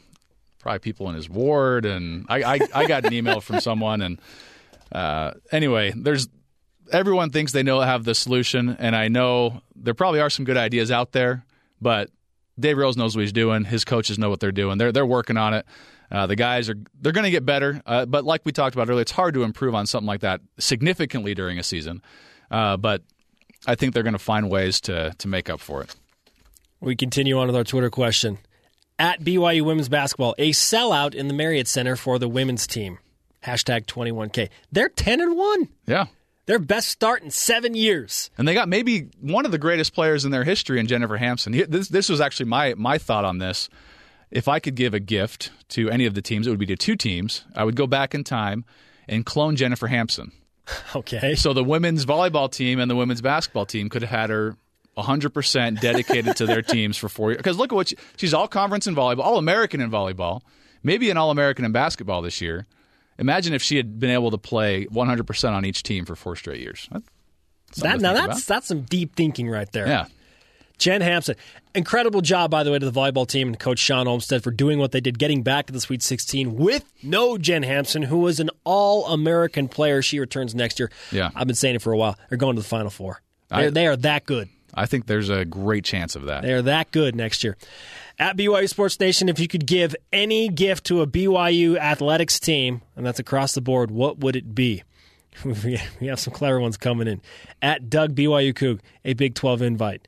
probably 0.59 0.77
people 0.77 1.09
in 1.09 1.15
his 1.15 1.27
ward, 1.27 1.85
and 1.87 2.27
I, 2.29 2.43
I, 2.43 2.59
I 2.75 2.85
got 2.85 3.03
an 3.03 3.13
email 3.13 3.41
from 3.41 3.59
someone, 3.59 4.03
and 4.03 4.21
uh, 4.91 5.31
anyway, 5.51 5.91
there's 5.95 6.27
everyone 6.91 7.31
thinks 7.31 7.51
they 7.51 7.63
know 7.63 7.79
have 7.79 8.03
the 8.03 8.13
solution, 8.13 8.75
and 8.77 8.95
I 8.95 9.07
know 9.07 9.63
there 9.75 9.95
probably 9.95 10.19
are 10.19 10.29
some 10.29 10.45
good 10.45 10.55
ideas 10.55 10.91
out 10.91 11.13
there, 11.13 11.45
but 11.81 12.11
Dave 12.59 12.77
Rose 12.77 12.97
knows 12.97 13.15
what 13.15 13.21
he's 13.21 13.33
doing. 13.33 13.63
His 13.65 13.85
coaches 13.85 14.17
know 14.17 14.29
what 14.29 14.39
they're 14.39 14.51
doing. 14.51 14.77
They're 14.77 14.91
they're 14.91 15.05
working 15.05 15.37
on 15.37 15.53
it. 15.53 15.65
Uh, 16.11 16.25
the 16.25 16.35
guys 16.35 16.69
are 16.69 16.75
they're 17.01 17.11
going 17.11 17.25
to 17.25 17.31
get 17.31 17.45
better, 17.45 17.81
uh, 17.85 18.05
but 18.05 18.23
like 18.23 18.41
we 18.45 18.51
talked 18.51 18.75
about 18.75 18.89
earlier, 18.89 19.01
it's 19.01 19.11
hard 19.11 19.33
to 19.33 19.43
improve 19.43 19.75
on 19.75 19.85
something 19.85 20.07
like 20.07 20.21
that 20.21 20.41
significantly 20.57 21.33
during 21.35 21.59
a 21.59 21.63
season. 21.63 22.01
Uh, 22.49 22.77
but 22.77 23.01
I 23.65 23.75
think 23.75 23.93
they're 23.93 24.03
going 24.03 24.13
to 24.13 24.19
find 24.19 24.49
ways 24.49 24.79
to 24.81 25.13
to 25.17 25.27
make 25.27 25.49
up 25.49 25.59
for 25.59 25.81
it. 25.83 25.95
we 26.79 26.95
continue 26.95 27.37
on 27.37 27.47
with 27.47 27.55
our 27.55 27.63
Twitter 27.63 27.89
question. 27.89 28.37
At 28.99 29.21
BYU 29.21 29.61
women's 29.63 29.89
basketball, 29.89 30.33
a 30.39 30.51
sellout 30.51 31.13
in 31.13 31.27
the 31.27 31.33
Marriott 31.33 31.67
Center 31.67 31.95
for 31.95 32.17
the 32.17 32.27
women's 32.27 32.65
team. 32.65 32.97
Hashtag 33.43 33.85
21K. 33.85 34.49
They're 34.71 34.89
10 34.89 35.21
and 35.21 35.37
1. 35.37 35.67
Yeah. 35.85 36.05
Their 36.47 36.59
best 36.59 36.89
start 36.89 37.23
in 37.23 37.29
seven 37.29 37.75
years. 37.75 38.31
And 38.37 38.47
they 38.47 38.53
got 38.53 38.67
maybe 38.69 39.09
one 39.19 39.45
of 39.45 39.51
the 39.51 39.57
greatest 39.57 39.93
players 39.93 40.25
in 40.25 40.31
their 40.31 40.45
history 40.45 40.79
in 40.79 40.87
Jennifer 40.87 41.17
Hamson. 41.17 41.51
This, 41.69 41.89
this 41.89 42.09
was 42.09 42.19
actually 42.21 42.47
my, 42.47 42.73
my 42.75 42.97
thought 42.97 43.25
on 43.25 43.37
this. 43.37 43.69
If 44.31 44.47
I 44.47 44.59
could 44.59 44.75
give 44.75 44.93
a 44.93 44.99
gift 44.99 45.51
to 45.69 45.89
any 45.89 46.05
of 46.05 46.13
the 46.13 46.21
teams, 46.21 46.47
it 46.47 46.49
would 46.49 46.59
be 46.59 46.65
to 46.67 46.75
two 46.75 46.95
teams. 46.95 47.45
I 47.55 47.63
would 47.63 47.75
go 47.75 47.85
back 47.85 48.15
in 48.15 48.23
time 48.23 48.65
and 49.07 49.25
clone 49.25 49.55
Jennifer 49.55 49.87
Hamson. 49.87 50.31
Okay. 50.95 51.35
So 51.35 51.53
the 51.53 51.63
women's 51.63 52.05
volleyball 52.05 52.51
team 52.51 52.79
and 52.79 52.91
the 52.91 52.95
women's 52.95 53.21
basketball 53.21 53.65
team 53.65 53.87
could 53.87 54.01
have 54.01 54.11
had 54.11 54.29
her 54.29 54.57
100% 54.97 55.79
dedicated 55.79 56.35
to 56.37 56.45
their 56.45 56.61
teams 56.61 56.97
for 56.97 57.07
four 57.07 57.31
years. 57.31 57.37
Because 57.37 57.57
look 57.57 57.71
at 57.71 57.75
what 57.75 57.87
she, 57.89 57.95
she's 58.17 58.33
all 58.33 58.47
conference 58.49 58.87
in 58.87 58.95
volleyball, 58.95 59.19
all 59.23 59.37
American 59.37 59.79
in 59.79 59.89
volleyball, 59.89 60.41
maybe 60.83 61.09
an 61.09 61.17
all 61.17 61.31
American 61.31 61.63
in 61.63 61.71
basketball 61.71 62.21
this 62.21 62.41
year. 62.41 62.65
Imagine 63.19 63.53
if 63.53 63.61
she 63.63 63.77
had 63.77 63.99
been 63.99 64.09
able 64.11 64.31
to 64.31 64.37
play 64.37 64.85
100% 64.87 65.51
on 65.51 65.65
each 65.65 65.83
team 65.83 66.05
for 66.05 66.15
four 66.15 66.35
straight 66.35 66.61
years. 66.61 66.87
That's 66.91 67.81
That, 67.81 67.99
now 68.01 68.13
that's 68.13 68.25
about. 68.25 68.41
that's 68.47 68.67
some 68.67 68.81
deep 68.83 69.15
thinking 69.15 69.49
right 69.49 69.71
there. 69.71 69.87
yeah. 69.87 70.05
Jen 70.77 71.01
Hamson. 71.01 71.35
Incredible 71.73 72.21
job, 72.21 72.51
by 72.51 72.63
the 72.63 72.71
way, 72.71 72.77
to 72.77 72.85
the 72.89 72.91
volleyball 72.91 73.27
team 73.27 73.47
and 73.47 73.59
Coach 73.59 73.79
Shawn 73.79 74.07
Olmstead 74.07 74.43
for 74.43 74.51
doing 74.51 74.77
what 74.77 74.91
they 74.91 75.01
did, 75.01 75.17
getting 75.17 75.41
back 75.41 75.65
to 75.65 75.73
the 75.73 75.81
Sweet 75.81 76.03
16 76.03 76.55
with 76.55 76.85
no 77.01 77.39
Jen 77.39 77.63
Hamson, 77.63 78.03
who 78.03 78.19
was 78.19 78.39
an 78.39 78.51
all 78.63 79.07
American 79.07 79.67
player. 79.67 80.03
She 80.03 80.19
returns 80.19 80.53
next 80.53 80.77
year. 80.79 80.91
Yeah. 81.11 81.31
I've 81.35 81.47
been 81.47 81.55
saying 81.55 81.75
it 81.77 81.81
for 81.81 81.91
a 81.93 81.97
while. 81.97 82.15
They're 82.29 82.37
going 82.37 82.55
to 82.57 82.61
the 82.61 82.67
Final 82.67 82.91
Four. 82.91 83.21
I- 83.49 83.69
they 83.71 83.87
are 83.87 83.95
that 83.97 84.25
good. 84.27 84.49
I 84.73 84.85
think 84.85 85.07
there's 85.07 85.29
a 85.29 85.43
great 85.45 85.83
chance 85.83 86.15
of 86.15 86.25
that. 86.25 86.43
They 86.43 86.53
are 86.53 86.61
that 86.61 86.91
good 86.91 87.15
next 87.15 87.43
year. 87.43 87.57
At 88.19 88.35
BYU 88.35 88.67
Sports 88.67 88.99
Nation, 88.99 89.29
if 89.29 89.39
you 89.39 89.47
could 89.47 89.67
give 89.67 89.95
any 90.11 90.49
gift 90.49 90.85
to 90.85 91.01
a 91.01 91.07
BYU 91.07 91.77
athletics 91.77 92.39
team, 92.39 92.81
and 92.95 93.05
that's 93.05 93.19
across 93.19 93.53
the 93.53 93.61
board, 93.61 93.91
what 93.91 94.17
would 94.17 94.35
it 94.35 94.55
be? 94.55 94.81
we 95.45 95.79
have 96.07 96.19
some 96.19 96.33
clever 96.33 96.59
ones 96.59 96.77
coming 96.77 97.07
in. 97.07 97.21
At 97.61 97.91
Doug 97.91 98.15
BYU 98.15 98.55
Coug, 98.55 98.79
a 99.05 99.13
Big 99.13 99.35
12 99.35 99.61
invite. 99.61 100.07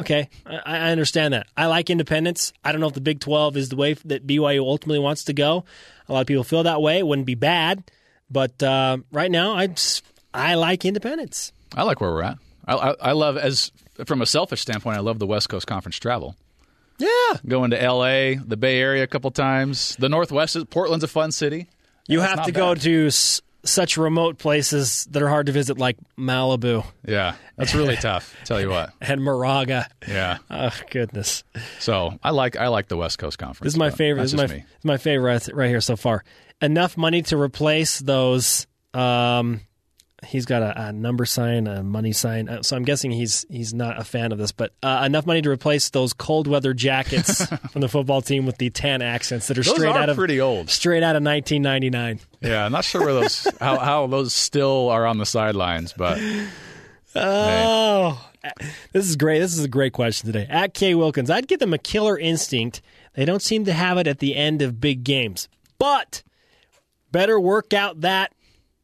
Okay, 0.00 0.30
I, 0.46 0.90
understand 0.90 1.34
that. 1.34 1.48
I 1.54 1.66
like 1.66 1.90
independence. 1.90 2.54
I 2.64 2.72
don't 2.72 2.80
know 2.80 2.86
if 2.86 2.94
the 2.94 3.02
Big 3.02 3.20
12 3.20 3.58
is 3.58 3.68
the 3.68 3.76
way 3.76 3.92
that 3.92 4.26
BYU 4.26 4.60
ultimately 4.60 4.98
wants 4.98 5.24
to 5.24 5.34
go. 5.34 5.66
A 6.08 6.12
lot 6.14 6.22
of 6.22 6.26
people 6.26 6.44
feel 6.44 6.62
that 6.62 6.80
way. 6.80 6.98
It 6.98 7.06
wouldn't 7.06 7.26
be 7.26 7.34
bad, 7.34 7.84
but 8.30 8.62
uh, 8.62 8.96
right 9.12 9.30
now, 9.30 9.52
I 9.52 9.66
just, 9.66 10.02
I 10.32 10.54
like 10.54 10.86
independence. 10.86 11.52
I 11.76 11.82
like 11.82 12.00
where 12.00 12.10
we're 12.10 12.22
at. 12.22 12.38
I, 12.66 12.74
I, 12.74 12.94
I 13.02 13.12
love, 13.12 13.36
as 13.36 13.70
from 14.06 14.22
a 14.22 14.26
selfish 14.26 14.62
standpoint, 14.62 14.96
I 14.96 15.00
love 15.00 15.18
the 15.18 15.26
West 15.26 15.50
Coast 15.50 15.66
Conference 15.66 15.98
travel. 15.98 16.34
Yeah, 17.00 17.38
Going 17.46 17.70
to 17.70 17.82
L.A., 17.82 18.36
the 18.36 18.56
Bay 18.56 18.78
Area 18.80 19.02
a 19.02 19.06
couple 19.06 19.30
times. 19.30 19.96
The 19.98 20.08
Northwest, 20.08 20.54
is, 20.56 20.64
Portland's 20.64 21.04
a 21.04 21.08
fun 21.08 21.32
city. 21.32 21.66
You 22.08 22.20
That's 22.20 22.34
have 22.34 22.46
to 22.46 22.52
go 22.52 22.74
to 22.74 23.06
s- 23.08 23.40
such 23.64 23.96
remote 23.96 24.38
places 24.38 25.06
that 25.10 25.22
are 25.22 25.28
hard 25.28 25.46
to 25.46 25.52
visit, 25.52 25.78
like 25.78 25.96
Malibu 26.18 26.84
Yeah, 27.06 27.34
that's 27.56 27.74
really 27.74 27.96
tough. 27.96 28.34
Tell 28.44 28.60
you 28.60 28.70
what. 28.70 28.92
and 29.00 29.22
Moraga. 29.22 29.86
Yeah. 30.08 30.38
Oh 30.50 30.72
goodness, 30.90 31.44
So 31.78 32.18
I 32.22 32.30
like 32.30 32.56
I 32.56 32.68
like 32.68 32.88
the 32.88 32.96
West 32.96 33.18
Coast 33.18 33.38
Conference. 33.38 33.60
this 33.64 33.74
is 33.74 33.78
my 33.78 33.90
favorite. 33.90 34.22
This 34.22 34.32
is 34.32 34.38
my, 34.38 34.46
me. 34.46 34.64
my 34.82 34.96
favorite 34.96 35.46
right, 35.48 35.54
right 35.54 35.68
here 35.68 35.80
so 35.80 35.96
far. 35.96 36.24
Enough 36.62 36.96
money 36.96 37.22
to 37.22 37.36
replace 37.36 37.98
those. 38.00 38.66
Um, 38.94 39.60
he's 40.26 40.44
got 40.46 40.62
a, 40.62 40.88
a 40.88 40.92
number 40.92 41.24
sign, 41.26 41.66
a 41.66 41.82
money 41.82 42.12
sign. 42.12 42.48
Uh, 42.48 42.62
So 42.62 42.76
I'm 42.76 42.84
guessing 42.84 43.10
he's 43.10 43.44
he's 43.50 43.72
not 43.74 43.98
a 44.00 44.04
fan 44.04 44.32
of 44.32 44.38
this, 44.38 44.52
but 44.52 44.72
uh, 44.82 45.02
enough 45.06 45.26
money 45.26 45.42
to 45.42 45.50
replace 45.50 45.90
those 45.90 46.12
cold 46.12 46.46
weather 46.46 46.74
jackets 46.74 47.44
from 47.72 47.80
the 47.80 47.88
football 47.88 48.22
team 48.22 48.46
with 48.46 48.58
the 48.58 48.70
tan 48.70 49.02
accents 49.02 49.48
that 49.48 49.58
are 49.58 49.62
Those 49.62 49.74
straight 49.74 49.88
are 49.90 49.98
out 49.98 50.08
of 50.10 50.16
pretty 50.16 50.40
old. 50.40 50.70
straight 50.70 51.02
out 51.02 51.16
of 51.16 51.22
1999. 51.22 52.20
Yeah, 52.40 52.64
I'm 52.64 52.72
not 52.72 52.84
sure 52.84 53.00
where 53.02 53.14
those 53.14 53.46
how, 53.60 53.78
how 53.78 54.06
those 54.06 54.32
still 54.32 54.88
are 54.90 55.06
on 55.06 55.18
the 55.18 55.26
sidelines, 55.26 55.92
but 55.92 56.18
Oh, 57.14 58.24
this 58.92 59.08
is 59.08 59.16
great. 59.16 59.40
This 59.40 59.52
is 59.56 59.64
a 59.64 59.68
great 59.68 59.92
question 59.92 60.26
today. 60.26 60.46
At 60.48 60.74
K 60.74 60.94
Wilkins, 60.94 61.30
I'd 61.30 61.48
give 61.48 61.58
them 61.58 61.74
a 61.74 61.78
killer 61.78 62.18
instinct. 62.18 62.80
They 63.14 63.24
don't 63.24 63.42
seem 63.42 63.64
to 63.64 63.72
have 63.72 63.98
it 63.98 64.06
at 64.06 64.20
the 64.20 64.36
end 64.36 64.62
of 64.62 64.80
big 64.80 65.02
games, 65.02 65.48
but 65.78 66.22
better 67.10 67.40
work 67.40 67.74
out 67.74 68.02
that 68.02 68.32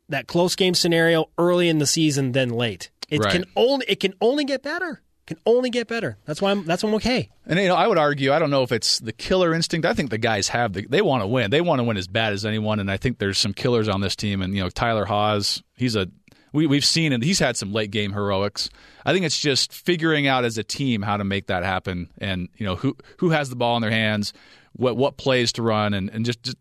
that 0.08 0.26
close 0.26 0.54
game 0.56 0.74
scenario 0.74 1.26
early 1.38 1.68
in 1.68 1.78
the 1.78 1.86
season 1.86 2.32
than 2.32 2.50
late. 2.50 2.90
It 3.08 3.20
Right. 3.20 3.32
can 3.32 3.44
only 3.56 3.86
it 3.88 4.00
can 4.00 4.14
only 4.20 4.44
get 4.44 4.62
better. 4.62 5.00
Can 5.26 5.38
only 5.44 5.70
get 5.70 5.88
better. 5.88 6.18
That's 6.24 6.40
why 6.40 6.52
I'm 6.52 6.64
that's 6.64 6.82
why 6.84 6.88
I'm 6.88 6.94
okay. 6.96 7.30
and 7.46 7.58
you 7.58 7.66
know 7.66 7.74
I 7.74 7.88
would 7.88 7.98
argue 7.98 8.32
I 8.32 8.38
don't 8.38 8.50
know 8.50 8.62
if 8.62 8.70
it's 8.70 9.00
the 9.00 9.12
killer 9.12 9.52
instinct. 9.54 9.84
I 9.86 9.92
think 9.92 10.10
the 10.10 10.18
guys 10.18 10.48
have 10.48 10.72
the, 10.72 10.86
they 10.88 11.02
want 11.02 11.22
to 11.22 11.26
win. 11.26 11.50
They 11.50 11.60
want 11.60 11.80
to 11.80 11.84
win 11.84 11.96
as 11.96 12.06
bad 12.06 12.32
as 12.32 12.44
anyone, 12.46 12.78
and 12.78 12.88
I 12.90 12.96
think 12.96 13.18
there's 13.18 13.38
some 13.38 13.52
killers 13.52 13.88
on 13.88 14.00
this 14.00 14.14
team. 14.14 14.40
And 14.42 14.54
you 14.54 14.62
know 14.62 14.70
Tyler 14.70 15.04
Haws. 15.04 15.62
he's 15.76 15.96
a 15.96 16.06
we 16.52 16.66
we've 16.68 16.84
seen 16.84 17.12
and 17.12 17.24
he's 17.24 17.40
had 17.40 17.56
some 17.56 17.72
late 17.72 17.90
game 17.90 18.12
heroics. 18.12 18.70
I 19.04 19.12
think 19.12 19.26
it's 19.26 19.38
just 19.40 19.72
figuring 19.72 20.28
out 20.28 20.44
as 20.44 20.58
a 20.58 20.64
team 20.64 21.02
how 21.02 21.16
to 21.16 21.24
make 21.24 21.48
that 21.48 21.64
happen, 21.64 22.08
and 22.18 22.48
you 22.56 22.64
know 22.64 22.76
who 22.76 22.96
who 23.18 23.30
has 23.30 23.50
the 23.50 23.56
ball 23.56 23.74
in 23.76 23.82
their 23.82 23.90
hands, 23.90 24.32
what 24.74 24.96
what 24.96 25.16
plays 25.16 25.52
to 25.54 25.62
run, 25.62 25.92
and 25.92 26.08
and 26.08 26.24
just, 26.24 26.40
just 26.44 26.56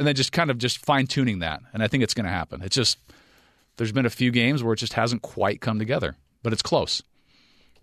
and 0.00 0.06
then 0.08 0.16
just 0.16 0.32
kind 0.32 0.50
of 0.50 0.58
just 0.58 0.84
fine 0.84 1.06
tuning 1.06 1.38
that. 1.40 1.60
And 1.72 1.80
I 1.82 1.86
think 1.86 2.02
it's 2.02 2.14
going 2.14 2.24
to 2.24 2.30
happen. 2.32 2.62
It's 2.62 2.74
just 2.74 2.98
there's 3.76 3.92
been 3.92 4.06
a 4.06 4.10
few 4.10 4.32
games 4.32 4.64
where 4.64 4.72
it 4.72 4.78
just 4.78 4.94
hasn't 4.94 5.22
quite 5.22 5.60
come 5.60 5.78
together, 5.78 6.16
but 6.42 6.52
it's 6.52 6.62
close. 6.62 7.02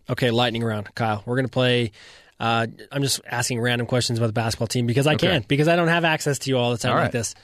Okay, 0.09 0.31
lightning 0.31 0.63
round, 0.63 0.93
Kyle. 0.95 1.21
We're 1.25 1.35
gonna 1.35 1.47
play. 1.47 1.91
Uh, 2.39 2.67
I'm 2.91 3.01
just 3.03 3.19
asking 3.25 3.59
random 3.59 3.87
questions 3.87 4.17
about 4.19 4.27
the 4.27 4.33
basketball 4.33 4.67
team 4.67 4.85
because 4.87 5.05
I 5.05 5.13
Okay. 5.15 5.27
can 5.27 5.45
because 5.47 5.67
I 5.67 5.75
don't 5.75 5.87
have 5.89 6.05
access 6.05 6.39
to 6.39 6.49
you 6.49 6.57
all 6.57 6.71
the 6.71 6.77
time 6.77 6.91
All 6.91 6.97
like 6.97 7.03
right. 7.05 7.11
this. 7.11 7.35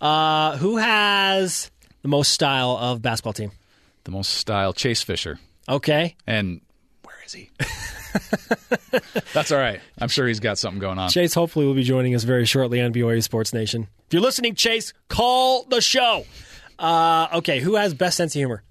Uh, 0.00 0.56
who 0.56 0.76
has 0.78 1.70
the 2.02 2.08
most 2.08 2.32
style 2.32 2.70
of 2.80 3.02
basketball 3.02 3.32
team? 3.32 3.50
The 4.04 4.10
most 4.12 4.34
style, 4.34 4.72
Chase 4.72 5.02
Fisher. 5.02 5.38
Okay, 5.68 6.14
And 6.26 6.60
where 7.02 7.16
is 7.26 7.32
he? 7.32 7.50
That's 9.32 9.52
all 9.52 9.58
right. 9.58 9.80
I'm 9.98 10.08
sure 10.08 10.26
he's 10.26 10.40
got 10.40 10.58
something 10.58 10.80
going 10.80 10.98
on. 10.98 11.10
Chase 11.10 11.34
hopefully 11.34 11.66
will 11.66 11.74
be 11.74 11.82
joining 11.82 12.14
us 12.14 12.24
very 12.24 12.44
shortly 12.46 12.80
on 12.80 12.92
BYU 12.92 13.22
Sports 13.22 13.52
Nation. 13.52 13.88
If 14.06 14.12
you're 14.14 14.22
listening, 14.22 14.54
Chase, 14.54 14.92
call 15.08 15.64
the 15.64 15.80
show. 15.80 16.24
Uh, 16.78 17.28
okay, 17.34 17.60
who 17.60 17.76
has 17.76 17.94
best 17.94 18.16
sense 18.16 18.34
of 18.34 18.38
humor? 18.40 18.62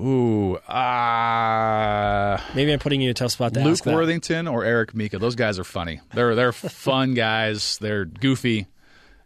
Ooh, 0.00 0.54
uh, 0.56 2.38
Maybe 2.54 2.72
I'm 2.72 2.78
putting 2.78 3.00
you 3.00 3.08
in 3.08 3.10
a 3.10 3.14
tough 3.14 3.32
spot 3.32 3.54
to 3.54 3.60
Luke 3.60 3.72
ask 3.72 3.84
that. 3.84 3.94
Worthington 3.94 4.48
or 4.48 4.64
Eric 4.64 4.94
Mika. 4.94 5.18
Those 5.18 5.36
guys 5.36 5.58
are 5.58 5.64
funny. 5.64 6.00
They're 6.14 6.34
they're 6.34 6.52
fun 6.52 7.14
guys. 7.14 7.78
They're 7.78 8.04
goofy, 8.06 8.66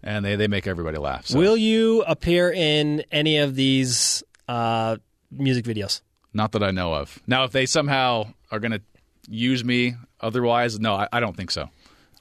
and 0.02 0.24
they, 0.24 0.36
they 0.36 0.48
make 0.48 0.66
everybody 0.66 0.98
laugh. 0.98 1.26
So, 1.26 1.38
Will 1.38 1.56
you 1.56 2.02
appear 2.02 2.50
in 2.52 3.04
any 3.12 3.38
of 3.38 3.54
these 3.54 4.22
uh, 4.48 4.96
music 5.30 5.64
videos? 5.64 6.00
Not 6.36 6.52
that 6.52 6.62
I 6.62 6.70
know 6.70 6.94
of. 6.94 7.18
Now, 7.26 7.44
if 7.44 7.52
they 7.52 7.66
somehow 7.66 8.28
are 8.50 8.60
going 8.60 8.72
to 8.72 8.82
use 9.28 9.64
me 9.64 9.94
otherwise, 10.20 10.78
no, 10.78 10.94
I, 10.94 11.08
I 11.12 11.20
don't 11.20 11.36
think 11.36 11.50
so. 11.50 11.68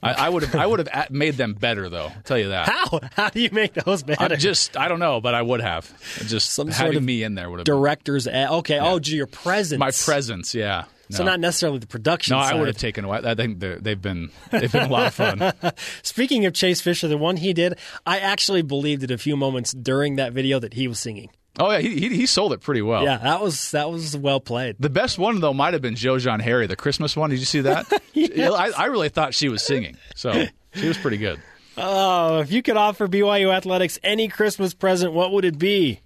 I, 0.02 0.26
I 0.26 0.28
would 0.28 0.42
have 0.42 0.54
I 0.54 0.66
would 0.66 0.86
have 0.88 1.10
made 1.10 1.36
them 1.36 1.54
better 1.54 1.88
though. 1.88 2.06
I'll 2.14 2.22
tell 2.22 2.38
you 2.38 2.50
that. 2.50 2.68
How? 2.68 3.00
How 3.16 3.30
do 3.30 3.40
you 3.40 3.48
make 3.50 3.72
those 3.74 4.02
better? 4.02 4.22
I'm 4.34 4.38
just 4.38 4.76
I 4.76 4.88
don't 4.88 4.98
know, 5.00 5.20
but 5.20 5.34
I 5.34 5.40
would 5.42 5.60
have. 5.60 5.90
Just 6.26 6.50
Some 6.50 6.68
having 6.68 6.92
sort 6.92 6.96
of 6.96 7.02
me 7.02 7.22
in 7.22 7.34
there 7.34 7.48
would 7.50 7.60
have 7.60 7.64
been 7.64 7.74
Directors. 7.74 8.28
Okay. 8.28 8.78
Oh, 8.78 8.98
gee, 8.98 9.16
your 9.16 9.26
presence. 9.26 9.80
my 9.80 9.90
presence. 9.90 10.54
Yeah. 10.54 10.84
So 11.10 11.24
not 11.24 11.40
necessarily 11.40 11.78
the 11.78 11.86
production 11.86 12.36
No, 12.36 12.42
side. 12.42 12.54
I 12.54 12.58
would 12.58 12.66
have 12.66 12.76
taken 12.76 13.04
away. 13.04 13.20
I 13.24 13.34
think 13.34 13.60
they've 13.60 14.00
been 14.00 14.30
they've 14.50 14.70
been 14.70 14.86
a 14.86 14.92
lot 14.92 15.06
of 15.06 15.14
fun. 15.14 15.52
Speaking 16.02 16.44
of 16.46 16.52
Chase 16.52 16.80
Fisher, 16.80 17.08
the 17.08 17.16
one 17.18 17.36
he 17.38 17.52
did, 17.52 17.78
I 18.04 18.18
actually 18.18 18.62
believed 18.62 19.02
it 19.04 19.10
a 19.10 19.18
few 19.18 19.36
moments 19.36 19.72
during 19.72 20.16
that 20.16 20.32
video 20.32 20.58
that 20.58 20.74
he 20.74 20.88
was 20.88 20.98
singing. 20.98 21.30
Oh 21.58 21.70
yeah, 21.70 21.78
he 21.78 21.98
he, 21.98 22.08
he 22.10 22.26
sold 22.26 22.52
it 22.52 22.60
pretty 22.60 22.82
well. 22.82 23.04
Yeah, 23.04 23.16
that 23.18 23.40
was 23.40 23.70
that 23.70 23.90
was 23.90 24.16
well 24.16 24.40
played. 24.40 24.76
The 24.78 24.90
best 24.90 25.18
one 25.18 25.40
though 25.40 25.54
might 25.54 25.72
have 25.72 25.82
been 25.82 25.94
Joe 25.94 26.18
John 26.18 26.40
Harry, 26.40 26.66
the 26.66 26.76
Christmas 26.76 27.16
one. 27.16 27.30
Did 27.30 27.38
you 27.38 27.44
see 27.44 27.60
that? 27.62 27.86
I, 28.16 28.72
I 28.76 28.84
really 28.86 29.08
thought 29.08 29.34
she 29.34 29.48
was 29.48 29.62
singing, 29.62 29.96
so 30.14 30.44
she 30.74 30.88
was 30.88 30.98
pretty 30.98 31.16
good. 31.16 31.40
Oh, 31.78 32.40
if 32.40 32.50
you 32.50 32.62
could 32.62 32.76
offer 32.76 33.06
BYU 33.06 33.52
athletics 33.54 33.98
any 34.02 34.28
Christmas 34.28 34.74
present, 34.74 35.12
what 35.12 35.32
would 35.32 35.44
it 35.44 35.58
be? 35.58 36.00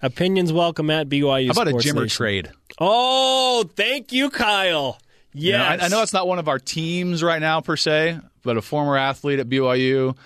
Opinions 0.00 0.52
welcome 0.52 0.90
at 0.90 1.08
BYU. 1.08 1.46
How 1.46 1.62
about 1.62 1.68
a 1.68 1.72
Jimmer 1.76 2.02
Nation. 2.02 2.08
trade? 2.08 2.50
Oh, 2.80 3.64
thank 3.76 4.12
you, 4.12 4.30
Kyle. 4.30 4.98
You 5.32 5.52
know, 5.52 5.58
I, 5.58 5.78
I 5.82 5.88
know 5.88 6.02
it's 6.02 6.12
not 6.12 6.26
one 6.26 6.38
of 6.40 6.48
our 6.48 6.58
teams 6.58 7.22
right 7.22 7.40
now 7.40 7.60
per 7.60 7.76
se, 7.76 8.18
but 8.42 8.56
a 8.56 8.62
former 8.62 8.96
athlete 8.96 9.38
at 9.38 9.48
BYU 9.48 10.16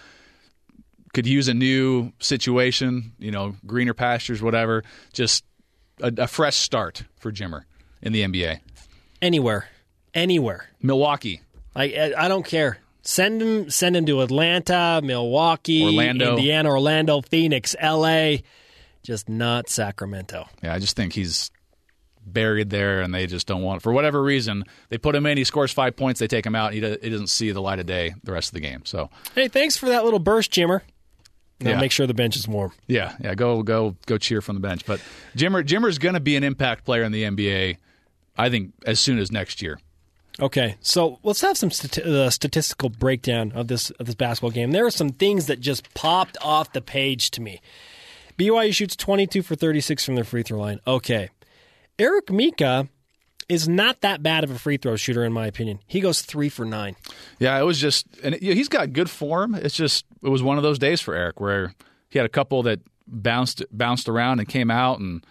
could 1.16 1.26
use 1.26 1.48
a 1.48 1.55
new 1.55 2.12
situation. 2.20 3.12
You 3.18 3.31
know, 3.31 3.57
greener 3.66 3.94
pastures, 3.94 4.42
whatever. 4.42 4.85
Just 5.14 5.44
a, 6.02 6.12
a 6.18 6.26
fresh 6.26 6.57
start 6.57 7.05
for 7.18 7.33
Jimmer 7.33 7.62
in 8.02 8.12
the 8.12 8.20
NBA. 8.22 8.61
anywhere, 9.22 9.66
anywhere. 10.12 10.68
Milwaukee, 10.83 11.40
I, 11.74 12.12
I 12.16 12.29
don't 12.29 12.44
care. 12.44 12.79
Send 13.00 13.40
him, 13.40 13.70
send 13.70 13.96
him 13.96 14.05
to 14.07 14.20
Atlanta, 14.20 15.00
Milwaukee, 15.02 15.85
Orlando. 15.85 16.37
Indiana, 16.37 16.68
Orlando, 16.68 17.22
Phoenix, 17.22 17.74
L.A. 17.79 18.42
Just 19.02 19.29
not 19.29 19.70
Sacramento. 19.70 20.48
Yeah, 20.62 20.74
I 20.74 20.81
just 20.81 20.96
think 20.96 21.14
he's 21.14 21.50
buried 22.26 22.68
there, 22.68 23.00
and 23.00 23.14
they 23.14 23.26
just 23.26 23.46
don't 23.46 23.62
want. 23.62 23.81
For 23.81 23.92
whatever 23.92 24.22
reason, 24.22 24.64
they 24.90 24.98
put 24.98 25.14
him 25.14 25.24
in. 25.24 25.38
He 25.38 25.44
scores 25.44 25.72
five 25.72 25.96
points. 25.96 26.20
They 26.20 26.26
take 26.26 26.44
him 26.44 26.57
out. 26.57 26.74
He, 26.74 26.81
he 26.81 27.09
doesn't 27.09 27.29
see 27.29 27.52
the 27.52 27.62
light 27.62 27.79
of 27.79 27.87
day 27.87 28.14
the 28.22 28.33
rest 28.33 28.50
of 28.50 28.55
the 28.55 28.61
game. 28.61 28.83
So 28.85 29.09
Hey, 29.35 29.48
thanks 29.48 29.79
for 29.79 29.87
that 29.87 30.05
little 30.05 30.18
burst, 30.18 30.50
Jimmer. 30.50 30.83
Now 31.61 31.71
Yeah. 31.71 31.81
make 31.81 31.90
sure 31.92 32.07
the 32.07 32.12
bench 32.14 32.37
is 32.37 32.47
warm. 32.47 32.73
yeah, 32.87 33.16
yeah, 33.23 33.35
go 33.35 33.62
go 33.62 33.97
go 34.07 34.19
cheer 34.19 34.40
from 34.42 34.57
the 34.57 34.61
bench. 34.61 34.85
But 34.85 35.01
Jimmer 35.37 35.64
Jimmer's 35.64 35.99
going 35.99 36.14
to 36.14 36.21
be 36.21 36.37
an 36.37 36.45
impact 36.45 36.85
player 36.85 37.03
in 37.03 37.12
the 37.12 37.23
NBA. 37.25 37.77
I 38.37 38.51
think 38.51 38.73
as 38.85 39.01
soon 39.01 39.19
as 39.19 39.33
next 39.33 39.62
year. 39.62 39.79
Okay, 40.38 40.77
so 40.83 41.19
let's 41.23 41.40
have 41.40 41.57
some 41.57 41.71
stati- 41.71 42.05
uh, 42.05 42.29
statistical 42.29 42.90
breakdown 42.90 43.53
of 43.55 43.69
this 43.69 43.88
of 43.92 44.05
this 44.05 44.14
basketball 44.14 44.51
game. 44.51 44.73
There 44.73 44.85
are 44.85 44.90
some 44.90 45.09
things 45.09 45.47
that 45.47 45.61
just 45.61 45.95
popped 45.95 46.37
off 46.42 46.75
the 46.75 46.83
page 46.83 47.31
to 47.33 47.40
me. 47.40 47.62
BYU 48.37 48.75
shoots 48.75 48.95
22 48.97 49.40
for 49.42 49.55
36 49.55 50.05
from 50.05 50.14
their 50.14 50.25
free 50.25 50.42
throw 50.42 50.59
line. 50.61 50.81
Okay. 50.87 51.31
Eric 51.99 52.31
Mika 52.31 52.88
is 53.49 53.69
not 53.69 54.01
that 54.01 54.23
bad 54.23 54.45
of 54.45 54.51
a 54.51 54.59
free 54.59 54.77
throw 54.77 54.97
shooter, 54.97 55.25
in 55.25 55.33
my 55.33 55.47
opinion. 55.47 55.79
He 55.87 56.01
goes 56.01 56.23
three 56.23 56.49
for 56.49 56.65
nine. 56.65 56.97
Yeah, 57.39 57.59
it 57.59 57.65
was 57.65 57.79
just, 57.79 58.07
and 58.23 58.35
it, 58.35 58.43
he's 58.43 58.69
got 58.69 58.93
good 58.93 59.09
form. 59.09 59.55
It's 59.55 59.77
just, 59.77 60.05
it 60.23 60.29
was 60.29 60.43
one 60.43 60.57
of 60.57 60.63
those 60.63 60.79
days 60.79 61.01
for 61.01 61.15
Eric 61.15 61.41
where 61.41 61.75
he 62.09 62.19
had 62.19 62.27
a 62.27 62.31
couple 62.31 62.63
that 62.65 62.81
bounced 63.07 63.63
bounced 63.71 64.09
around 64.09 64.41
and 64.41 64.49
came 64.49 64.71
out, 64.71 64.99
and 64.99 65.25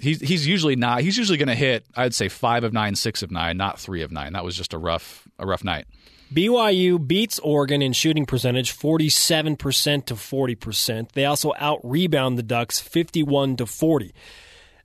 he's 0.00 0.20
he's 0.20 0.46
usually 0.46 0.76
not. 0.76 1.00
He's 1.00 1.16
usually 1.16 1.38
going 1.38 1.48
to 1.48 1.54
hit, 1.54 1.84
I'd 1.94 2.14
say 2.14 2.28
five 2.28 2.64
of 2.64 2.72
nine, 2.72 2.94
six 2.94 3.22
of 3.22 3.30
nine, 3.30 3.56
not 3.56 3.78
three 3.78 4.02
of 4.02 4.12
nine. 4.12 4.32
That 4.32 4.44
was 4.44 4.56
just 4.56 4.72
a 4.72 4.78
rough 4.78 5.26
a 5.38 5.46
rough 5.46 5.64
night. 5.64 5.86
BYU 6.32 7.04
beats 7.04 7.38
Oregon 7.38 7.80
in 7.80 7.94
shooting 7.94 8.26
percentage 8.26 8.76
47% 8.76 10.04
to 10.04 10.14
40%. 10.14 11.12
They 11.12 11.24
also 11.24 11.54
out 11.58 11.80
rebound 11.82 12.36
the 12.36 12.42
Ducks 12.42 12.80
51 12.80 13.56
to 13.56 13.66
40. 13.66 14.12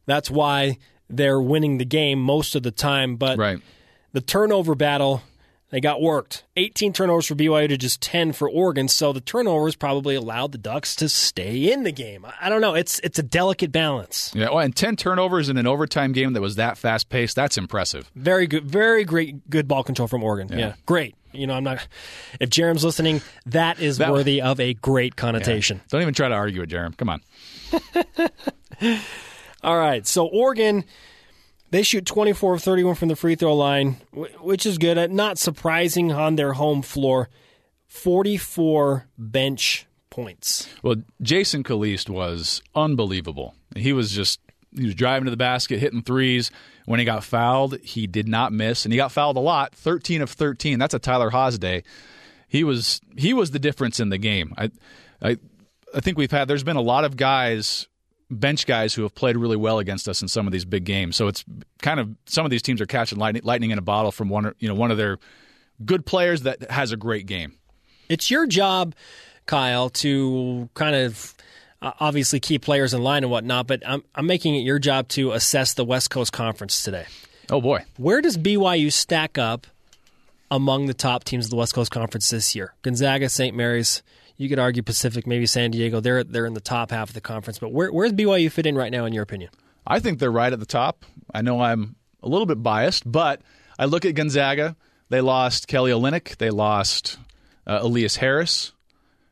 That's 0.05 0.31
why 0.31 0.77
they're 1.17 1.41
winning 1.41 1.77
the 1.77 1.85
game 1.85 2.19
most 2.19 2.55
of 2.55 2.63
the 2.63 2.71
time, 2.71 3.15
but 3.15 3.37
Right. 3.37 3.59
the 4.11 4.21
turnover 4.21 4.75
battle 4.75 5.21
they 5.69 5.79
got 5.81 5.99
worked. 5.99 6.43
18 6.55 6.93
turnovers 6.93 7.25
for 7.25 7.33
BYU 7.33 7.67
to 7.67 7.77
just 7.77 7.99
10 7.99 8.31
for 8.33 8.47
Oregon, 8.47 8.87
so 8.87 9.11
the 9.11 9.19
turnovers 9.19 9.75
probably 9.75 10.13
allowed 10.13 10.51
the 10.51 10.59
Ducks 10.59 10.95
to 10.97 11.09
stay 11.09 11.71
in 11.73 11.81
the 11.81 11.91
game. 11.91 12.27
I 12.39 12.47
don't 12.49 12.61
know, 12.61 12.75
it's 12.75 12.99
it's 12.99 13.17
a 13.17 13.23
delicate 13.23 13.71
balance. 13.71 14.31
Yeah, 14.35 14.49
well, 14.51 14.59
and 14.59 14.75
ten 14.75 14.95
turnovers 14.95 15.49
in 15.49 15.57
an 15.57 15.65
overtime 15.65 16.11
game 16.11 16.33
that 16.33 16.41
was 16.41 16.57
that 16.57 16.77
fast 16.77 17.09
paced. 17.09 17.35
That's 17.35 17.57
impressive. 17.57 18.11
Very 18.15 18.45
good, 18.45 18.65
very 18.65 19.03
great, 19.03 19.49
good 19.49 19.67
ball 19.67 19.83
control 19.83 20.07
from 20.07 20.21
Oregon. 20.23 20.55
Yeah, 20.55 20.73
great. 20.85 21.15
You 21.31 21.47
know, 21.47 21.55
I'm 21.55 21.63
not. 21.63 21.87
If 22.39 22.51
Jarom's 22.51 22.83
listening, 22.85 23.23
that 23.47 23.79
is 23.79 23.97
That- 23.97 24.11
worthy 24.11 24.43
of 24.43 24.59
a 24.59 24.75
great 24.75 25.15
connotation. 25.15 25.81
Don't 25.89 26.03
even 26.03 26.13
try 26.13 26.29
to 26.29 26.35
argue 26.35 26.61
it, 26.61 26.69
Jarom. 26.69 26.95
Come 26.95 27.09
on. 27.09 27.21
All 29.63 29.77
right, 29.77 30.05
so 30.05 30.25
Oregon, 30.25 30.83
they 31.71 31.83
shoot 31.83 32.05
24 32.05 32.55
of 32.55 32.63
31 32.63 32.95
from 32.95 33.07
the 33.07 33.15
free 33.15 33.35
throw 33.35 33.55
line, 33.55 33.97
which 34.11 34.65
is 34.65 34.77
good. 34.77 34.97
Uh, 34.97 35.07
Not 35.07 35.37
surprising 35.37 36.11
on 36.11 36.35
their 36.35 36.53
home 36.53 36.81
floor. 36.81 37.29
44 37.87 39.07
bench 39.17 39.85
points. 40.09 40.67
Well, 40.81 40.95
Jason 41.21 41.63
Calliste 41.63 42.09
was 42.09 42.61
unbelievable. 42.75 43.55
He 43.75 43.93
was 43.93 44.11
just 44.11 44.39
he 44.75 44.85
was 44.85 44.95
driving 44.95 45.25
to 45.25 45.31
the 45.31 45.37
basket, 45.37 45.79
hitting 45.79 46.01
threes. 46.01 46.51
When 46.85 46.99
he 46.99 47.05
got 47.05 47.23
fouled, 47.23 47.79
he 47.79 48.07
did 48.07 48.27
not 48.27 48.51
miss, 48.51 48.85
and 48.85 48.91
he 48.91 48.97
got 48.97 49.11
fouled 49.11 49.37
a 49.37 49.41
lot. 49.41 49.73
Thirteen 49.73 50.21
of 50.21 50.29
thirteen. 50.29 50.79
That's 50.79 50.93
a 50.93 50.99
Tyler 50.99 51.29
Haws 51.29 51.57
day. 51.57 51.83
He 52.47 52.63
was 52.63 52.99
he 53.17 53.33
was 53.33 53.51
the 53.51 53.59
difference 53.59 53.99
in 53.99 54.09
the 54.09 54.17
game. 54.17 54.53
I 54.57 54.71
I 55.21 55.37
I 55.95 55.99
think 55.99 56.17
we've 56.17 56.31
had 56.31 56.47
there's 56.47 56.63
been 56.63 56.75
a 56.75 56.81
lot 56.81 57.05
of 57.05 57.15
guys 57.15 57.87
bench 58.29 58.65
guys 58.65 58.93
who 58.93 59.03
have 59.03 59.13
played 59.13 59.37
really 59.37 59.57
well 59.57 59.79
against 59.79 60.07
us 60.07 60.21
in 60.21 60.27
some 60.27 60.47
of 60.47 60.53
these 60.53 60.65
big 60.65 60.83
games. 60.83 61.15
So 61.15 61.27
it's 61.27 61.43
kind 61.81 61.99
of 61.99 62.09
some 62.25 62.45
of 62.45 62.51
these 62.51 62.61
teams 62.61 62.81
are 62.81 62.85
catching 62.85 63.19
lightning, 63.19 63.43
lightning 63.45 63.71
in 63.71 63.77
a 63.77 63.81
bottle 63.83 64.11
from 64.11 64.29
one 64.29 64.53
you 64.59 64.67
know 64.67 64.75
one 64.75 64.91
of 64.91 64.97
their 64.97 65.17
good 65.85 66.05
players 66.05 66.43
that 66.43 66.69
has 66.71 66.91
a 66.91 66.97
great 66.97 67.25
game. 67.25 67.53
It's 68.09 68.29
your 68.29 68.45
job, 68.45 68.95
Kyle, 69.45 69.89
to 69.89 70.69
kind 70.73 70.95
of 70.95 71.33
uh, 71.81 71.91
obviously 71.99 72.39
keep 72.39 72.61
players 72.61 72.93
in 72.93 73.03
line 73.03 73.23
and 73.23 73.31
whatnot, 73.31 73.67
but 73.67 73.83
I'm, 73.85 74.03
I'm 74.15 74.25
making 74.25 74.55
it 74.55 74.59
your 74.59 74.79
job 74.79 75.07
to 75.09 75.31
assess 75.33 75.73
the 75.73 75.85
West 75.85 76.09
Coast 76.09 76.31
Conference 76.31 76.83
today. 76.83 77.05
Oh 77.49 77.61
boy. 77.61 77.83
Where 77.97 78.21
does 78.21 78.37
BYU 78.37 78.91
stack 78.91 79.37
up 79.37 79.67
among 80.49 80.85
the 80.85 80.93
top 80.93 81.23
teams 81.23 81.45
of 81.45 81.51
the 81.51 81.57
West 81.57 81.73
Coast 81.73 81.91
Conference 81.91 82.29
this 82.29 82.55
year? 82.55 82.73
Gonzaga, 82.83 83.29
St. 83.29 83.55
Mary's. 83.55 84.01
You 84.43 84.49
could 84.49 84.59
argue 84.59 84.83
Pacific, 84.83 85.25
maybe 85.25 85.45
San 85.45 85.71
Diego. 85.71 86.01
They're 86.01 86.21
they're 86.21 86.45
in 86.45 86.53
the 86.53 86.59
top 86.59 86.91
half 86.91 87.07
of 87.09 87.13
the 87.13 87.21
conference, 87.21 87.59
but 87.59 87.71
where 87.71 87.93
where's 87.93 88.11
BYU 88.11 88.51
fit 88.51 88.65
in 88.65 88.75
right 88.75 88.91
now, 88.91 89.05
in 89.05 89.13
your 89.13 89.23
opinion? 89.23 89.51
I 89.87 90.01
think 90.01 90.19
they're 90.19 90.29
right 90.29 90.51
at 90.51 90.59
the 90.59 90.65
top. 90.65 91.05
I 91.33 91.41
know 91.41 91.61
I'm 91.61 91.95
a 92.21 92.27
little 92.27 92.45
bit 92.45 92.61
biased, 92.61 93.09
but 93.09 93.41
I 93.79 93.85
look 93.85 94.03
at 94.03 94.15
Gonzaga. 94.15 94.75
They 95.07 95.21
lost 95.21 95.69
Kelly 95.69 95.91
Olynyk. 95.91 96.37
They 96.37 96.49
lost 96.49 97.17
uh, 97.65 97.79
Elias 97.81 98.17
Harris. 98.17 98.73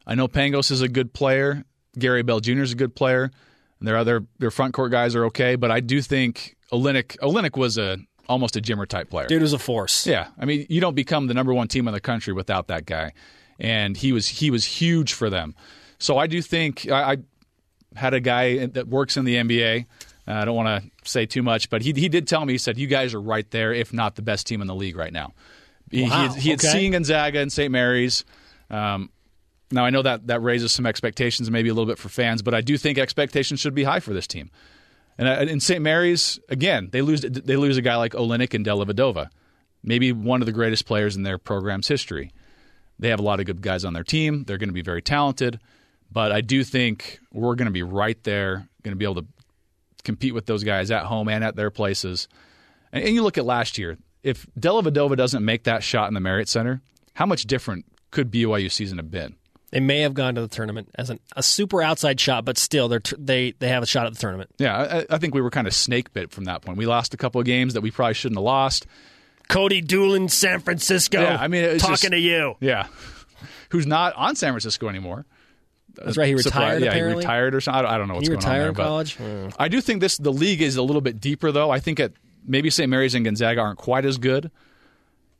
I 0.07 0.15
know 0.15 0.29
Pangos 0.29 0.71
is 0.71 0.81
a 0.81 0.87
good 0.87 1.13
player. 1.13 1.65
Gary 1.99 2.23
Bell 2.23 2.39
Jr. 2.39 2.61
is 2.61 2.71
a 2.71 2.75
good 2.75 2.95
player. 2.95 3.31
And 3.79 3.87
their 3.87 3.97
other 3.97 4.25
their 4.39 4.51
front 4.51 4.73
court 4.73 4.91
guys 4.91 5.13
are 5.13 5.25
okay, 5.25 5.57
but 5.57 5.71
I 5.71 5.81
do 5.81 6.01
think 6.01 6.55
Olynyk 6.71 7.17
Olynyk 7.17 7.57
was 7.57 7.77
a 7.77 7.97
almost 8.29 8.55
a 8.55 8.61
Jimmer 8.61 8.87
type 8.87 9.09
player. 9.09 9.27
Dude 9.27 9.41
was 9.41 9.51
a 9.51 9.59
force. 9.59 10.07
Yeah, 10.07 10.27
I 10.39 10.45
mean, 10.45 10.65
you 10.69 10.79
don't 10.79 10.95
become 10.95 11.27
the 11.27 11.33
number 11.33 11.53
one 11.53 11.67
team 11.67 11.89
in 11.89 11.93
the 11.93 11.99
country 11.99 12.31
without 12.31 12.67
that 12.67 12.85
guy, 12.85 13.11
and 13.61 13.95
he 13.95 14.11
was 14.11 14.27
he 14.27 14.51
was 14.51 14.65
huge 14.65 15.13
for 15.13 15.29
them. 15.29 15.55
So 15.99 16.17
I 16.17 16.27
do 16.27 16.41
think 16.41 16.89
I, 16.89 17.13
I 17.13 17.17
had 17.95 18.13
a 18.13 18.19
guy 18.19 18.65
that 18.65 18.87
works 18.87 19.15
in 19.15 19.23
the 19.23 19.35
NBA. 19.35 19.85
Uh, 20.27 20.31
I 20.31 20.45
don't 20.45 20.55
want 20.55 20.83
to 20.83 21.09
say 21.09 21.25
too 21.25 21.43
much, 21.43 21.69
but 21.69 21.81
he 21.83 21.93
he 21.93 22.09
did 22.09 22.27
tell 22.27 22.43
me 22.43 22.53
he 22.53 22.57
said 22.57 22.77
you 22.77 22.87
guys 22.87 23.13
are 23.13 23.21
right 23.21 23.49
there, 23.51 23.71
if 23.71 23.93
not 23.93 24.15
the 24.15 24.21
best 24.23 24.47
team 24.47 24.61
in 24.61 24.67
the 24.67 24.75
league 24.75 24.97
right 24.97 25.13
now. 25.13 25.33
He, 25.89 26.03
Wow, 26.03 26.07
he 26.07 26.27
had, 26.27 26.35
he 26.35 26.49
had 26.49 26.59
okay. 26.59 26.69
seen 26.69 26.91
Gonzaga 26.93 27.39
and 27.39 27.51
St. 27.51 27.71
Mary's. 27.71 28.25
Um, 28.69 29.11
now 29.71 29.85
I 29.85 29.89
know 29.89 30.01
that 30.01 30.27
that 30.27 30.41
raises 30.41 30.71
some 30.71 30.85
expectations, 30.85 31.49
maybe 31.51 31.69
a 31.69 31.73
little 31.73 31.87
bit 31.87 31.99
for 31.99 32.09
fans, 32.09 32.41
but 32.41 32.53
I 32.53 32.61
do 32.61 32.77
think 32.77 32.97
expectations 32.97 33.59
should 33.59 33.75
be 33.75 33.83
high 33.83 33.99
for 33.99 34.13
this 34.13 34.25
team. 34.25 34.49
And 35.17 35.27
uh, 35.27 35.51
in 35.51 35.59
St. 35.59 35.81
Mary's, 35.81 36.39
again, 36.49 36.89
they 36.91 37.01
lose 37.01 37.21
they 37.21 37.57
lose 37.57 37.77
a 37.77 37.81
guy 37.81 37.97
like 37.97 38.13
Olynyk 38.13 38.55
and 38.55 38.65
Dellavedova, 38.65 39.29
maybe 39.83 40.11
one 40.11 40.41
of 40.41 40.47
the 40.47 40.51
greatest 40.51 40.85
players 40.85 41.15
in 41.15 41.23
their 41.23 41.37
program's 41.37 41.87
history. 41.87 42.31
They 43.01 43.09
have 43.09 43.19
a 43.19 43.23
lot 43.23 43.39
of 43.39 43.47
good 43.47 43.61
guys 43.61 43.83
on 43.83 43.93
their 43.93 44.03
team. 44.03 44.45
They're 44.45 44.57
going 44.57 44.69
to 44.69 44.73
be 44.73 44.83
very 44.83 45.01
talented, 45.01 45.59
but 46.11 46.31
I 46.31 46.41
do 46.41 46.63
think 46.63 47.19
we're 47.33 47.55
going 47.55 47.65
to 47.65 47.71
be 47.71 47.83
right 47.83 48.21
there, 48.23 48.69
going 48.83 48.93
to 48.93 48.95
be 48.95 49.05
able 49.05 49.15
to 49.15 49.27
compete 50.03 50.33
with 50.33 50.45
those 50.45 50.63
guys 50.63 50.91
at 50.91 51.05
home 51.05 51.27
and 51.27 51.43
at 51.43 51.55
their 51.55 51.71
places. 51.71 52.27
And, 52.93 53.03
and 53.03 53.13
you 53.13 53.23
look 53.23 53.37
at 53.37 53.45
last 53.45 53.77
year, 53.77 53.97
if 54.23 54.45
Dellavedova 54.59 55.17
doesn't 55.17 55.43
make 55.43 55.63
that 55.63 55.83
shot 55.83 56.07
in 56.07 56.13
the 56.13 56.19
Marriott 56.19 56.47
Center, 56.47 56.81
how 57.15 57.25
much 57.25 57.45
different 57.45 57.85
could 58.11 58.31
BYU 58.31 58.71
season 58.71 58.97
have 58.97 59.09
been? 59.09 59.35
They 59.71 59.79
may 59.79 60.01
have 60.01 60.13
gone 60.13 60.35
to 60.35 60.41
the 60.41 60.47
tournament 60.47 60.89
as 60.95 61.09
an, 61.09 61.19
a 61.35 61.41
super 61.41 61.81
outside 61.81 62.19
shot, 62.19 62.45
but 62.45 62.57
still, 62.57 62.89
they're 62.89 62.99
t- 62.99 63.15
they 63.17 63.51
they 63.59 63.69
have 63.69 63.81
a 63.81 63.85
shot 63.85 64.05
at 64.05 64.13
the 64.13 64.19
tournament. 64.19 64.49
Yeah, 64.59 65.05
I, 65.09 65.15
I 65.15 65.17
think 65.17 65.33
we 65.33 65.39
were 65.39 65.49
kind 65.49 65.65
of 65.65 65.73
snake 65.73 66.11
bit 66.11 66.31
from 66.31 66.43
that 66.43 66.61
point. 66.61 66.77
We 66.77 66.85
lost 66.85 67.13
a 67.13 67.17
couple 67.17 67.39
of 67.39 67.45
games 67.45 67.73
that 67.73 67.81
we 67.81 67.89
probably 67.89 68.13
shouldn't 68.13 68.37
have 68.37 68.43
lost. 68.43 68.85
Cody 69.51 69.81
Doolin, 69.81 70.29
San 70.29 70.59
Francisco. 70.59 71.21
Yeah, 71.21 71.37
I 71.39 71.47
mean, 71.47 71.63
it's 71.63 71.81
talking 71.81 71.93
just- 71.95 72.11
to 72.11 72.19
you. 72.19 72.55
Yeah, 72.59 72.87
who's 73.69 73.85
not 73.87 74.13
on 74.15 74.35
San 74.35 74.51
Francisco 74.53 74.87
anymore? 74.89 75.25
That's 75.95 76.15
right. 76.17 76.27
He 76.33 76.37
Surprise- 76.41 76.61
retired. 76.75 76.81
Yeah, 76.83 76.89
apparently. 76.91 77.23
he 77.23 77.27
retired 77.27 77.55
or 77.55 77.61
something. 77.61 77.85
I 77.85 77.97
don't- 77.97 78.07
know 78.07 78.15
what's 78.15 78.27
He 78.27 78.33
going 78.33 78.43
on 78.43 78.49
retired 78.49 78.61
there. 78.61 78.67
in 78.69 78.73
but 78.75 78.83
college. 78.83 79.15
Hmm. 79.17 79.47
I 79.59 79.67
do 79.67 79.81
think 79.81 79.99
this 80.01 80.17
the 80.17 80.31
league 80.31 80.61
is 80.61 80.77
a 80.77 80.81
little 80.81 81.01
bit 81.01 81.19
deeper 81.19 81.51
though. 81.51 81.69
I 81.69 81.79
think 81.79 81.99
at 81.99 82.13
maybe 82.47 82.69
St. 82.69 82.89
Mary's 82.89 83.13
and 83.13 83.25
Gonzaga 83.25 83.59
aren't 83.61 83.77
quite 83.77 84.05
as 84.05 84.17
good. 84.17 84.51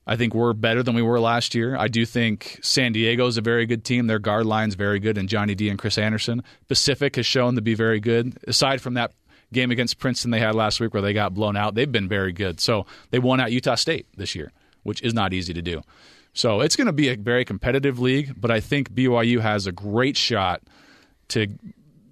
I 0.06 0.16
think 0.18 0.34
we're 0.34 0.54
better 0.54 0.82
than 0.84 0.96
we 0.96 1.02
were 1.04 1.20
last 1.20 1.54
year. 1.56 1.78
I 1.78 1.88
do 1.88 2.06
think 2.06 2.60
San 2.64 2.92
Diego 2.92 3.28
is 3.28 3.38
a 3.38 3.42
very 3.42 3.66
good 3.68 3.86
team. 3.86 4.08
Their 4.08 4.20
guard 4.20 4.46
line's 4.48 4.74
very 4.76 5.00
good, 5.00 5.18
and 5.18 5.30
Johnny 5.30 5.54
Dee 5.56 5.70
and 5.70 5.78
Chris 5.80 5.98
Anderson. 5.98 6.44
Pacific 6.68 7.16
has 7.16 7.26
shown 7.26 7.56
to 7.56 7.62
be 7.62 7.76
very 7.76 8.00
good. 8.00 8.38
Aside 8.48 8.82
from 8.82 8.96
that 8.96 9.14
game 9.54 9.72
against 9.72 10.00
Princeton 10.00 10.32
they 10.32 10.40
had 10.40 10.56
last 10.56 10.80
week 10.80 10.94
where 10.94 11.02
they 11.02 11.14
got 11.14 11.34
blown 11.34 11.58
out, 11.58 11.76
they've 11.76 11.92
been 11.92 12.08
very 12.08 12.32
good. 12.32 12.60
So 12.60 12.86
they 13.10 13.20
won 13.20 13.40
out 13.40 13.52
Utah 13.52 13.76
State 13.76 14.08
this 14.18 14.36
year, 14.36 14.52
which 14.84 15.02
is 15.02 15.14
not 15.14 15.34
easy 15.34 15.54
to 15.54 15.62
do. 15.62 15.82
So 16.34 16.62
it's 16.62 16.76
going 16.76 16.88
to 16.88 16.94
be 16.94 17.10
a 17.10 17.16
very 17.16 17.44
competitive 17.44 18.00
league, 18.00 18.40
but 18.40 18.52
I 18.52 18.60
think 18.60 18.94
BYU 18.94 19.42
has 19.42 19.68
a 19.68 19.72
great 19.72 20.16
shot 20.16 20.62
to 21.30 21.48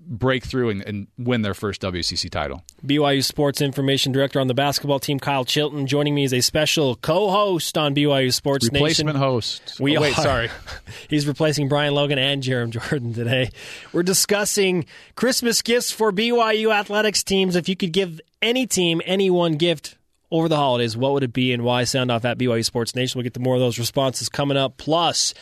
break 0.09 0.43
through 0.43 0.69
and, 0.69 0.81
and 0.81 1.07
win 1.17 1.43
their 1.43 1.53
first 1.53 1.81
WCC 1.81 2.29
title. 2.29 2.63
BYU 2.85 3.23
Sports 3.23 3.61
Information 3.61 4.11
Director 4.11 4.39
on 4.39 4.47
the 4.47 4.53
basketball 4.55 4.99
team, 4.99 5.19
Kyle 5.19 5.45
Chilton, 5.45 5.85
joining 5.85 6.15
me 6.15 6.23
as 6.23 6.33
a 6.33 6.41
special 6.41 6.95
co-host 6.95 7.77
on 7.77 7.93
BYU 7.93 8.33
Sports 8.33 8.65
Nation. 8.71 8.83
Replacement 8.83 9.15
Nation. 9.17 9.29
host. 9.29 9.77
We 9.79 9.95
oh, 9.97 10.01
wait, 10.01 10.17
are. 10.17 10.23
sorry. 10.23 10.49
He's 11.09 11.27
replacing 11.27 11.69
Brian 11.69 11.93
Logan 11.93 12.17
and 12.17 12.41
Jarom 12.41 12.71
Jordan 12.71 13.13
today. 13.13 13.51
We're 13.93 14.03
discussing 14.03 14.85
Christmas 15.15 15.61
gifts 15.61 15.91
for 15.91 16.11
BYU 16.11 16.73
athletics 16.73 17.23
teams. 17.23 17.55
If 17.55 17.69
you 17.69 17.75
could 17.75 17.93
give 17.93 18.19
any 18.41 18.65
team 18.65 19.01
any 19.05 19.29
one 19.29 19.53
gift 19.53 19.95
over 20.31 20.49
the 20.49 20.57
holidays, 20.57 20.97
what 20.97 21.13
would 21.13 21.23
it 21.23 21.33
be 21.33 21.53
and 21.53 21.63
why? 21.63 21.83
Sound 21.83 22.11
off 22.11 22.25
at 22.25 22.39
BYU 22.39 22.65
Sports 22.65 22.95
Nation. 22.95 23.19
We'll 23.19 23.23
get 23.23 23.35
to 23.35 23.39
more 23.39 23.55
of 23.55 23.61
those 23.61 23.77
responses 23.77 24.27
coming 24.27 24.57
up. 24.57 24.77
Plus, 24.77 25.35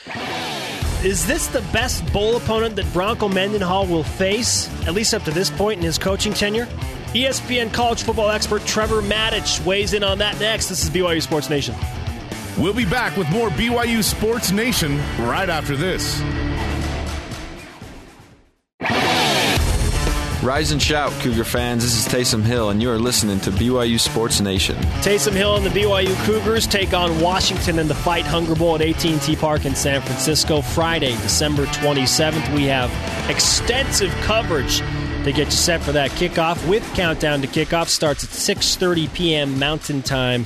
is 1.04 1.28
this 1.28 1.48
the 1.48 1.62
best 1.74 2.12
bowl 2.12 2.38
opponent 2.38 2.76
that 2.76 2.92
Bronco 2.92 3.30
Mendenhall 3.30 3.86
will 3.86 4.04
face, 4.04 4.68
at 4.88 4.94
least 4.94 5.14
up 5.14 5.24
to 5.24 5.32
this 5.32 5.50
point 5.50 5.78
in 5.80 5.86
his 5.86 5.98
coaching 5.98 6.34
tenure? 6.34 6.66
ESPN 7.14 7.72
college 7.72 8.04
football 8.04 8.30
expert 8.30 8.66
Trevor 8.66 9.02
Matich 9.02 9.64
weighs 9.66 9.94
in 9.94 10.04
on 10.04 10.18
that 10.18 10.40
next. 10.40 10.68
This 10.68 10.84
is 10.84 10.90
BYU 10.90 11.22
Sports 11.22 11.50
Nation. 11.50 11.76
We'll 12.58 12.74
be 12.74 12.86
back 12.86 13.16
with 13.16 13.30
more 13.30 13.50
BYU 13.50 14.04
Sports 14.04 14.52
Nation 14.52 14.98
right 15.20 15.50
after 15.50 15.76
this. 15.76 16.20
Rise 20.44 20.72
and 20.72 20.80
shout, 20.80 21.12
Cougar 21.22 21.46
fans. 21.46 21.84
This 21.84 21.98
is 21.98 22.14
Taysom 22.14 22.44
Hill, 22.44 22.70
and 22.70 22.80
you 22.80 22.92
are 22.92 23.00
listening 23.00 23.40
to 23.40 23.50
BYU 23.50 24.00
Sports 24.00 24.40
Nation. 24.40 24.76
Taysom 25.02 25.34
Hill 25.34 25.56
and 25.56 25.66
the 25.66 25.72
BYU 25.72 26.16
Cougars 26.26 26.68
take 26.68 26.94
on 26.94 27.20
Washington 27.20 27.80
in 27.80 27.88
the 27.88 27.96
Fight 27.96 28.24
Hunger 28.24 28.54
Bowl 28.54 28.76
at 28.76 28.82
AT&T 28.82 29.36
Park 29.38 29.66
in 29.66 29.74
San 29.74 30.00
Francisco 30.00 30.62
Friday, 30.62 31.14
December 31.24 31.66
27th. 31.66 32.54
We 32.54 32.66
have 32.66 32.92
extensive 33.32 34.12
coverage 34.22 34.78
to 35.24 35.34
get 35.34 35.46
you 35.46 35.52
set 35.52 35.82
for 35.82 35.92
that 35.94 36.12
kickoff 36.12 36.66
with 36.70 36.84
countdown 36.94 37.42
to 37.42 37.48
kickoff 37.48 37.88
starts 37.88 38.24
at 38.24 38.30
6:30 38.30 39.12
p.m. 39.16 39.58
Mountain 39.58 40.04
Time 40.04 40.46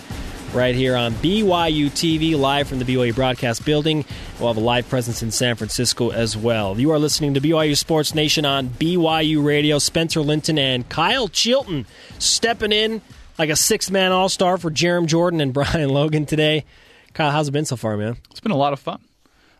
right 0.53 0.75
here 0.75 0.95
on 0.95 1.13
BYU 1.13 1.89
TV 1.89 2.37
live 2.37 2.67
from 2.67 2.79
the 2.79 2.85
BYU 2.85 3.15
broadcast 3.15 3.63
building. 3.65 4.03
We'll 4.39 4.49
have 4.49 4.57
a 4.57 4.65
live 4.65 4.89
presence 4.89 5.23
in 5.23 5.31
San 5.31 5.55
Francisco 5.55 6.09
as 6.09 6.35
well. 6.35 6.79
You 6.79 6.91
are 6.91 6.99
listening 6.99 7.33
to 7.35 7.41
BYU 7.41 7.77
Sports 7.77 8.13
Nation 8.13 8.45
on 8.45 8.69
BYU 8.69 9.43
Radio. 9.43 9.79
Spencer 9.79 10.21
Linton 10.21 10.57
and 10.57 10.87
Kyle 10.89 11.27
Chilton 11.27 11.85
stepping 12.19 12.71
in 12.71 13.01
like 13.37 13.49
a 13.49 13.55
six-man 13.55 14.11
all-star 14.11 14.57
for 14.57 14.69
Jarom 14.69 15.05
Jordan 15.05 15.39
and 15.41 15.53
Brian 15.53 15.89
Logan 15.89 16.25
today. 16.25 16.65
Kyle, 17.13 17.31
how's 17.31 17.47
it 17.47 17.51
been 17.51 17.65
so 17.65 17.75
far, 17.75 17.97
man? 17.97 18.17
It's 18.29 18.39
been 18.39 18.51
a 18.51 18.57
lot 18.57 18.73
of 18.73 18.79
fun. 18.79 19.01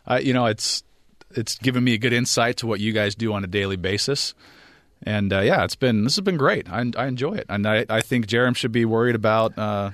Uh, 0.06 0.20
you 0.22 0.32
know, 0.34 0.46
it's 0.46 0.82
it's 1.34 1.56
given 1.58 1.82
me 1.82 1.94
a 1.94 1.98
good 1.98 2.12
insight 2.12 2.58
to 2.58 2.66
what 2.66 2.80
you 2.80 2.92
guys 2.92 3.14
do 3.14 3.32
on 3.32 3.44
a 3.44 3.46
daily 3.46 3.76
basis. 3.76 4.34
And 5.04 5.32
uh, 5.32 5.40
yeah, 5.40 5.64
it's 5.64 5.74
been 5.74 6.04
this 6.04 6.16
has 6.16 6.22
been 6.22 6.36
great. 6.36 6.70
I, 6.70 6.84
I 6.96 7.06
enjoy 7.06 7.34
it, 7.34 7.46
and 7.48 7.66
I, 7.66 7.86
I 7.88 8.02
think 8.02 8.26
Jarom 8.26 8.54
should 8.54 8.72
be 8.72 8.84
worried 8.84 9.16
about 9.16 9.56
uh, 9.58 9.90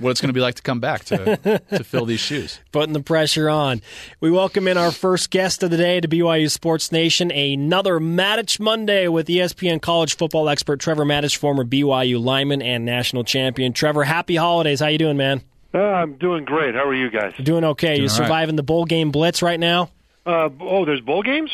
what 0.00 0.10
it's 0.10 0.20
going 0.20 0.28
to 0.28 0.34
be 0.34 0.40
like 0.40 0.54
to 0.56 0.62
come 0.62 0.80
back 0.80 1.04
to 1.04 1.60
to 1.70 1.84
fill 1.84 2.06
these 2.06 2.20
shoes. 2.20 2.60
putting 2.72 2.92
the 2.92 3.02
pressure 3.02 3.48
on. 3.48 3.82
We 4.20 4.30
welcome 4.30 4.66
in 4.66 4.76
our 4.76 4.90
first 4.90 5.30
guest 5.30 5.62
of 5.62 5.70
the 5.70 5.76
day 5.76 6.00
to 6.00 6.08
BYU 6.08 6.50
Sports 6.50 6.90
Nation, 6.90 7.30
another 7.30 8.00
Matich 8.00 8.58
Monday 8.58 9.08
with 9.08 9.28
ESPN 9.28 9.80
college 9.80 10.16
football 10.16 10.48
expert 10.48 10.80
Trevor 10.80 11.04
Matich, 11.04 11.36
former 11.36 11.64
BYU 11.64 12.22
lineman 12.22 12.62
and 12.62 12.84
national 12.84 13.24
champion. 13.24 13.72
Trevor, 13.72 14.04
happy 14.04 14.36
holidays. 14.36 14.80
How 14.80 14.88
you 14.88 14.98
doing, 14.98 15.16
man? 15.16 15.42
Uh, 15.72 15.78
I'm 15.78 16.14
doing 16.14 16.44
great. 16.44 16.74
How 16.74 16.84
are 16.86 16.94
you 16.94 17.10
guys? 17.10 17.32
Doing 17.40 17.64
okay. 17.64 17.96
you 17.96 18.02
all 18.02 18.08
right. 18.08 18.16
surviving 18.16 18.56
the 18.56 18.62
bowl 18.62 18.84
game 18.84 19.10
blitz 19.10 19.42
right 19.42 19.60
now? 19.60 19.90
Uh, 20.26 20.48
oh, 20.60 20.84
there's 20.84 21.00
bowl 21.00 21.22
games? 21.22 21.50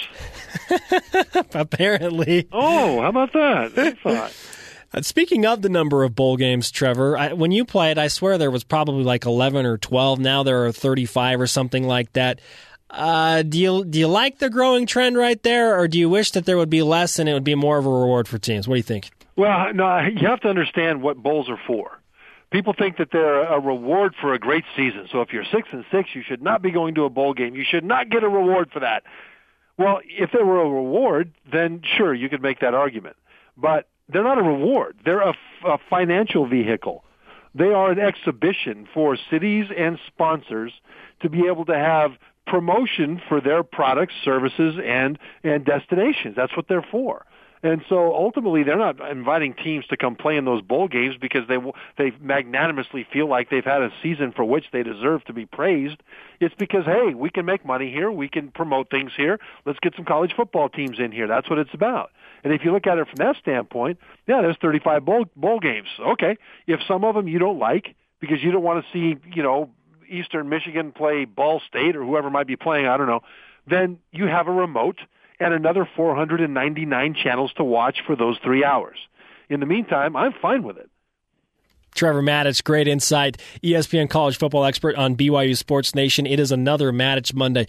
Apparently. 1.55 2.49
Oh, 2.51 3.01
how 3.01 3.09
about 3.09 3.33
that? 3.33 3.79
I 3.79 3.91
thought. 3.93 4.33
Speaking 5.03 5.45
of 5.45 5.63
the 5.63 5.69
number 5.69 6.05
of 6.05 6.15
bowl 6.15 6.37
games, 6.37 6.71
Trevor, 6.71 7.19
I, 7.19 7.33
when 7.35 7.53
you 7.53 7.65
played, 7.65 7.99
I 7.99 8.09
swear 8.09 8.39
there 8.39 8.51
was 8.51 8.65
probably 8.65 9.05
like 9.05 9.27
11 9.27 9.67
or 9.67 9.77
12. 9.77 10.21
Now 10.21 10.43
there 10.43 10.65
are 10.65 10.73
35 10.73 11.41
or 11.41 11.47
something 11.47 11.87
like 11.87 12.13
that. 12.15 12.41
Uh, 12.89 13.43
do 13.43 13.59
you 13.59 13.85
do 13.85 13.99
you 13.99 14.07
like 14.07 14.39
the 14.39 14.49
growing 14.49 14.87
trend 14.87 15.17
right 15.17 15.43
there, 15.43 15.79
or 15.79 15.89
do 15.89 15.99
you 15.99 16.09
wish 16.09 16.31
that 16.31 16.47
there 16.47 16.57
would 16.57 16.71
be 16.71 16.83
less 16.83 17.19
and 17.19 17.29
it 17.29 17.35
would 17.35 17.45
be 17.45 17.55
more 17.55 17.79
of 17.79 17.85
a 17.85 17.91
reward 17.91 18.29
for 18.29 18.39
teams? 18.39 18.69
What 18.69 18.75
do 18.75 18.79
you 18.79 18.85
think? 18.85 19.11
Well, 19.37 19.75
no, 19.75 19.99
you 19.99 20.27
have 20.29 20.41
to 20.41 20.49
understand 20.49 21.03
what 21.03 21.17
bowls 21.17 21.51
are 21.51 21.61
for. 21.67 22.01
People 22.51 22.75
think 22.79 22.97
that 22.99 23.11
they're 23.11 23.43
a 23.43 23.61
reward 23.61 24.15
for 24.21 24.33
a 24.33 24.39
great 24.39 24.65
season. 24.77 25.09
So 25.11 25.21
if 25.21 25.33
you're 25.33 25.45
six 25.45 25.69
and 25.73 25.85
six, 25.91 26.11
you 26.15 26.23
should 26.23 26.41
not 26.41 26.63
be 26.63 26.71
going 26.71 26.95
to 26.95 27.05
a 27.05 27.11
bowl 27.11 27.35
game. 27.35 27.55
You 27.55 27.65
should 27.69 27.85
not 27.85 28.09
get 28.09 28.23
a 28.23 28.29
reward 28.29 28.71
for 28.73 28.81
that. 28.81 29.03
Well, 29.77 30.01
if 30.05 30.31
there 30.33 30.47
were 30.47 30.63
a 30.63 30.71
reward, 30.71 31.35
then 31.53 31.83
sure, 31.99 32.15
you 32.15 32.29
could 32.29 32.41
make 32.41 32.61
that 32.61 32.73
argument. 32.73 33.17
But 33.59 33.89
they're 34.09 34.25
not 34.25 34.39
a 34.39 34.43
reward. 34.43 34.97
They're 35.05 35.21
a, 35.21 35.35
a 35.65 35.79
financial 35.91 36.47
vehicle. 36.47 37.05
They 37.55 37.73
are 37.73 37.91
an 37.91 37.99
exhibition 37.99 38.87
for 38.93 39.17
cities 39.31 39.67
and 39.77 39.99
sponsors 40.07 40.73
to 41.21 41.31
be 41.31 41.47
able 41.47 41.65
to 41.67 41.75
have 41.75 42.13
promotion 42.47 43.21
for 43.29 43.41
their 43.41 43.63
products, 43.63 44.15
services, 44.25 44.77
and 44.85 45.19
and 45.43 45.65
destinations. 45.65 46.37
That's 46.37 46.57
what 46.57 46.69
they're 46.69 46.87
for. 46.91 47.25
And 47.63 47.83
so 47.89 48.15
ultimately, 48.15 48.63
they're 48.63 48.77
not 48.77 49.01
inviting 49.11 49.55
teams 49.55 49.87
to 49.87 49.97
come 49.97 50.15
play 50.15 50.37
in 50.37 50.45
those 50.45 50.63
bowl 50.63 50.89
games 50.89 51.17
because 51.21 51.49
they 51.49 51.57
they 51.97 52.13
magnanimously 52.21 53.07
feel 53.13 53.29
like 53.29 53.51
they've 53.51 53.65
had 53.65 53.83
a 53.83 53.91
season 54.03 54.33
for 54.33 54.45
which 54.45 54.67
they 54.73 54.83
deserve 54.83 55.25
to 55.25 55.33
be 55.33 55.47
praised. 55.47 55.97
It's 56.41 56.55
because 56.55 56.85
hey, 56.85 57.15
we 57.15 57.31
can 57.31 57.47
make 57.47 57.65
money 57.65 57.91
here, 57.91 58.11
we 58.11 58.29
can 58.29 58.51
promote 58.51 58.91
things 58.91 59.13
here. 59.17 59.41
Let's 59.65 59.79
get 59.81 59.95
some 59.97 60.05
college 60.05 60.35
football 60.37 60.69
teams 60.69 60.99
in 60.99 61.13
here. 61.13 61.27
That's 61.27 61.49
what 61.49 61.59
it's 61.59 61.75
about. 61.75 62.11
And 62.45 62.53
if 62.53 62.65
you 62.65 62.73
look 62.73 62.87
at 62.87 62.99
it 62.99 63.07
from 63.09 63.17
that 63.17 63.37
standpoint, 63.37 63.99
yeah, 64.27 64.43
there's 64.43 64.57
35 64.61 65.05
bowl 65.05 65.25
bowl 65.35 65.59
games. 65.59 65.89
Okay, 65.99 66.37
if 66.67 66.81
some 66.87 67.05
of 67.05 67.15
them 67.15 67.27
you 67.27 67.39
don't 67.39 67.59
like 67.59 67.95
because 68.21 68.43
you 68.43 68.53
don't 68.53 68.63
want 68.63 68.85
to 68.85 68.93
see, 68.93 69.19
you 69.35 69.43
know, 69.43 69.71
Eastern 70.09 70.49
Michigan 70.49 70.93
play 70.93 71.25
Ball 71.25 71.61
State 71.67 71.97
or 71.97 72.05
whoever 72.05 72.31
might 72.31 72.47
be 72.47 72.57
playing, 72.57 72.87
I 72.87 72.97
don't 72.97 73.07
know, 73.07 73.23
then 73.67 73.99
you 74.13 74.27
have 74.27 74.47
a 74.47 74.53
remote 74.53 74.99
and 75.41 75.53
another 75.53 75.89
499 75.97 77.15
channels 77.15 77.53
to 77.55 77.65
watch 77.65 77.99
for 78.07 78.17
those 78.17 78.39
three 78.43 78.65
hours. 78.65 78.99
In 79.49 79.61
the 79.61 79.67
meantime, 79.67 80.17
I'm 80.17 80.33
fine 80.41 80.63
with 80.63 80.77
it. 80.79 80.91
Trevor 81.97 82.23
Matich, 82.23 82.63
great 82.63 82.87
insight. 82.87 83.39
ESPN 83.65 84.09
college 84.09 84.39
football 84.39 84.65
expert 84.65 84.97
on 84.97 85.17
BYU 85.17 85.57
Sports 85.57 85.95
Nation. 85.95 86.27
It 86.27 86.39
is 86.39 86.53
another 86.53 86.93
Matich 86.93 87.35
Monday. 87.35 87.67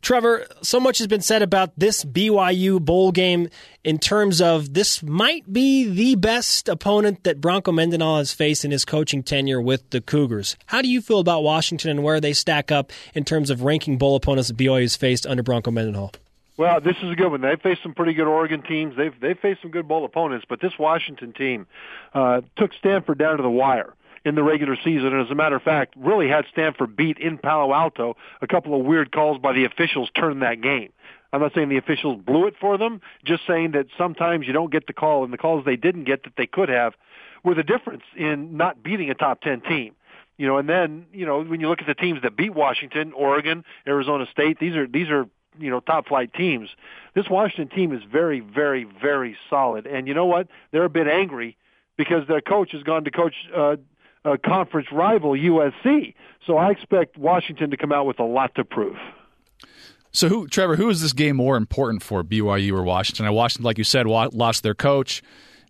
Trevor, 0.00 0.46
so 0.62 0.80
much 0.80 0.98
has 0.98 1.06
been 1.06 1.20
said 1.20 1.42
about 1.42 1.78
this 1.78 2.04
BYU 2.04 2.80
bowl 2.82 3.12
game 3.12 3.50
in 3.84 3.98
terms 3.98 4.40
of 4.40 4.72
this 4.72 5.02
might 5.02 5.52
be 5.52 5.88
the 5.88 6.14
best 6.16 6.68
opponent 6.68 7.22
that 7.24 7.40
Bronco 7.40 7.70
Mendenhall 7.70 8.18
has 8.18 8.32
faced 8.32 8.64
in 8.64 8.70
his 8.70 8.84
coaching 8.84 9.22
tenure 9.22 9.60
with 9.60 9.88
the 9.90 10.00
Cougars. 10.00 10.56
How 10.66 10.80
do 10.80 10.88
you 10.88 11.02
feel 11.02 11.18
about 11.18 11.42
Washington 11.42 11.90
and 11.90 12.02
where 12.02 12.20
they 12.20 12.32
stack 12.32 12.72
up 12.72 12.90
in 13.14 13.24
terms 13.24 13.50
of 13.50 13.62
ranking 13.62 13.98
bowl 13.98 14.16
opponents 14.16 14.48
that 14.48 14.56
BYU 14.56 14.82
has 14.82 14.96
faced 14.96 15.26
under 15.26 15.42
Bronco 15.42 15.70
Mendenhall? 15.70 16.12
Well, 16.56 16.80
this 16.80 16.96
is 17.02 17.12
a 17.12 17.14
good 17.14 17.28
one. 17.28 17.42
They've 17.42 17.60
faced 17.60 17.82
some 17.82 17.94
pretty 17.94 18.14
good 18.14 18.26
Oregon 18.26 18.62
teams. 18.62 18.94
They've 18.96 19.12
they've 19.20 19.38
faced 19.38 19.60
some 19.62 19.70
good 19.70 19.86
bowl 19.86 20.04
opponents, 20.04 20.46
but 20.48 20.60
this 20.60 20.72
Washington 20.78 21.32
team 21.32 21.66
uh, 22.14 22.40
took 22.56 22.72
Stanford 22.78 23.18
down 23.18 23.36
to 23.36 23.42
the 23.42 23.50
wire 23.50 23.92
in 24.24 24.34
the 24.34 24.42
regular 24.42 24.76
season, 24.82 25.08
and 25.08 25.24
as 25.24 25.30
a 25.30 25.34
matter 25.34 25.54
of 25.54 25.62
fact, 25.62 25.94
really 25.96 26.28
had 26.28 26.46
Stanford 26.50 26.96
beat 26.96 27.18
in 27.18 27.38
Palo 27.38 27.72
Alto. 27.72 28.16
A 28.40 28.46
couple 28.46 28.78
of 28.78 28.84
weird 28.84 29.12
calls 29.12 29.38
by 29.38 29.52
the 29.52 29.64
officials 29.64 30.10
turned 30.16 30.42
that 30.42 30.60
game. 30.60 30.92
I'm 31.32 31.40
not 31.40 31.52
saying 31.54 31.68
the 31.68 31.76
officials 31.76 32.20
blew 32.24 32.46
it 32.46 32.54
for 32.60 32.78
them, 32.78 33.02
just 33.24 33.42
saying 33.46 33.72
that 33.72 33.86
sometimes 33.98 34.46
you 34.46 34.52
don't 34.52 34.72
get 34.72 34.86
the 34.86 34.92
call, 34.94 35.24
and 35.24 35.32
the 35.32 35.38
calls 35.38 35.64
they 35.64 35.76
didn't 35.76 36.04
get 36.04 36.24
that 36.24 36.32
they 36.36 36.46
could 36.46 36.70
have 36.70 36.94
were 37.44 37.54
the 37.54 37.62
difference 37.62 38.02
in 38.16 38.56
not 38.56 38.82
beating 38.82 39.10
a 39.10 39.14
top 39.14 39.42
10 39.42 39.60
team. 39.62 39.94
You 40.38 40.46
know, 40.46 40.58
and 40.58 40.68
then, 40.68 41.06
you 41.12 41.24
know, 41.24 41.42
when 41.42 41.60
you 41.60 41.68
look 41.68 41.80
at 41.80 41.86
the 41.86 41.94
teams 41.94 42.22
that 42.22 42.36
beat 42.36 42.54
Washington, 42.54 43.12
Oregon, 43.12 43.64
Arizona 43.86 44.26
State, 44.30 44.58
these 44.58 44.76
are 44.76 44.86
these 44.86 45.08
are 45.08 45.26
you 45.58 45.70
know 45.70 45.80
top 45.80 46.08
flight 46.08 46.32
teams. 46.34 46.68
This 47.14 47.28
Washington 47.30 47.74
team 47.74 47.92
is 47.92 48.02
very, 48.10 48.40
very, 48.40 48.84
very 48.84 49.36
solid. 49.48 49.86
And 49.86 50.06
you 50.06 50.14
know 50.14 50.26
what? 50.26 50.48
They're 50.70 50.84
a 50.84 50.90
bit 50.90 51.08
angry 51.08 51.56
because 51.96 52.26
their 52.28 52.40
coach 52.40 52.72
has 52.72 52.82
gone 52.82 53.04
to 53.04 53.10
coach 53.10 53.34
uh, 53.56 53.76
uh, 54.24 54.36
conference 54.44 54.88
rival 54.92 55.32
USC. 55.32 56.14
So 56.46 56.56
I 56.58 56.70
expect 56.70 57.16
Washington 57.16 57.70
to 57.70 57.76
come 57.76 57.92
out 57.92 58.06
with 58.06 58.20
a 58.20 58.24
lot 58.24 58.54
to 58.56 58.64
prove. 58.64 58.96
So, 60.12 60.28
who, 60.28 60.46
Trevor, 60.46 60.76
who 60.76 60.88
is 60.88 61.02
this 61.02 61.12
game 61.12 61.36
more 61.36 61.56
important 61.56 62.02
for, 62.02 62.24
BYU 62.24 62.72
or 62.72 62.82
Washington? 62.82 63.26
I 63.26 63.30
Washington, 63.30 63.64
like 63.64 63.76
you 63.76 63.84
said, 63.84 64.06
lost 64.06 64.62
their 64.62 64.74
coach. 64.74 65.22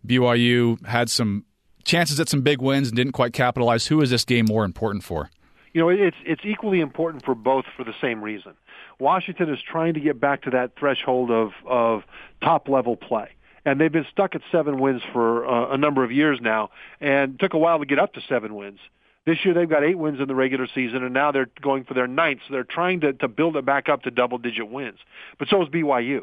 BYU 0.06 0.84
had 0.86 1.10
some 1.10 1.44
chances 1.84 2.20
at 2.20 2.28
some 2.28 2.42
big 2.42 2.60
wins 2.60 2.88
and 2.88 2.96
didn't 2.96 3.12
quite 3.12 3.32
capitalize. 3.32 3.86
Who 3.88 4.00
is 4.00 4.10
this 4.10 4.24
game 4.24 4.46
more 4.46 4.64
important 4.64 5.02
for? 5.02 5.30
You 5.76 5.82
know, 5.82 5.88
it's 5.90 6.16
it's 6.24 6.40
equally 6.42 6.80
important 6.80 7.22
for 7.22 7.34
both 7.34 7.66
for 7.76 7.84
the 7.84 7.92
same 8.00 8.24
reason. 8.24 8.54
Washington 8.98 9.52
is 9.52 9.58
trying 9.60 9.92
to 9.92 10.00
get 10.00 10.18
back 10.18 10.40
to 10.44 10.50
that 10.52 10.70
threshold 10.78 11.30
of 11.30 11.50
of 11.66 12.02
top 12.40 12.70
level 12.70 12.96
play. 12.96 13.28
And 13.66 13.78
they've 13.78 13.92
been 13.92 14.06
stuck 14.10 14.34
at 14.34 14.40
seven 14.50 14.80
wins 14.80 15.02
for 15.12 15.46
uh, 15.46 15.74
a 15.74 15.76
number 15.76 16.02
of 16.02 16.10
years 16.10 16.38
now, 16.40 16.70
and 16.98 17.38
took 17.38 17.52
a 17.52 17.58
while 17.58 17.78
to 17.78 17.84
get 17.84 17.98
up 17.98 18.14
to 18.14 18.22
seven 18.26 18.54
wins. 18.54 18.78
This 19.26 19.44
year 19.44 19.52
they've 19.52 19.68
got 19.68 19.84
eight 19.84 19.98
wins 19.98 20.18
in 20.18 20.28
the 20.28 20.34
regular 20.34 20.66
season, 20.66 21.04
and 21.04 21.12
now 21.12 21.30
they're 21.30 21.50
going 21.60 21.84
for 21.84 21.92
their 21.92 22.06
ninth. 22.06 22.40
So 22.48 22.54
they're 22.54 22.64
trying 22.64 23.00
to, 23.00 23.12
to 23.12 23.28
build 23.28 23.54
it 23.58 23.66
back 23.66 23.90
up 23.90 24.04
to 24.04 24.10
double-digit 24.10 24.70
wins. 24.70 25.00
But 25.38 25.48
so 25.48 25.62
is 25.62 25.68
BYU. 25.68 26.22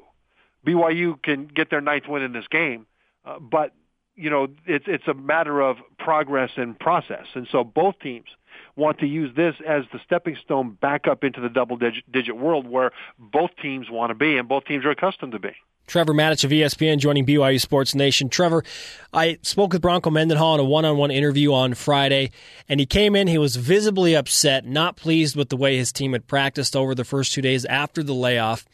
BYU 0.66 1.22
can 1.22 1.46
get 1.46 1.70
their 1.70 1.82
ninth 1.82 2.08
win 2.08 2.24
in 2.24 2.34
this 2.34 2.48
game, 2.48 2.88
uh, 3.24 3.38
but 3.38 3.76
you 4.16 4.32
know 4.32 4.48
it's 4.66 4.86
it's 4.88 5.08
a 5.08 5.14
matter 5.14 5.62
of 5.62 5.78
progress 6.00 6.50
and 6.56 6.80
process. 6.80 7.28
And 7.36 7.48
so 7.52 7.64
both 7.64 8.00
teams 8.00 8.30
want 8.76 9.00
to 9.00 9.08
use 9.08 9.36
this 9.36 9.56
as 9.68 9.84
the 9.92 10.00
stepping 10.06 10.38
stone 10.44 10.78
back 10.82 11.08
up 11.08 11.24
into 11.24 11.42
the 11.42 11.50
double-digit 11.50 12.12
digit 12.12 12.38
world 12.38 12.68
where 12.68 12.92
both 13.18 13.52
teams 13.62 13.90
want 13.90 14.10
to 14.10 14.16
be 14.16 14.38
and 14.38 14.48
both 14.48 14.66
teams 14.66 14.86
are 14.86 14.92
accustomed 14.92 15.32
to 15.34 15.40
be. 15.40 15.56
Trevor 15.86 16.14
Matich 16.14 16.46
of 16.46 16.52
ESPN 16.52 16.98
joining 16.98 17.26
BYU 17.26 17.60
Sports 17.60 17.94
Nation. 17.94 18.30
Trevor, 18.30 18.64
I 19.12 19.38
spoke 19.42 19.74
with 19.74 19.82
Bronco 19.82 20.10
Mendenhall 20.10 20.56
in 20.56 20.60
a 20.62 20.64
one-on-one 20.64 21.12
interview 21.12 21.54
on 21.54 21.74
Friday, 21.74 22.32
and 22.70 22.80
he 22.80 22.86
came 22.86 23.16
in. 23.16 23.28
He 23.28 23.38
was 23.38 23.58
visibly 23.58 24.16
upset, 24.16 24.66
not 24.66 24.96
pleased 24.96 25.36
with 25.36 25.50
the 25.50 25.58
way 25.58 25.76
his 25.76 25.92
team 25.92 26.14
had 26.14 26.26
practiced 26.26 26.76
over 26.76 26.96
the 26.96 27.04
first 27.04 27.34
two 27.34 27.42
days 27.42 27.66
after 27.66 28.02
the 28.02 28.14
layoff. 28.14 28.66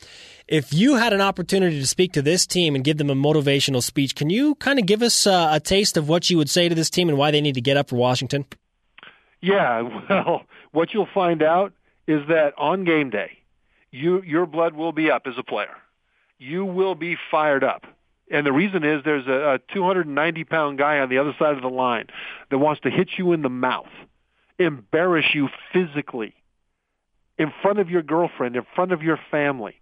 If 0.48 0.74
you 0.74 0.96
had 0.96 1.14
an 1.14 1.22
opportunity 1.22 1.80
to 1.80 1.88
speak 1.88 2.14
to 2.14 2.22
this 2.22 2.46
team 2.46 2.76
and 2.76 2.84
give 2.84 2.98
them 2.98 3.10
a 3.10 3.16
motivational 3.16 3.84
speech, 3.84 4.16
can 4.16 4.30
you 4.30 4.56
kind 4.56 4.80
of 4.80 4.86
give 4.86 5.02
us 5.02 5.28
uh, 5.28 5.50
a 5.52 5.60
taste 5.60 5.98
of 5.98 6.10
what 6.10 6.30
you 6.30 6.38
would 6.38 6.50
say 6.50 6.70
to 6.70 6.76
this 6.76 6.90
team 6.90 7.10
and 7.10 7.18
why 7.18 7.32
they 7.32 7.42
need 7.42 7.56
to 7.56 7.62
get 7.62 7.78
up 7.78 7.90
for 7.90 7.98
Washington? 7.98 8.46
Yeah, 9.42 9.82
well, 10.10 10.44
what 10.72 10.94
you'll 10.94 11.08
find 11.14 11.42
out 11.42 11.74
is 12.08 12.28
that 12.28 12.54
on 12.58 12.84
game 12.84 13.10
day, 13.10 13.32
you 13.92 14.22
your 14.24 14.46
blood 14.46 14.74
will 14.74 14.92
be 14.92 15.10
up 15.10 15.24
as 15.26 15.34
a 15.38 15.44
player 15.44 15.76
you 16.40 16.66
will 16.66 16.96
be 16.96 17.18
fired 17.30 17.64
up. 17.64 17.84
And 18.32 18.46
the 18.46 18.52
reason 18.52 18.84
is 18.84 19.02
there's 19.04 19.28
a, 19.28 19.56
a 19.56 19.74
290 19.74 20.44
pound 20.46 20.78
guy 20.78 21.00
on 21.00 21.10
the 21.10 21.18
other 21.18 21.36
side 21.38 21.56
of 21.56 21.62
the 21.62 21.70
line 21.70 22.08
that 22.50 22.58
wants 22.58 22.82
to 22.82 22.90
hit 22.90 23.10
you 23.18 23.34
in 23.34 23.42
the 23.42 23.50
mouth, 23.50 23.90
embarrass 24.58 25.26
you 25.34 25.50
physically 25.74 26.34
in 27.38 27.52
front 27.62 27.80
of 27.80 27.90
your 27.90 28.02
girlfriend, 28.02 28.56
in 28.56 28.66
front 28.76 28.92
of 28.92 29.02
your 29.02 29.20
family. 29.30 29.76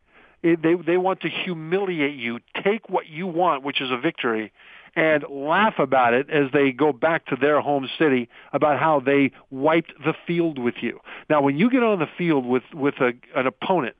It, 0.44 0.62
they, 0.62 0.76
they 0.76 0.98
want 0.98 1.22
to 1.22 1.30
humiliate 1.30 2.16
you, 2.16 2.40
take 2.64 2.90
what 2.90 3.08
you 3.08 3.28
want, 3.28 3.64
which 3.64 3.82
is 3.82 3.92
a 3.92 3.98
victory, 3.98 4.52
and 4.98 5.24
laugh 5.30 5.76
about 5.78 6.16
it 6.16 6.28
as 6.32 6.52
they 6.52 6.72
go 6.72 6.92
back 6.92 7.28
to 7.28 7.36
their 7.36 7.62
home 7.62 7.88
city 8.00 8.28
about 8.52 8.80
how 8.80 9.00
they 9.00 9.32
wiped 9.52 9.94
the 10.04 10.16
field 10.26 10.58
with 10.58 10.74
you. 10.82 11.00
Now, 11.30 11.44
when 11.44 11.56
you 11.56 11.70
get 11.70 11.84
on 11.84 12.00
the 12.00 12.10
field 12.18 12.48
with, 12.48 12.64
with 12.74 12.96
a, 12.96 13.14
an 13.36 13.46
opponent 13.46 13.96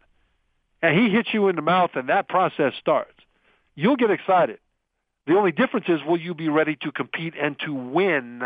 and 0.82 0.98
he 0.98 1.10
hits 1.10 1.30
you 1.32 1.50
in 1.50 1.56
the 1.56 1.62
mouth 1.62 1.92
and 1.94 2.10
that 2.10 2.28
process 2.28 2.74
starts, 2.80 3.14
you'll 3.76 3.96
get 3.96 4.10
excited. 4.10 4.58
The 5.28 5.36
only 5.36 5.52
difference 5.52 5.86
is 5.88 6.00
will 6.04 6.20
you 6.20 6.34
be 6.34 6.50
ready 6.50 6.76
to 6.82 6.92
compete 6.92 7.36
and 7.40 7.56
to 7.60 7.74
win 7.76 8.42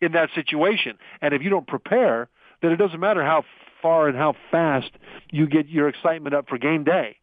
in 0.00 0.12
that 0.12 0.30
situation? 0.34 0.96
And 1.20 1.34
if 1.34 1.42
you 1.42 1.50
don't 1.50 1.66
prepare, 1.66 2.30
then 2.62 2.72
it 2.72 2.76
doesn't 2.76 2.98
matter 2.98 3.22
how 3.22 3.44
far 3.82 4.08
and 4.08 4.16
how 4.16 4.36
fast 4.50 4.90
you 5.30 5.46
get 5.46 5.68
your 5.68 5.86
excitement 5.86 6.34
up 6.34 6.48
for 6.48 6.56
game 6.56 6.82
day. 6.82 7.18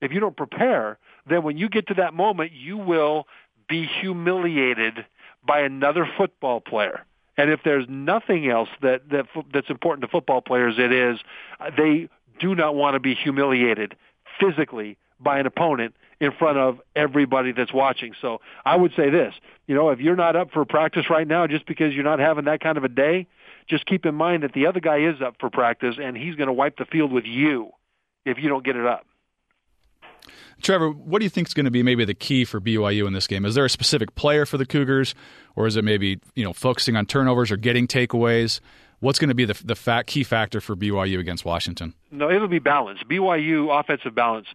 If 0.00 0.12
you 0.12 0.20
don't 0.20 0.36
prepare, 0.36 0.98
then 1.28 1.42
when 1.42 1.58
you 1.58 1.68
get 1.68 1.88
to 1.88 1.94
that 1.94 2.14
moment, 2.14 2.52
you 2.52 2.78
will 2.78 3.26
be 3.70 3.86
humiliated 3.86 5.06
by 5.46 5.60
another 5.60 6.06
football 6.18 6.60
player. 6.60 7.06
And 7.38 7.50
if 7.50 7.60
there's 7.64 7.86
nothing 7.88 8.50
else 8.50 8.68
that, 8.82 9.08
that 9.10 9.26
that's 9.54 9.70
important 9.70 10.02
to 10.02 10.08
football 10.08 10.42
players, 10.42 10.74
it 10.76 10.92
is 10.92 11.18
uh, 11.58 11.70
they 11.74 12.10
do 12.38 12.54
not 12.54 12.74
want 12.74 12.94
to 12.94 13.00
be 13.00 13.14
humiliated 13.14 13.96
physically 14.38 14.98
by 15.18 15.38
an 15.38 15.46
opponent 15.46 15.94
in 16.20 16.32
front 16.32 16.58
of 16.58 16.80
everybody 16.94 17.52
that's 17.52 17.72
watching. 17.72 18.12
So 18.20 18.40
I 18.66 18.76
would 18.76 18.92
say 18.94 19.08
this, 19.08 19.34
you 19.66 19.74
know, 19.74 19.88
if 19.88 20.00
you're 20.00 20.16
not 20.16 20.36
up 20.36 20.50
for 20.50 20.64
practice 20.66 21.08
right 21.08 21.26
now 21.26 21.46
just 21.46 21.64
because 21.64 21.94
you're 21.94 22.04
not 22.04 22.18
having 22.18 22.44
that 22.44 22.60
kind 22.60 22.76
of 22.76 22.84
a 22.84 22.88
day, 22.88 23.26
just 23.68 23.86
keep 23.86 24.04
in 24.04 24.14
mind 24.14 24.42
that 24.42 24.52
the 24.52 24.66
other 24.66 24.80
guy 24.80 24.98
is 24.98 25.22
up 25.22 25.36
for 25.40 25.48
practice 25.48 25.96
and 26.02 26.16
he's 26.16 26.34
going 26.34 26.48
to 26.48 26.52
wipe 26.52 26.76
the 26.76 26.84
field 26.84 27.12
with 27.12 27.24
you 27.24 27.70
if 28.26 28.36
you 28.38 28.48
don't 28.48 28.64
get 28.64 28.76
it 28.76 28.84
up. 28.84 29.06
Trevor, 30.62 30.90
what 30.90 31.20
do 31.20 31.24
you 31.24 31.30
think 31.30 31.48
is 31.48 31.54
going 31.54 31.64
to 31.64 31.70
be 31.70 31.82
maybe 31.82 32.04
the 32.04 32.14
key 32.14 32.44
for 32.44 32.60
BYU 32.60 33.06
in 33.06 33.12
this 33.12 33.26
game? 33.26 33.44
Is 33.44 33.54
there 33.54 33.64
a 33.64 33.70
specific 33.70 34.14
player 34.14 34.44
for 34.44 34.58
the 34.58 34.66
Cougars, 34.66 35.14
or 35.56 35.66
is 35.66 35.76
it 35.76 35.84
maybe 35.84 36.20
you 36.34 36.44
know 36.44 36.52
focusing 36.52 36.96
on 36.96 37.06
turnovers 37.06 37.50
or 37.50 37.56
getting 37.56 37.86
takeaways? 37.86 38.60
What's 39.00 39.18
going 39.18 39.28
to 39.28 39.34
be 39.34 39.46
the 39.46 39.58
the 39.64 39.74
fact, 39.74 40.08
key 40.08 40.24
factor 40.24 40.60
for 40.60 40.76
BYU 40.76 41.18
against 41.18 41.44
Washington? 41.44 41.94
No, 42.10 42.30
it'll 42.30 42.48
be 42.48 42.58
balance. 42.58 43.00
BYU 43.10 43.78
offensive 43.78 44.14
balance. 44.14 44.46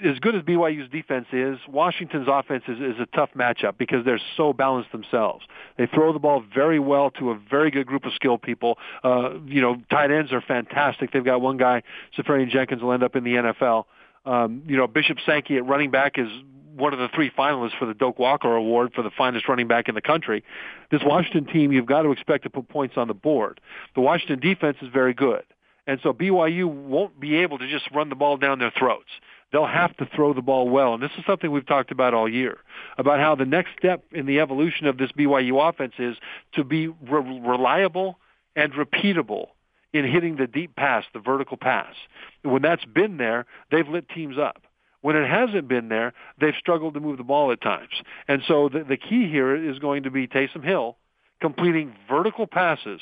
As 0.00 0.20
good 0.20 0.36
as 0.36 0.42
BYU's 0.42 0.88
defense 0.92 1.26
is, 1.32 1.58
Washington's 1.66 2.28
offense 2.30 2.62
is, 2.68 2.78
is 2.78 3.00
a 3.00 3.06
tough 3.06 3.30
matchup 3.34 3.78
because 3.78 4.04
they're 4.04 4.20
so 4.36 4.52
balanced 4.52 4.92
themselves. 4.92 5.44
They 5.76 5.86
throw 5.86 6.12
the 6.12 6.20
ball 6.20 6.44
very 6.54 6.78
well 6.78 7.10
to 7.18 7.32
a 7.32 7.34
very 7.50 7.72
good 7.72 7.88
group 7.88 8.04
of 8.04 8.12
skilled 8.12 8.40
people. 8.40 8.78
Uh, 9.02 9.40
you 9.44 9.60
know, 9.60 9.82
tight 9.90 10.12
ends 10.12 10.32
are 10.32 10.40
fantastic. 10.40 11.10
They've 11.10 11.24
got 11.24 11.40
one 11.40 11.56
guy, 11.56 11.82
Seferian-Jenkins, 12.16 12.80
will 12.80 12.92
end 12.92 13.02
up 13.02 13.16
in 13.16 13.24
the 13.24 13.34
NFL. 13.34 13.86
Um, 14.28 14.62
you 14.66 14.76
know, 14.76 14.86
Bishop 14.86 15.16
Sankey 15.24 15.56
at 15.56 15.66
running 15.66 15.90
back 15.90 16.18
is 16.18 16.28
one 16.76 16.92
of 16.92 16.98
the 16.98 17.08
three 17.14 17.30
finalists 17.30 17.78
for 17.78 17.86
the 17.86 17.94
Doak 17.94 18.18
Walker 18.18 18.54
Award 18.54 18.92
for 18.94 19.02
the 19.02 19.10
finest 19.10 19.48
running 19.48 19.66
back 19.66 19.88
in 19.88 19.94
the 19.94 20.02
country. 20.02 20.44
This 20.90 21.00
Washington 21.02 21.46
team, 21.50 21.72
you've 21.72 21.86
got 21.86 22.02
to 22.02 22.12
expect 22.12 22.44
to 22.44 22.50
put 22.50 22.68
points 22.68 22.96
on 22.98 23.08
the 23.08 23.14
board. 23.14 23.58
The 23.94 24.02
Washington 24.02 24.38
defense 24.38 24.76
is 24.82 24.88
very 24.92 25.14
good. 25.14 25.44
And 25.86 25.98
so 26.02 26.12
BYU 26.12 26.66
won't 26.66 27.18
be 27.18 27.36
able 27.36 27.58
to 27.58 27.66
just 27.66 27.90
run 27.94 28.10
the 28.10 28.14
ball 28.14 28.36
down 28.36 28.58
their 28.58 28.70
throats. 28.78 29.08
They'll 29.50 29.66
have 29.66 29.96
to 29.96 30.06
throw 30.14 30.34
the 30.34 30.42
ball 30.42 30.68
well. 30.68 30.92
And 30.92 31.02
this 31.02 31.10
is 31.16 31.24
something 31.26 31.50
we've 31.50 31.66
talked 31.66 31.90
about 31.90 32.12
all 32.12 32.28
year, 32.28 32.58
about 32.98 33.20
how 33.20 33.34
the 33.34 33.46
next 33.46 33.70
step 33.78 34.04
in 34.12 34.26
the 34.26 34.40
evolution 34.40 34.86
of 34.86 34.98
this 34.98 35.10
BYU 35.12 35.66
offense 35.66 35.94
is 35.98 36.16
to 36.52 36.64
be 36.64 36.88
re- 36.88 37.40
reliable 37.40 38.18
and 38.54 38.74
repeatable 38.74 39.46
in 39.92 40.04
hitting 40.04 40.36
the 40.36 40.46
deep 40.46 40.76
pass, 40.76 41.04
the 41.12 41.20
vertical 41.20 41.56
pass. 41.56 41.94
When 42.42 42.62
that's 42.62 42.84
been 42.84 43.16
there, 43.16 43.46
they've 43.70 43.88
lit 43.88 44.08
teams 44.08 44.38
up. 44.38 44.62
When 45.00 45.16
it 45.16 45.28
hasn't 45.28 45.68
been 45.68 45.88
there, 45.88 46.12
they've 46.40 46.54
struggled 46.58 46.94
to 46.94 47.00
move 47.00 47.18
the 47.18 47.24
ball 47.24 47.52
at 47.52 47.60
times. 47.60 48.02
And 48.26 48.42
so 48.46 48.68
the, 48.68 48.84
the 48.84 48.96
key 48.96 49.28
here 49.30 49.54
is 49.54 49.78
going 49.78 50.02
to 50.02 50.10
be 50.10 50.26
Taysom 50.26 50.64
Hill 50.64 50.96
completing 51.40 51.94
vertical 52.08 52.46
passes 52.46 53.00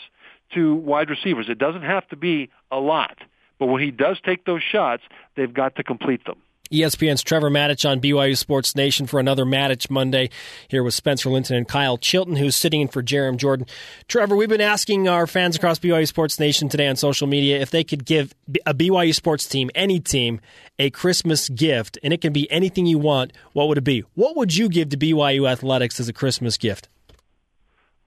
to 0.54 0.74
wide 0.74 1.10
receivers. 1.10 1.46
It 1.48 1.58
doesn't 1.58 1.82
have 1.82 2.06
to 2.08 2.16
be 2.16 2.50
a 2.70 2.78
lot, 2.78 3.16
but 3.58 3.66
when 3.66 3.82
he 3.82 3.90
does 3.90 4.18
take 4.24 4.44
those 4.44 4.62
shots, 4.62 5.02
they've 5.36 5.52
got 5.52 5.76
to 5.76 5.82
complete 5.82 6.24
them. 6.26 6.36
ESPN's 6.70 7.22
Trevor 7.22 7.50
Matich 7.50 7.88
on 7.88 8.00
BYU 8.00 8.36
Sports 8.36 8.74
Nation 8.74 9.06
for 9.06 9.20
another 9.20 9.44
Matich 9.44 9.90
Monday 9.90 10.30
here 10.68 10.82
with 10.82 10.94
Spencer 10.94 11.28
Linton 11.30 11.56
and 11.56 11.68
Kyle 11.68 11.96
Chilton, 11.96 12.36
who's 12.36 12.56
sitting 12.56 12.80
in 12.80 12.88
for 12.88 13.02
Jarom 13.02 13.36
Jordan. 13.36 13.66
Trevor, 14.08 14.36
we've 14.36 14.48
been 14.48 14.60
asking 14.60 15.08
our 15.08 15.26
fans 15.26 15.56
across 15.56 15.78
BYU 15.78 16.06
Sports 16.06 16.40
Nation 16.40 16.68
today 16.68 16.88
on 16.88 16.96
social 16.96 17.26
media 17.26 17.60
if 17.60 17.70
they 17.70 17.84
could 17.84 18.04
give 18.04 18.34
a 18.64 18.74
BYU 18.74 19.14
sports 19.14 19.46
team, 19.48 19.70
any 19.74 20.00
team, 20.00 20.40
a 20.78 20.90
Christmas 20.90 21.48
gift, 21.48 21.98
and 22.02 22.12
it 22.12 22.20
can 22.20 22.32
be 22.32 22.50
anything 22.50 22.86
you 22.86 22.98
want. 22.98 23.32
What 23.52 23.68
would 23.68 23.78
it 23.78 23.84
be? 23.84 24.04
What 24.14 24.36
would 24.36 24.56
you 24.56 24.68
give 24.68 24.90
to 24.90 24.96
BYU 24.96 25.48
Athletics 25.50 26.00
as 26.00 26.08
a 26.08 26.12
Christmas 26.12 26.56
gift? 26.56 26.88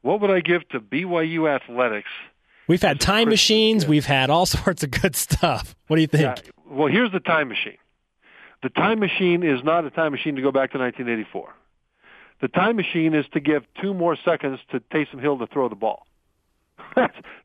What 0.01 0.21
would 0.21 0.31
I 0.31 0.39
give 0.39 0.67
to 0.69 0.79
BYU 0.79 1.53
Athletics? 1.53 2.09
We've 2.67 2.81
had 2.81 2.99
time 2.99 3.29
machines. 3.29 3.83
Gift? 3.83 3.89
We've 3.89 4.05
had 4.05 4.29
all 4.29 4.45
sorts 4.45 4.83
of 4.83 4.91
good 4.91 5.15
stuff. 5.15 5.75
What 5.87 5.95
do 5.95 6.01
you 6.01 6.07
think? 6.07 6.37
Yeah. 6.37 6.51
Well, 6.69 6.87
here's 6.87 7.11
the 7.11 7.19
time 7.19 7.49
machine. 7.49 7.77
The 8.61 8.69
time 8.69 8.99
machine 8.99 9.43
is 9.43 9.63
not 9.63 9.85
a 9.85 9.89
time 9.89 10.11
machine 10.11 10.35
to 10.35 10.41
go 10.41 10.51
back 10.51 10.71
to 10.71 10.77
1984. 10.77 11.53
The 12.41 12.47
time 12.47 12.75
machine 12.75 13.13
is 13.13 13.25
to 13.33 13.39
give 13.39 13.63
two 13.81 13.93
more 13.93 14.17
seconds 14.23 14.59
to 14.71 14.79
Taysom 14.79 15.21
Hill 15.21 15.37
to 15.39 15.47
throw 15.47 15.69
the 15.69 15.75
ball. 15.75 16.05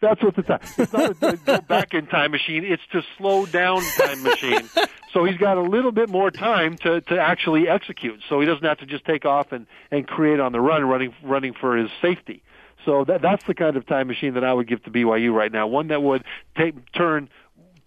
That's 0.00 0.22
what 0.22 0.36
the 0.36 0.42
time. 0.42 0.60
It's 0.78 0.92
not 0.92 1.10
a 1.22 1.36
go 1.36 1.60
back 1.60 1.94
in 1.94 2.06
time 2.06 2.30
machine. 2.30 2.64
It's 2.64 2.82
to 2.92 3.02
slow 3.18 3.46
down 3.46 3.82
time 3.98 4.22
machine. 4.22 4.68
So 5.12 5.24
he's 5.24 5.36
got 5.36 5.58
a 5.58 5.62
little 5.62 5.92
bit 5.92 6.08
more 6.08 6.30
time 6.30 6.76
to 6.78 7.00
to 7.02 7.20
actually 7.20 7.68
execute. 7.68 8.20
So 8.28 8.40
he 8.40 8.46
doesn't 8.46 8.64
have 8.64 8.78
to 8.78 8.86
just 8.86 9.04
take 9.04 9.24
off 9.24 9.52
and 9.52 9.66
and 9.90 10.06
create 10.06 10.40
on 10.40 10.52
the 10.52 10.60
run, 10.60 10.84
running 10.84 11.14
running 11.22 11.52
for 11.52 11.76
his 11.76 11.90
safety. 12.00 12.42
So 12.84 13.04
that 13.04 13.22
that's 13.22 13.44
the 13.44 13.54
kind 13.54 13.76
of 13.76 13.86
time 13.86 14.08
machine 14.08 14.34
that 14.34 14.44
I 14.44 14.52
would 14.52 14.66
give 14.66 14.82
to 14.84 14.90
BYU 14.90 15.32
right 15.32 15.52
now. 15.52 15.66
One 15.66 15.88
that 15.88 16.02
would 16.02 16.24
take 16.56 16.74
turn 16.92 17.28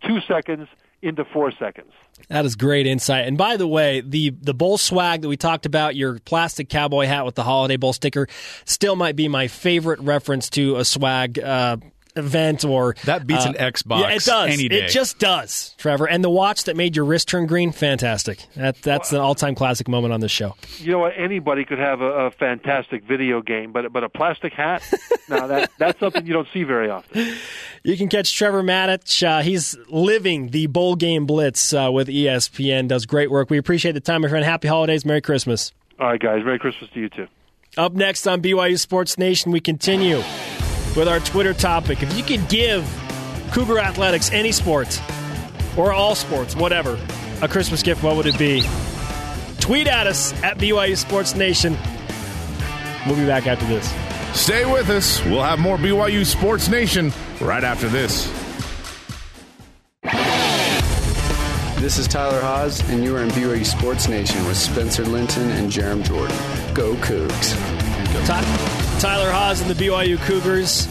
two 0.05 0.21
seconds 0.21 0.67
into 1.01 1.23
four 1.25 1.51
seconds. 1.51 1.91
That 2.29 2.45
is 2.45 2.55
great 2.55 2.87
insight. 2.87 3.27
And 3.27 3.37
by 3.37 3.57
the 3.57 3.67
way, 3.67 4.01
the 4.01 4.31
the 4.31 4.53
bowl 4.53 4.77
swag 4.77 5.21
that 5.21 5.27
we 5.27 5.37
talked 5.37 5.65
about, 5.65 5.95
your 5.95 6.19
plastic 6.19 6.69
cowboy 6.69 7.05
hat 7.05 7.25
with 7.25 7.35
the 7.35 7.43
holiday 7.43 7.77
bowl 7.77 7.93
sticker, 7.93 8.27
still 8.65 8.95
might 8.95 9.15
be 9.15 9.27
my 9.27 9.47
favorite 9.47 9.99
reference 9.99 10.49
to 10.51 10.77
a 10.77 10.85
swag 10.85 11.39
uh, 11.39 11.77
event 12.17 12.65
or 12.65 12.95
That 13.05 13.25
beats 13.27 13.45
uh, 13.45 13.49
an 13.49 13.55
Xbox 13.55 14.01
Yeah, 14.01 14.09
it 14.09 14.23
does. 14.23 14.53
any 14.53 14.67
day. 14.69 14.85
It 14.85 14.89
just 14.89 15.19
does, 15.19 15.75
Trevor. 15.77 16.07
And 16.07 16.23
the 16.23 16.29
watch 16.29 16.65
that 16.65 16.75
made 16.75 16.95
your 16.95 17.05
wrist 17.05 17.27
turn 17.27 17.45
green, 17.45 17.71
fantastic. 17.71 18.39
That 18.55 18.81
that's 18.81 19.11
an 19.13 19.19
all 19.19 19.35
time 19.35 19.55
classic 19.55 19.87
moment 19.87 20.13
on 20.13 20.19
this 20.19 20.31
show. 20.31 20.55
You 20.77 20.91
know 20.91 20.99
what? 20.99 21.13
Anybody 21.17 21.65
could 21.65 21.79
have 21.79 22.01
a, 22.01 22.05
a 22.27 22.31
fantastic 22.31 23.03
video 23.03 23.41
game, 23.41 23.71
but 23.71 23.91
but 23.93 24.03
a 24.03 24.09
plastic 24.09 24.53
hat. 24.53 24.83
now 25.29 25.47
that 25.47 25.71
that's 25.77 25.99
something 25.99 26.25
you 26.25 26.33
don't 26.33 26.47
see 26.53 26.63
very 26.63 26.89
often. 26.89 27.35
You 27.83 27.95
can 27.97 28.07
catch 28.09 28.35
Trevor 28.35 28.63
Matich. 28.63 29.25
Uh, 29.25 29.41
he's 29.41 29.77
living 29.87 30.49
the 30.49 30.67
bowl 30.67 30.95
game 30.95 31.25
blitz 31.25 31.73
uh, 31.73 31.89
with 31.91 32.07
ESPN. 32.07 32.87
Does 32.87 33.05
great 33.05 33.31
work. 33.31 33.49
We 33.49 33.57
appreciate 33.57 33.93
the 33.93 33.99
time, 34.01 34.21
my 34.23 34.27
friend. 34.27 34.43
Happy 34.43 34.67
holidays. 34.67 35.05
Merry 35.05 35.21
Christmas. 35.21 35.71
All 35.99 36.07
right, 36.07 36.19
guys. 36.19 36.43
Merry 36.43 36.59
Christmas 36.59 36.89
to 36.91 36.99
you 36.99 37.09
too. 37.09 37.27
Up 37.77 37.93
next 37.93 38.27
on 38.27 38.41
BYU 38.41 38.79
Sports 38.79 39.17
Nation, 39.17 39.51
we 39.51 39.59
continue 39.59 40.21
with 40.97 41.07
our 41.07 41.19
Twitter 41.19 41.53
topic. 41.53 42.01
If 42.01 42.17
you 42.17 42.23
could 42.23 42.49
give 42.49 42.83
Cougar 43.53 43.79
Athletics 43.79 44.31
any 44.31 44.51
sports 44.51 44.99
or 45.77 45.93
all 45.93 46.15
sports, 46.15 46.55
whatever, 46.55 46.99
a 47.41 47.47
Christmas 47.47 47.83
gift, 47.83 48.03
what 48.03 48.15
would 48.15 48.25
it 48.25 48.37
be? 48.37 48.63
Tweet 49.59 49.87
at 49.87 50.07
us 50.07 50.33
at 50.43 50.57
BYU 50.57 50.97
Sports 50.97 51.35
Nation. 51.35 51.77
We'll 53.05 53.15
be 53.15 53.27
back 53.27 53.45
after 53.45 53.65
this. 53.67 53.93
Stay 54.37 54.65
with 54.65 54.89
us. 54.89 55.23
We'll 55.25 55.43
have 55.43 55.59
more 55.59 55.77
BYU 55.77 56.25
Sports 56.25 56.67
Nation 56.67 57.13
right 57.39 57.63
after 57.63 57.87
this. 57.87 58.27
This 61.79 61.99
is 61.99 62.07
Tyler 62.07 62.41
Haws, 62.41 62.81
and 62.89 63.03
you 63.03 63.15
are 63.15 63.21
in 63.21 63.29
BYU 63.29 63.65
Sports 63.65 64.07
Nation 64.09 64.43
with 64.47 64.57
Spencer 64.57 65.05
Linton 65.05 65.49
and 65.51 65.71
Jarom 65.71 66.03
Jordan. 66.03 66.35
Go 66.73 66.95
Cougs. 66.95 67.86
Ty- 68.25 68.99
Tyler 68.99 69.29
Haws 69.31 69.61
and 69.61 69.69
the 69.69 69.75
BYU 69.85 70.17
Cougars 70.25 70.85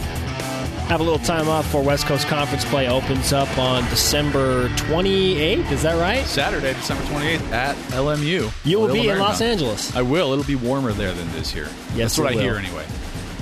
have 0.87 0.99
a 1.01 1.03
little 1.03 1.19
time 1.19 1.49
off 1.49 1.65
before 1.65 1.83
West 1.83 2.05
Coast 2.05 2.27
Conference 2.27 2.63
play 2.65 2.87
opens 2.87 3.33
up 3.33 3.57
on 3.57 3.83
December 3.89 4.69
28th. 4.69 5.71
Is 5.71 5.81
that 5.83 5.99
right? 5.99 6.25
Saturday, 6.25 6.73
December 6.73 7.03
28th 7.03 7.51
at 7.51 7.75
LMU. 7.91 8.51
You 8.63 8.77
will 8.79 8.87
Loyola 8.87 9.01
be 9.03 9.09
in 9.09 9.19
Los 9.19 9.41
Angeles. 9.41 9.95
I 9.95 10.01
will. 10.01 10.31
It'll 10.31 10.45
be 10.45 10.55
warmer 10.55 10.93
there 10.93 11.11
than 11.13 11.29
this 11.33 11.51
here. 11.51 11.67
Yes, 11.93 12.15
That's 12.15 12.19
what 12.19 12.27
I 12.29 12.33
hear 12.41 12.55
anyway. 12.55 12.85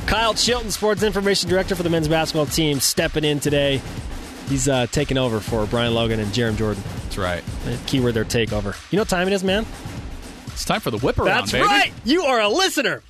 Kyle 0.07 0.33
Chilton, 0.33 0.71
Sports 0.71 1.03
Information 1.03 1.49
Director 1.49 1.75
for 1.75 1.83
the 1.83 1.89
men's 1.89 2.07
basketball 2.07 2.45
team, 2.47 2.79
stepping 2.79 3.23
in 3.23 3.39
today. 3.39 3.81
He's 4.49 4.67
uh, 4.67 4.87
taking 4.87 5.17
over 5.17 5.39
for 5.39 5.65
Brian 5.67 5.93
Logan 5.93 6.19
and 6.19 6.31
Jarom 6.31 6.57
Jordan. 6.57 6.83
That's 7.03 7.17
right. 7.17 7.43
Keyword 7.87 8.13
their 8.13 8.25
takeover. 8.25 8.75
You 8.91 8.97
know 8.97 9.01
what 9.01 9.09
time 9.09 9.27
it 9.27 9.33
is, 9.33 9.43
man? 9.43 9.65
It's 10.47 10.65
time 10.65 10.79
for 10.81 10.89
the 10.91 10.99
whip 10.99 11.17
around, 11.19 11.27
That's 11.41 11.51
baby. 11.51 11.65
right. 11.65 11.91
You 12.05 12.23
are 12.23 12.39
a 12.39 12.47
listener. 12.49 13.01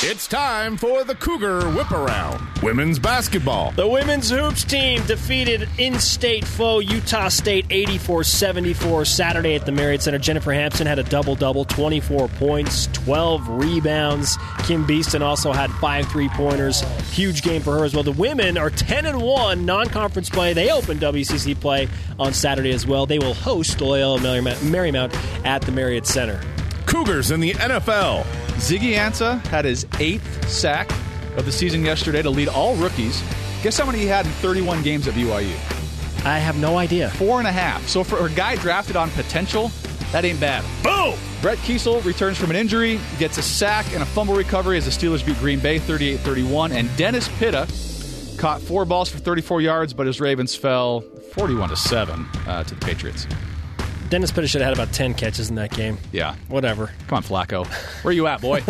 It's 0.00 0.28
time 0.28 0.76
for 0.76 1.02
the 1.02 1.16
Cougar 1.16 1.70
Whip 1.70 1.90
Around. 1.90 2.40
Women's 2.62 3.00
basketball. 3.00 3.72
The 3.72 3.88
women's 3.88 4.30
hoops 4.30 4.62
team 4.62 5.04
defeated 5.06 5.68
in-state 5.76 6.44
foe 6.44 6.78
Utah 6.78 7.26
State 7.26 7.66
84-74 7.66 9.04
Saturday 9.08 9.56
at 9.56 9.66
the 9.66 9.72
Marriott 9.72 10.02
Center. 10.02 10.18
Jennifer 10.18 10.52
Hamson 10.52 10.86
had 10.86 11.00
a 11.00 11.02
double-double, 11.02 11.64
24 11.64 12.28
points, 12.28 12.86
12 12.92 13.48
rebounds. 13.48 14.38
Kim 14.58 14.86
Beeston 14.86 15.20
also 15.20 15.50
had 15.50 15.68
five 15.72 16.06
three-pointers. 16.06 16.82
Huge 17.10 17.42
game 17.42 17.60
for 17.60 17.76
her 17.76 17.84
as 17.84 17.92
well. 17.92 18.04
The 18.04 18.12
women 18.12 18.56
are 18.56 18.70
10 18.70 19.04
and 19.04 19.20
1 19.20 19.66
non-conference 19.66 20.30
play. 20.30 20.52
They 20.52 20.70
open 20.70 21.00
WCC 21.00 21.60
play 21.60 21.88
on 22.20 22.32
Saturday 22.32 22.70
as 22.70 22.86
well. 22.86 23.04
They 23.04 23.18
will 23.18 23.34
host 23.34 23.80
Loyola 23.80 24.20
Marymount 24.20 25.44
at 25.44 25.62
the 25.62 25.72
Marriott 25.72 26.06
Center. 26.06 26.40
Cougars 26.88 27.32
in 27.32 27.40
the 27.40 27.52
NFL. 27.52 28.22
Ziggy 28.56 28.94
Ansah 28.94 29.44
had 29.48 29.66
his 29.66 29.86
eighth 30.00 30.48
sack 30.48 30.90
of 31.36 31.44
the 31.44 31.52
season 31.52 31.84
yesterday 31.84 32.22
to 32.22 32.30
lead 32.30 32.48
all 32.48 32.74
rookies. 32.76 33.22
Guess 33.62 33.78
how 33.78 33.84
many 33.84 33.98
he 33.98 34.06
had 34.06 34.24
in 34.24 34.32
31 34.32 34.82
games 34.82 35.06
at 35.06 35.12
BYU? 35.12 35.54
I 36.24 36.38
have 36.38 36.56
no 36.58 36.78
idea. 36.78 37.10
Four 37.10 37.40
and 37.40 37.46
a 37.46 37.52
half. 37.52 37.86
So 37.86 38.02
for 38.02 38.26
a 38.26 38.30
guy 38.30 38.56
drafted 38.56 38.96
on 38.96 39.10
potential, 39.10 39.70
that 40.12 40.24
ain't 40.24 40.40
bad. 40.40 40.64
Boom! 40.82 41.14
Brett 41.42 41.58
Keisel 41.58 42.02
returns 42.06 42.38
from 42.38 42.48
an 42.48 42.56
injury, 42.56 42.98
gets 43.18 43.36
a 43.36 43.42
sack 43.42 43.84
and 43.92 44.02
a 44.02 44.06
fumble 44.06 44.34
recovery 44.34 44.78
as 44.78 44.86
the 44.86 44.90
Steelers 44.90 45.24
beat 45.24 45.36
Green 45.36 45.60
Bay 45.60 45.78
38 45.78 46.20
31. 46.20 46.72
And 46.72 46.88
Dennis 46.96 47.28
Pitta 47.38 47.68
caught 48.38 48.62
four 48.62 48.86
balls 48.86 49.10
for 49.10 49.18
34 49.18 49.60
yards, 49.60 49.92
but 49.92 50.06
his 50.06 50.22
Ravens 50.22 50.56
fell 50.56 51.02
41 51.34 51.68
to 51.68 51.76
7 51.76 52.26
uh, 52.46 52.64
to 52.64 52.74
the 52.74 52.80
Patriots. 52.80 53.26
Dennis 54.10 54.32
Pitta 54.32 54.48
should 54.48 54.62
have 54.62 54.76
had 54.76 54.82
about 54.84 54.94
10 54.94 55.14
catches 55.14 55.50
in 55.50 55.56
that 55.56 55.70
game. 55.70 55.98
Yeah. 56.12 56.34
Whatever. 56.48 56.90
Come 57.08 57.18
on, 57.18 57.22
Flacco. 57.22 57.66
Where 58.02 58.10
are 58.10 58.14
you 58.14 58.26
at, 58.26 58.40
boy? 58.40 58.62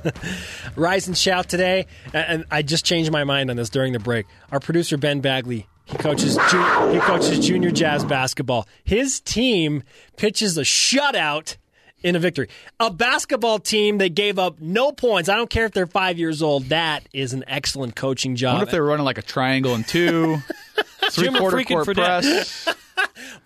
Rise 0.76 1.06
and 1.08 1.16
shout 1.16 1.48
today, 1.48 1.86
and, 2.12 2.44
I 2.50 2.62
just 2.62 2.84
changed 2.84 3.10
my 3.10 3.24
mind 3.24 3.50
on 3.50 3.56
this 3.56 3.70
during 3.70 3.92
the 3.92 3.98
break. 3.98 4.26
Our 4.52 4.60
producer 4.60 4.96
Ben 4.98 5.20
Bagley, 5.20 5.66
he 5.84 5.96
coaches 5.96 6.36
ju- 6.50 6.90
he 6.92 6.98
coaches 7.00 7.46
junior 7.46 7.70
jazz 7.70 8.04
basketball. 8.04 8.68
His 8.84 9.20
team 9.20 9.82
pitches 10.16 10.58
a 10.58 10.62
shutout 10.62 11.56
in 12.02 12.14
a 12.14 12.18
victory. 12.18 12.48
A 12.78 12.90
basketball 12.90 13.58
team 13.58 13.98
that 13.98 14.14
gave 14.14 14.38
up 14.38 14.60
no 14.60 14.92
points. 14.92 15.28
I 15.28 15.36
don't 15.36 15.50
care 15.50 15.64
if 15.64 15.72
they're 15.72 15.86
five 15.86 16.18
years 16.18 16.42
old. 16.42 16.66
That 16.66 17.08
is 17.12 17.32
an 17.32 17.44
excellent 17.48 17.96
coaching 17.96 18.32
I 18.32 18.36
job. 18.36 18.52
wonder 18.54 18.66
if 18.66 18.72
they 18.72 18.80
were 18.80 18.86
running 18.86 19.04
like 19.06 19.18
a 19.18 19.22
triangle 19.22 19.74
and 19.74 19.86
two, 19.86 20.38
three 21.10 21.30
quarter 21.30 21.64
court 21.64 21.86
press. 21.86 22.68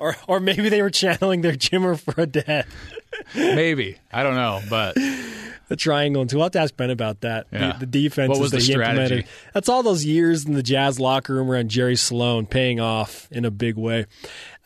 or 0.03 0.17
or 0.27 0.41
maybe 0.41 0.69
they 0.69 0.83
were 0.83 0.91
channeling 0.91 1.41
their 1.43 1.53
Jimmer 1.53 1.99
for 1.99 2.21
a 2.21 2.27
dad. 2.27 2.67
Maybe. 3.35 3.99
I 4.13 4.23
don't 4.23 4.35
know, 4.35 4.61
but 4.69 4.97
The 5.69 5.77
triangle 5.77 6.21
and 6.23 6.29
two. 6.31 6.37
We'll 6.37 6.47
have 6.47 6.53
to 6.53 6.61
ask 6.61 6.77
Ben 6.77 6.91
about 6.91 7.21
that. 7.23 7.47
Yeah. 7.53 7.73
The, 7.75 7.87
the 7.87 7.87
defense 7.87 8.29
What 8.31 8.41
was 8.41 8.51
that 8.51 8.59
the 8.59 8.65
he 8.65 8.73
strategy? 8.73 9.01
implemented. 9.03 9.29
That's 9.55 9.69
all 9.71 9.83
those 9.83 10.05
years 10.05 10.45
in 10.45 10.53
the 10.55 10.63
Jazz 10.63 10.99
locker 11.01 11.35
room 11.35 11.51
around 11.51 11.69
Jerry 11.71 11.97
Sloan 11.97 12.45
paying 12.47 12.79
off 12.81 13.29
in 13.31 13.45
a 13.47 13.51
big 13.51 13.77
way. 13.77 14.07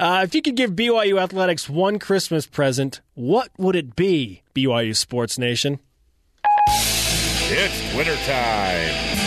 Uh, 0.00 0.22
if 0.24 0.34
you 0.34 0.42
could 0.42 0.56
give 0.56 0.72
BYU 0.72 1.20
athletics 1.22 1.68
one 1.68 1.98
Christmas 1.98 2.46
present, 2.46 3.00
what 3.14 3.50
would 3.58 3.76
it 3.76 3.94
be? 3.94 4.42
BYU 4.54 4.96
Sports 4.96 5.38
Nation. 5.38 5.78
It's 7.48 7.94
wintertime. 7.94 9.25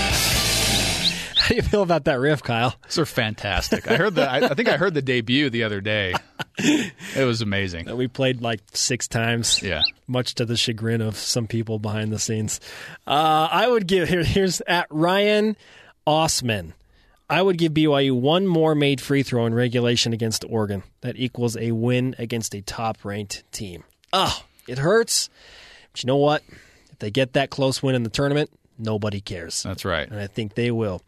How 1.49 1.53
do 1.53 1.55
you 1.55 1.61
feel 1.63 1.81
about 1.81 2.03
that 2.03 2.19
riff, 2.19 2.43
Kyle? 2.43 2.75
these 2.83 2.99
are 2.99 3.07
fantastic. 3.07 3.89
I 3.89 3.95
heard 3.95 4.13
the. 4.13 4.29
I, 4.29 4.51
I 4.51 4.53
think 4.53 4.69
I 4.69 4.77
heard 4.77 4.93
the 4.93 5.01
debut 5.01 5.49
the 5.49 5.63
other 5.63 5.81
day. 5.81 6.13
It 6.59 7.25
was 7.25 7.41
amazing. 7.41 7.85
That 7.85 7.95
we 7.95 8.07
played 8.07 8.39
like 8.39 8.59
six 8.73 9.07
times. 9.07 9.63
Yeah. 9.63 9.81
Much 10.05 10.35
to 10.35 10.45
the 10.45 10.55
chagrin 10.55 11.01
of 11.01 11.17
some 11.17 11.47
people 11.47 11.79
behind 11.79 12.11
the 12.11 12.19
scenes. 12.19 12.59
Uh, 13.07 13.47
I 13.51 13.67
would 13.67 13.87
give 13.87 14.09
here, 14.09 14.23
here's 14.23 14.61
at 14.67 14.85
Ryan 14.91 15.57
Osman. 16.05 16.75
I 17.31 17.41
would 17.41 17.57
give 17.57 17.73
BYU 17.73 18.11
one 18.19 18.45
more 18.45 18.75
made 18.75 19.01
free 19.01 19.23
throw 19.23 19.47
in 19.47 19.53
regulation 19.55 20.13
against 20.13 20.45
Oregon. 20.47 20.83
That 21.01 21.15
equals 21.17 21.57
a 21.57 21.71
win 21.71 22.13
against 22.19 22.53
a 22.53 22.61
top 22.61 23.03
ranked 23.03 23.43
team. 23.51 23.85
Oh, 24.13 24.43
it 24.67 24.77
hurts. 24.77 25.29
But 25.93 26.03
you 26.03 26.07
know 26.07 26.17
what? 26.17 26.43
If 26.91 26.99
they 26.99 27.09
get 27.09 27.33
that 27.33 27.49
close 27.49 27.81
win 27.81 27.95
in 27.95 28.03
the 28.03 28.09
tournament, 28.11 28.51
nobody 28.79 29.21
cares. 29.21 29.63
That's 29.63 29.85
right. 29.85 30.09
And 30.09 30.19
I 30.19 30.27
think 30.27 30.55
they 30.55 30.71
will. 30.71 31.01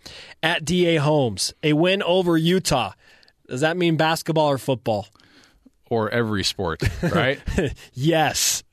At 0.44 0.66
DA 0.66 0.98
Holmes, 0.98 1.54
a 1.64 1.74
win 1.74 2.04
over 2.04 2.38
Utah. 2.38 2.94
Does 3.48 3.62
that 3.62 3.78
mean 3.78 3.98
basketball 3.98 4.50
or 4.50 4.58
football? 4.58 5.08
Or 5.90 6.10
every 6.10 6.46
sport, 6.46 6.82
right? 7.04 7.38
Yes. 7.94 8.64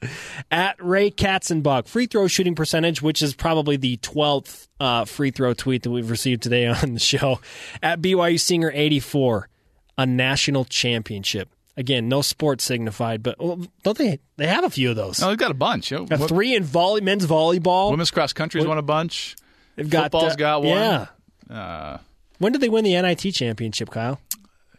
At 0.53 0.77
Ray 0.79 1.11
Katzenbach, 1.11 1.89
free 1.89 2.07
throw 2.07 2.29
shooting 2.29 2.55
percentage, 2.55 3.03
which 3.03 3.23
is 3.23 3.35
probably 3.35 3.77
the 3.77 3.97
12th 3.97 4.69
uh, 4.79 5.05
free 5.05 5.33
throw 5.33 5.53
tweet 5.53 5.83
that 5.83 5.91
we've 5.91 6.11
received 6.11 6.45
today 6.45 6.67
on 6.83 6.95
the 6.95 7.01
show. 7.01 7.41
At 7.83 8.01
BYU 8.01 8.39
Singer 8.39 8.71
84, 8.73 9.49
a 9.97 10.07
national 10.07 10.65
championship. 10.65 11.49
Again, 11.79 12.09
no 12.09 12.23
sport 12.23 12.61
signified, 12.61 13.23
but 13.23 13.37
well, 13.39 13.61
don't 13.85 13.97
they? 13.97 14.19
They 14.37 14.49
have 14.49 14.65
a 14.65 14.71
few 14.71 14.91
of 14.91 14.97
those. 14.97 15.21
no, 15.21 15.29
they've 15.29 15.39
got 15.39 15.53
a 15.53 15.55
bunch. 15.55 15.91
Got 15.91 16.11
wo- 16.11 16.27
three 16.27 16.57
in 16.57 16.65
volley, 16.65 17.01
men's 17.01 17.25
volleyball. 17.25 17.91
Women's 17.93 18.11
cross 18.11 18.33
country's 18.33 18.67
won 18.67 18.79
a 18.79 18.83
bunch. 18.83 19.37
They've 19.77 19.89
got 19.89 20.11
football's 20.11 20.33
uh, 20.33 20.37
got 20.37 20.63
one. 20.65 20.71
Yeah. 20.77 21.07
Uh, 21.49 21.99
When 22.39 22.53
did 22.53 22.61
they 22.63 22.69
win 22.69 22.83
the 22.85 23.01
NIT 23.01 23.33
championship, 23.33 23.91
Kyle? 23.91 24.21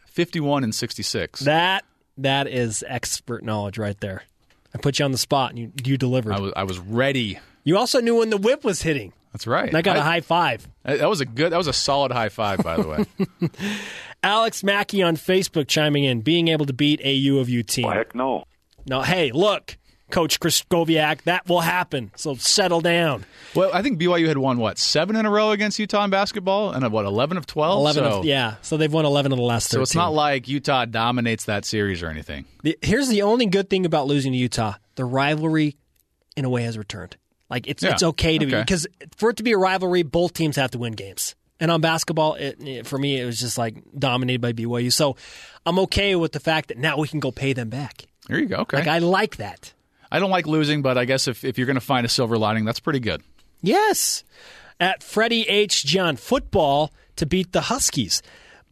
51 0.07 0.65
and 0.65 0.75
66. 0.75 1.39
That 1.41 1.85
that 2.17 2.47
is 2.47 2.83
expert 2.85 3.43
knowledge 3.45 3.77
right 3.77 3.97
there. 4.01 4.23
I 4.75 4.77
put 4.77 4.99
you 4.99 5.05
on 5.05 5.13
the 5.13 5.17
spot 5.17 5.51
and 5.51 5.59
you 5.59 5.71
you 5.85 5.97
delivered. 5.97 6.33
I 6.33 6.39
was 6.41 6.53
I 6.55 6.63
was 6.63 6.79
ready. 6.79 7.39
you 7.63 7.77
also 7.77 8.01
knew 8.01 8.17
when 8.17 8.29
the 8.29 8.37
whip 8.37 8.65
was 8.65 8.81
hitting. 8.81 9.13
That's 9.31 9.47
right. 9.47 9.69
And 9.69 9.77
I 9.77 9.81
got 9.81 9.95
a 9.95 9.99
a 9.99 10.03
high 10.03 10.21
five. 10.21 10.67
That 10.83 11.07
was 11.09 11.21
a 11.21 11.25
good. 11.25 11.53
That 11.53 11.57
was 11.57 11.67
a 11.67 11.73
solid 11.73 12.11
high 12.11 12.29
five, 12.29 12.59
by 12.63 12.75
the 12.77 12.87
way. 12.87 13.05
Alex 14.23 14.63
Mackey 14.63 15.01
on 15.01 15.15
Facebook 15.15 15.67
chiming 15.67 16.03
in, 16.03 16.21
being 16.21 16.47
able 16.49 16.65
to 16.65 16.73
beat 16.73 17.01
a 17.03 17.13
U 17.13 17.39
of 17.39 17.49
U 17.49 17.63
team. 17.63 17.89
Heck 17.91 18.13
no. 18.13 18.43
No, 18.85 19.01
hey, 19.01 19.31
look, 19.31 19.77
Coach 20.09 20.39
Krystkowiak. 20.39 21.23
That 21.23 21.47
will 21.47 21.61
happen. 21.61 22.11
So 22.15 22.35
settle 22.35 22.81
down. 22.81 23.25
Well, 23.55 23.69
I 23.73 23.81
think 23.81 23.99
BYU 23.99 24.27
had 24.27 24.37
won 24.37 24.57
what 24.57 24.77
seven 24.77 25.15
in 25.15 25.25
a 25.25 25.29
row 25.29 25.51
against 25.51 25.79
Utah 25.79 26.03
in 26.03 26.09
basketball, 26.09 26.71
and 26.71 26.89
what 26.91 27.05
eleven 27.05 27.37
of 27.37 27.45
twelve. 27.45 27.79
11 27.79 28.03
so, 28.03 28.19
of, 28.19 28.25
yeah. 28.25 28.55
So 28.61 28.77
they've 28.77 28.91
won 28.91 29.05
11 29.05 29.31
of 29.31 29.37
the 29.37 29.43
last 29.43 29.69
13. 29.69 29.77
So 29.77 29.81
it's 29.83 29.95
not 29.95 30.13
like 30.13 30.47
Utah 30.47 30.85
dominates 30.85 31.45
that 31.45 31.65
series 31.65 32.01
or 32.01 32.09
anything. 32.09 32.45
The- 32.63 32.77
here's 32.81 33.07
the 33.07 33.21
only 33.21 33.45
good 33.45 33.69
thing 33.69 33.85
about 33.85 34.07
losing 34.07 34.31
to 34.31 34.37
Utah: 34.37 34.73
the 34.95 35.05
rivalry, 35.05 35.77
in 36.35 36.45
a 36.45 36.49
way, 36.49 36.63
has 36.63 36.77
returned. 36.77 37.15
Like 37.49 37.67
it's 37.67 37.83
Yeah, 37.83 37.93
it's 37.93 38.03
okay 38.03 38.37
to 38.37 38.45
be 38.45 38.55
because 38.55 38.87
for 39.17 39.29
it 39.29 39.37
to 39.37 39.43
be 39.43 39.51
a 39.51 39.57
rivalry, 39.57 40.03
both 40.03 40.33
teams 40.33 40.55
have 40.55 40.71
to 40.71 40.77
win 40.77 40.93
games. 40.93 41.35
And 41.59 41.69
on 41.71 41.81
basketball, 41.81 42.35
it, 42.35 42.57
it- 42.65 42.87
for 42.87 42.97
me, 42.97 43.19
it 43.19 43.25
was 43.25 43.39
just 43.39 43.57
like 43.57 43.75
dominated 43.97 44.41
by 44.41 44.53
BYU. 44.53 44.91
So 44.93 45.15
I'm 45.65 45.79
okay 45.79 46.15
with 46.15 46.31
the 46.31 46.39
fact 46.39 46.69
that 46.69 46.77
now 46.77 46.97
we 46.97 47.07
can 47.07 47.19
go 47.19 47.31
pay 47.31 47.53
them 47.53 47.69
back. 47.69 48.05
There 48.27 48.39
you 48.39 48.45
go. 48.47 48.57
Okay. 48.57 48.77
Like 48.77 48.87
I 48.87 48.99
like 48.99 49.37
that. 49.37 49.73
I 50.11 50.19
don't 50.19 50.31
like 50.31 50.47
losing, 50.47 50.81
but 50.81 50.97
I 50.97 51.05
guess 51.05 51.27
if, 51.27 51.43
if 51.43 51.57
you're 51.57 51.67
going 51.67 51.75
to 51.75 51.81
find 51.81 52.05
a 52.05 52.09
silver 52.09 52.37
lining, 52.37 52.65
that's 52.65 52.79
pretty 52.79 52.99
good. 52.99 53.21
Yes. 53.61 54.23
At 54.79 55.03
Freddie 55.03 55.47
H. 55.49 55.85
John, 55.85 56.15
football 56.15 56.91
to 57.17 57.25
beat 57.25 57.51
the 57.51 57.61
Huskies. 57.61 58.21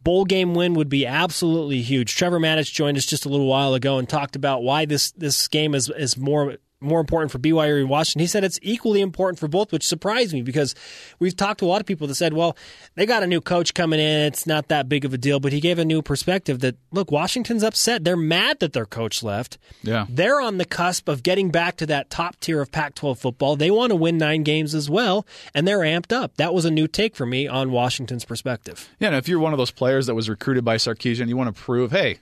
Bowl 0.02 0.24
game 0.24 0.54
win 0.54 0.74
would 0.74 0.88
be 0.88 1.04
absolutely 1.06 1.82
huge. 1.82 2.14
Trevor 2.16 2.40
Matich 2.40 2.72
joined 2.72 2.96
us 2.96 3.04
just 3.04 3.26
a 3.26 3.28
little 3.28 3.46
while 3.46 3.74
ago 3.74 3.98
and 3.98 4.08
talked 4.08 4.36
about 4.36 4.62
why 4.62 4.86
this, 4.86 5.10
this 5.12 5.48
game 5.48 5.74
is, 5.74 5.90
is 5.90 6.16
more 6.16 6.56
more 6.80 7.00
important 7.00 7.32
for 7.32 7.38
BYU 7.38 7.80
and 7.80 7.88
Washington. 7.88 8.20
He 8.20 8.26
said 8.26 8.44
it's 8.44 8.58
equally 8.62 9.00
important 9.00 9.38
for 9.38 9.48
both, 9.48 9.72
which 9.72 9.86
surprised 9.86 10.32
me 10.32 10.42
because 10.42 10.74
we've 11.18 11.36
talked 11.36 11.60
to 11.60 11.64
a 11.64 11.68
lot 11.68 11.80
of 11.80 11.86
people 11.86 12.06
that 12.06 12.14
said, 12.14 12.32
well, 12.32 12.56
they 12.94 13.04
got 13.04 13.22
a 13.22 13.26
new 13.26 13.40
coach 13.40 13.74
coming 13.74 13.98
in. 13.98 14.26
It's 14.26 14.46
not 14.46 14.68
that 14.68 14.88
big 14.88 15.04
of 15.04 15.12
a 15.12 15.18
deal. 15.18 15.40
But 15.40 15.52
he 15.52 15.60
gave 15.60 15.78
a 15.78 15.84
new 15.84 16.02
perspective 16.02 16.60
that, 16.60 16.76
look, 16.92 17.10
Washington's 17.10 17.64
upset. 17.64 18.04
They're 18.04 18.16
mad 18.16 18.60
that 18.60 18.72
their 18.72 18.86
coach 18.86 19.22
left. 19.22 19.58
Yeah. 19.82 20.06
They're 20.08 20.40
on 20.40 20.58
the 20.58 20.64
cusp 20.64 21.08
of 21.08 21.22
getting 21.22 21.50
back 21.50 21.76
to 21.78 21.86
that 21.86 22.10
top 22.10 22.38
tier 22.40 22.60
of 22.60 22.70
Pac 22.70 22.94
12 22.94 23.18
football. 23.18 23.56
They 23.56 23.70
want 23.70 23.90
to 23.90 23.96
win 23.96 24.16
nine 24.16 24.44
games 24.44 24.74
as 24.74 24.88
well, 24.88 25.26
and 25.54 25.66
they're 25.66 25.80
amped 25.80 26.12
up. 26.12 26.36
That 26.36 26.54
was 26.54 26.64
a 26.64 26.70
new 26.70 26.86
take 26.86 27.16
for 27.16 27.26
me 27.26 27.48
on 27.48 27.72
Washington's 27.72 28.24
perspective. 28.24 28.88
Yeah, 29.00 29.08
and 29.08 29.16
if 29.16 29.28
you're 29.28 29.40
one 29.40 29.52
of 29.52 29.58
those 29.58 29.72
players 29.72 30.06
that 30.06 30.14
was 30.14 30.28
recruited 30.28 30.64
by 30.64 30.76
Sarkisian, 30.76 31.28
you 31.28 31.36
want 31.36 31.54
to 31.54 31.60
prove, 31.60 31.90
hey, 31.90 32.18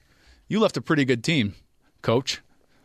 you 0.48 0.61
left 0.61 0.76
a 0.76 0.80
pretty 0.80 1.04
good 1.04 1.22
team, 1.22 1.54
coach. 2.00 2.40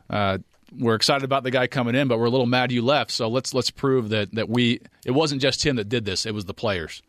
Uh, 0.09 0.39
we're 0.78 0.95
excited 0.95 1.24
about 1.24 1.43
the 1.43 1.51
guy 1.51 1.67
coming 1.67 1.95
in, 1.95 2.07
but 2.07 2.17
we're 2.19 2.26
a 2.26 2.30
little 2.30 2.45
mad 2.45 2.72
you 2.72 2.82
left. 2.82 3.11
So 3.11 3.28
let's 3.28 3.53
let's 3.53 3.72
prove 3.72 4.09
that 4.09 4.34
that 4.36 4.49
we 4.49 4.80
it 5.05 5.11
wasn't 5.11 5.41
just 5.41 5.65
him 5.65 5.76
that 5.78 5.89
did 5.89 6.05
this; 6.05 6.26
it 6.26 6.34
was 6.34 6.45
the 6.45 6.53
players. 6.53 7.01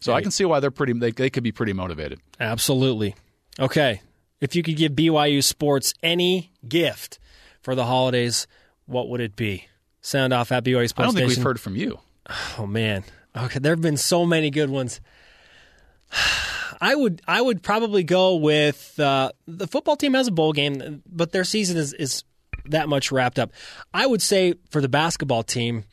So 0.00 0.14
I 0.14 0.22
can 0.22 0.30
see 0.30 0.46
why 0.46 0.60
they're 0.60 0.70
pretty. 0.70 0.94
They, 0.94 1.10
they 1.10 1.28
could 1.28 1.42
be 1.42 1.52
pretty 1.52 1.74
motivated. 1.74 2.20
Absolutely. 2.38 3.14
Okay. 3.58 4.00
If 4.40 4.56
you 4.56 4.62
could 4.62 4.76
give 4.76 4.92
BYU 4.92 5.44
Sports 5.44 5.92
any 6.02 6.50
gift 6.66 7.18
for 7.60 7.74
the 7.74 7.84
holidays, 7.84 8.46
what 8.86 9.10
would 9.10 9.20
it 9.20 9.36
be? 9.36 9.66
Sound 10.00 10.32
off 10.32 10.50
at 10.52 10.64
BYU 10.64 10.88
Sports 10.88 10.98
I 10.98 11.02
don't 11.04 11.14
think 11.14 11.28
Nation. 11.28 11.40
we've 11.40 11.44
heard 11.44 11.60
from 11.60 11.76
you. 11.76 12.00
Oh 12.58 12.66
man. 12.66 13.04
Okay, 13.36 13.58
there 13.58 13.72
have 13.72 13.82
been 13.82 13.98
so 13.98 14.24
many 14.24 14.50
good 14.50 14.70
ones. 14.70 15.00
I 16.80 16.94
would 16.94 17.20
I 17.28 17.40
would 17.40 17.62
probably 17.62 18.02
go 18.02 18.36
with 18.36 18.98
uh, 18.98 19.32
the 19.46 19.66
football 19.66 19.96
team 19.96 20.14
has 20.14 20.28
a 20.28 20.32
bowl 20.32 20.52
game, 20.52 21.02
but 21.06 21.32
their 21.32 21.44
season 21.44 21.76
is, 21.76 21.92
is 21.92 22.24
that 22.70 22.88
much 22.88 23.10
wrapped 23.12 23.38
up. 23.38 23.52
I 23.94 24.06
would 24.06 24.22
say 24.22 24.54
for 24.70 24.80
the 24.80 24.88
basketball 24.88 25.42
team, 25.42 25.84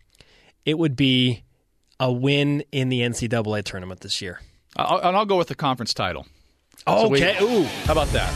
it 0.65 0.77
would 0.77 0.95
be 0.95 1.43
a 1.99 2.11
win 2.11 2.63
in 2.71 2.89
the 2.89 3.01
NCAA 3.01 3.63
tournament 3.63 4.01
this 4.01 4.21
year. 4.21 4.39
I'll, 4.75 4.99
and 4.99 5.17
I'll 5.17 5.25
go 5.25 5.37
with 5.37 5.47
the 5.47 5.55
conference 5.55 5.93
title. 5.93 6.25
So 6.87 7.07
we- 7.07 7.23
Okay, 7.23 7.43
ooh, 7.43 7.63
How 7.85 7.93
about 7.93 8.07
that? 8.09 8.31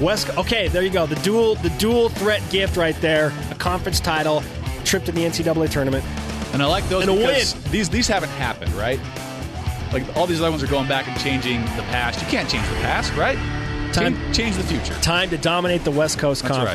West. 0.00 0.30
Okay, 0.38 0.68
there 0.68 0.82
you 0.82 0.90
go. 0.90 1.06
The 1.06 1.16
dual 1.16 1.56
the 1.56 1.70
dual 1.70 2.08
threat 2.08 2.40
gift 2.50 2.76
right 2.76 2.94
there. 3.00 3.32
A 3.50 3.54
conference 3.56 3.98
title, 3.98 4.44
trip 4.84 5.04
to 5.06 5.12
the 5.12 5.22
NCAA 5.24 5.68
tournament. 5.68 6.04
And 6.52 6.62
I 6.62 6.66
like 6.66 6.88
those 6.88 7.02
And 7.06 7.10
a 7.10 7.14
because 7.20 7.54
these 7.64 7.88
these 7.90 8.06
haven't 8.06 8.30
happened, 8.30 8.72
right? 8.74 9.00
Like 9.92 10.16
all 10.16 10.26
these 10.26 10.40
other 10.40 10.50
ones 10.50 10.62
are 10.62 10.68
going 10.68 10.86
back 10.86 11.08
and 11.08 11.18
changing 11.20 11.62
the 11.76 11.82
past. 11.90 12.20
You 12.20 12.28
can't 12.28 12.48
change 12.48 12.66
the 12.68 12.74
past, 12.76 13.12
right? 13.14 13.36
Time- 13.92 14.14
change, 14.16 14.36
change 14.36 14.56
the 14.56 14.62
future. 14.62 14.94
Time 15.00 15.30
to 15.30 15.38
dominate 15.38 15.82
the 15.82 15.90
West 15.90 16.18
Coast 16.18 16.42
That's 16.42 16.56
right. 16.56 16.74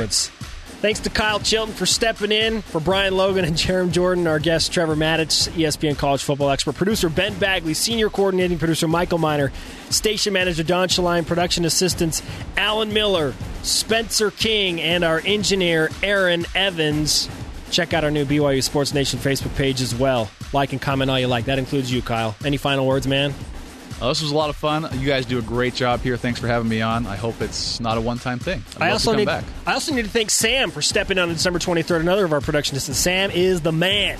Thanks 0.83 0.99
to 0.99 1.09
Kyle 1.09 1.39
Chilton 1.39 1.73
for 1.73 1.85
stepping 1.85 2.33
in. 2.33 2.61
For 2.61 2.81
Brian 2.81 3.15
Logan 3.15 3.45
and 3.45 3.55
Jarom 3.55 3.89
Jordan, 3.89 4.27
our 4.27 4.37
guest 4.37 4.73
Trevor 4.73 4.97
Matich, 4.97 5.47
ESPN 5.53 5.97
college 5.97 6.21
football 6.21 6.49
expert, 6.49 6.75
producer 6.75 7.07
Ben 7.07 7.39
Bagley, 7.39 7.73
senior 7.73 8.09
coordinating 8.09 8.57
producer 8.59 8.85
Michael 8.85 9.17
Miner, 9.17 9.53
station 9.89 10.33
manager 10.33 10.61
Don 10.61 10.89
Shaline, 10.89 11.25
production 11.25 11.63
assistants 11.63 12.21
Alan 12.57 12.91
Miller, 12.91 13.33
Spencer 13.61 14.29
King, 14.29 14.81
and 14.81 15.05
our 15.05 15.21
engineer 15.23 15.89
Aaron 16.03 16.45
Evans. 16.53 17.29
Check 17.71 17.93
out 17.93 18.03
our 18.03 18.11
new 18.11 18.25
BYU 18.25 18.61
Sports 18.61 18.93
Nation 18.93 19.19
Facebook 19.19 19.55
page 19.55 19.79
as 19.79 19.95
well. 19.95 20.29
Like 20.51 20.73
and 20.73 20.81
comment 20.81 21.09
all 21.09 21.17
you 21.17 21.27
like. 21.27 21.45
That 21.45 21.59
includes 21.59 21.93
you, 21.93 22.01
Kyle. 22.01 22.35
Any 22.43 22.57
final 22.57 22.85
words, 22.85 23.07
man? 23.07 23.33
Uh, 24.03 24.09
this 24.09 24.21
was 24.21 24.31
a 24.31 24.35
lot 24.35 24.49
of 24.49 24.57
fun. 24.57 24.85
You 24.99 25.07
guys 25.07 25.25
do 25.25 25.39
a 25.39 25.41
great 25.41 25.75
job 25.75 26.01
here. 26.01 26.17
Thanks 26.17 26.37
for 26.37 26.47
having 26.47 26.67
me 26.67 26.81
on. 26.81 27.07
I 27.07 27.15
hope 27.15 27.39
it's 27.39 27.79
not 27.79 27.97
a 27.97 28.01
one-time 28.01 28.37
thing. 28.37 28.61
I'd 28.75 28.81
I 28.81 28.85
love 28.87 28.93
also 28.95 29.11
to 29.11 29.13
come 29.13 29.19
need 29.19 29.25
back. 29.27 29.45
I 29.65 29.73
also 29.75 29.93
need 29.93 30.01
to 30.01 30.09
thank 30.09 30.29
Sam 30.29 30.71
for 30.71 30.81
stepping 30.81 31.17
on 31.17 31.29
December 31.29 31.57
23rd. 31.57 32.01
Another 32.01 32.25
of 32.25 32.33
our 32.33 32.41
production 32.41 32.75
assistants. 32.75 32.99
Sam 32.99 33.31
is 33.31 33.61
the 33.61 33.71
man. 33.71 34.17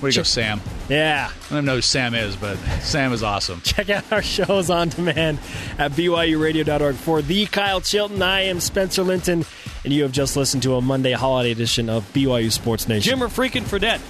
Where 0.00 0.10
do 0.10 0.14
you 0.14 0.20
go, 0.20 0.24
Sam? 0.24 0.62
Yeah. 0.88 1.30
I 1.50 1.54
don't 1.54 1.66
know 1.66 1.74
who 1.74 1.82
Sam 1.82 2.14
is, 2.14 2.36
but 2.36 2.56
Sam 2.80 3.12
is 3.12 3.22
awesome. 3.22 3.60
Check 3.64 3.90
out 3.90 4.10
our 4.10 4.22
shows 4.22 4.70
on 4.70 4.88
demand 4.88 5.40
at 5.76 5.92
BYURadio.org. 5.92 6.94
For 6.94 7.20
the 7.20 7.44
Kyle 7.44 7.82
Chilton, 7.82 8.22
I 8.22 8.44
am 8.44 8.60
Spencer 8.60 9.02
Linton, 9.02 9.44
and 9.84 9.92
you 9.92 10.04
have 10.04 10.12
just 10.12 10.38
listened 10.38 10.62
to 10.62 10.76
a 10.76 10.80
Monday 10.80 11.12
holiday 11.12 11.50
edition 11.50 11.90
of 11.90 12.10
BYU 12.14 12.50
Sports 12.50 12.88
Nation. 12.88 13.18
Jimmer 13.18 13.28
freaking 13.28 13.64
Fredette. 13.64 14.00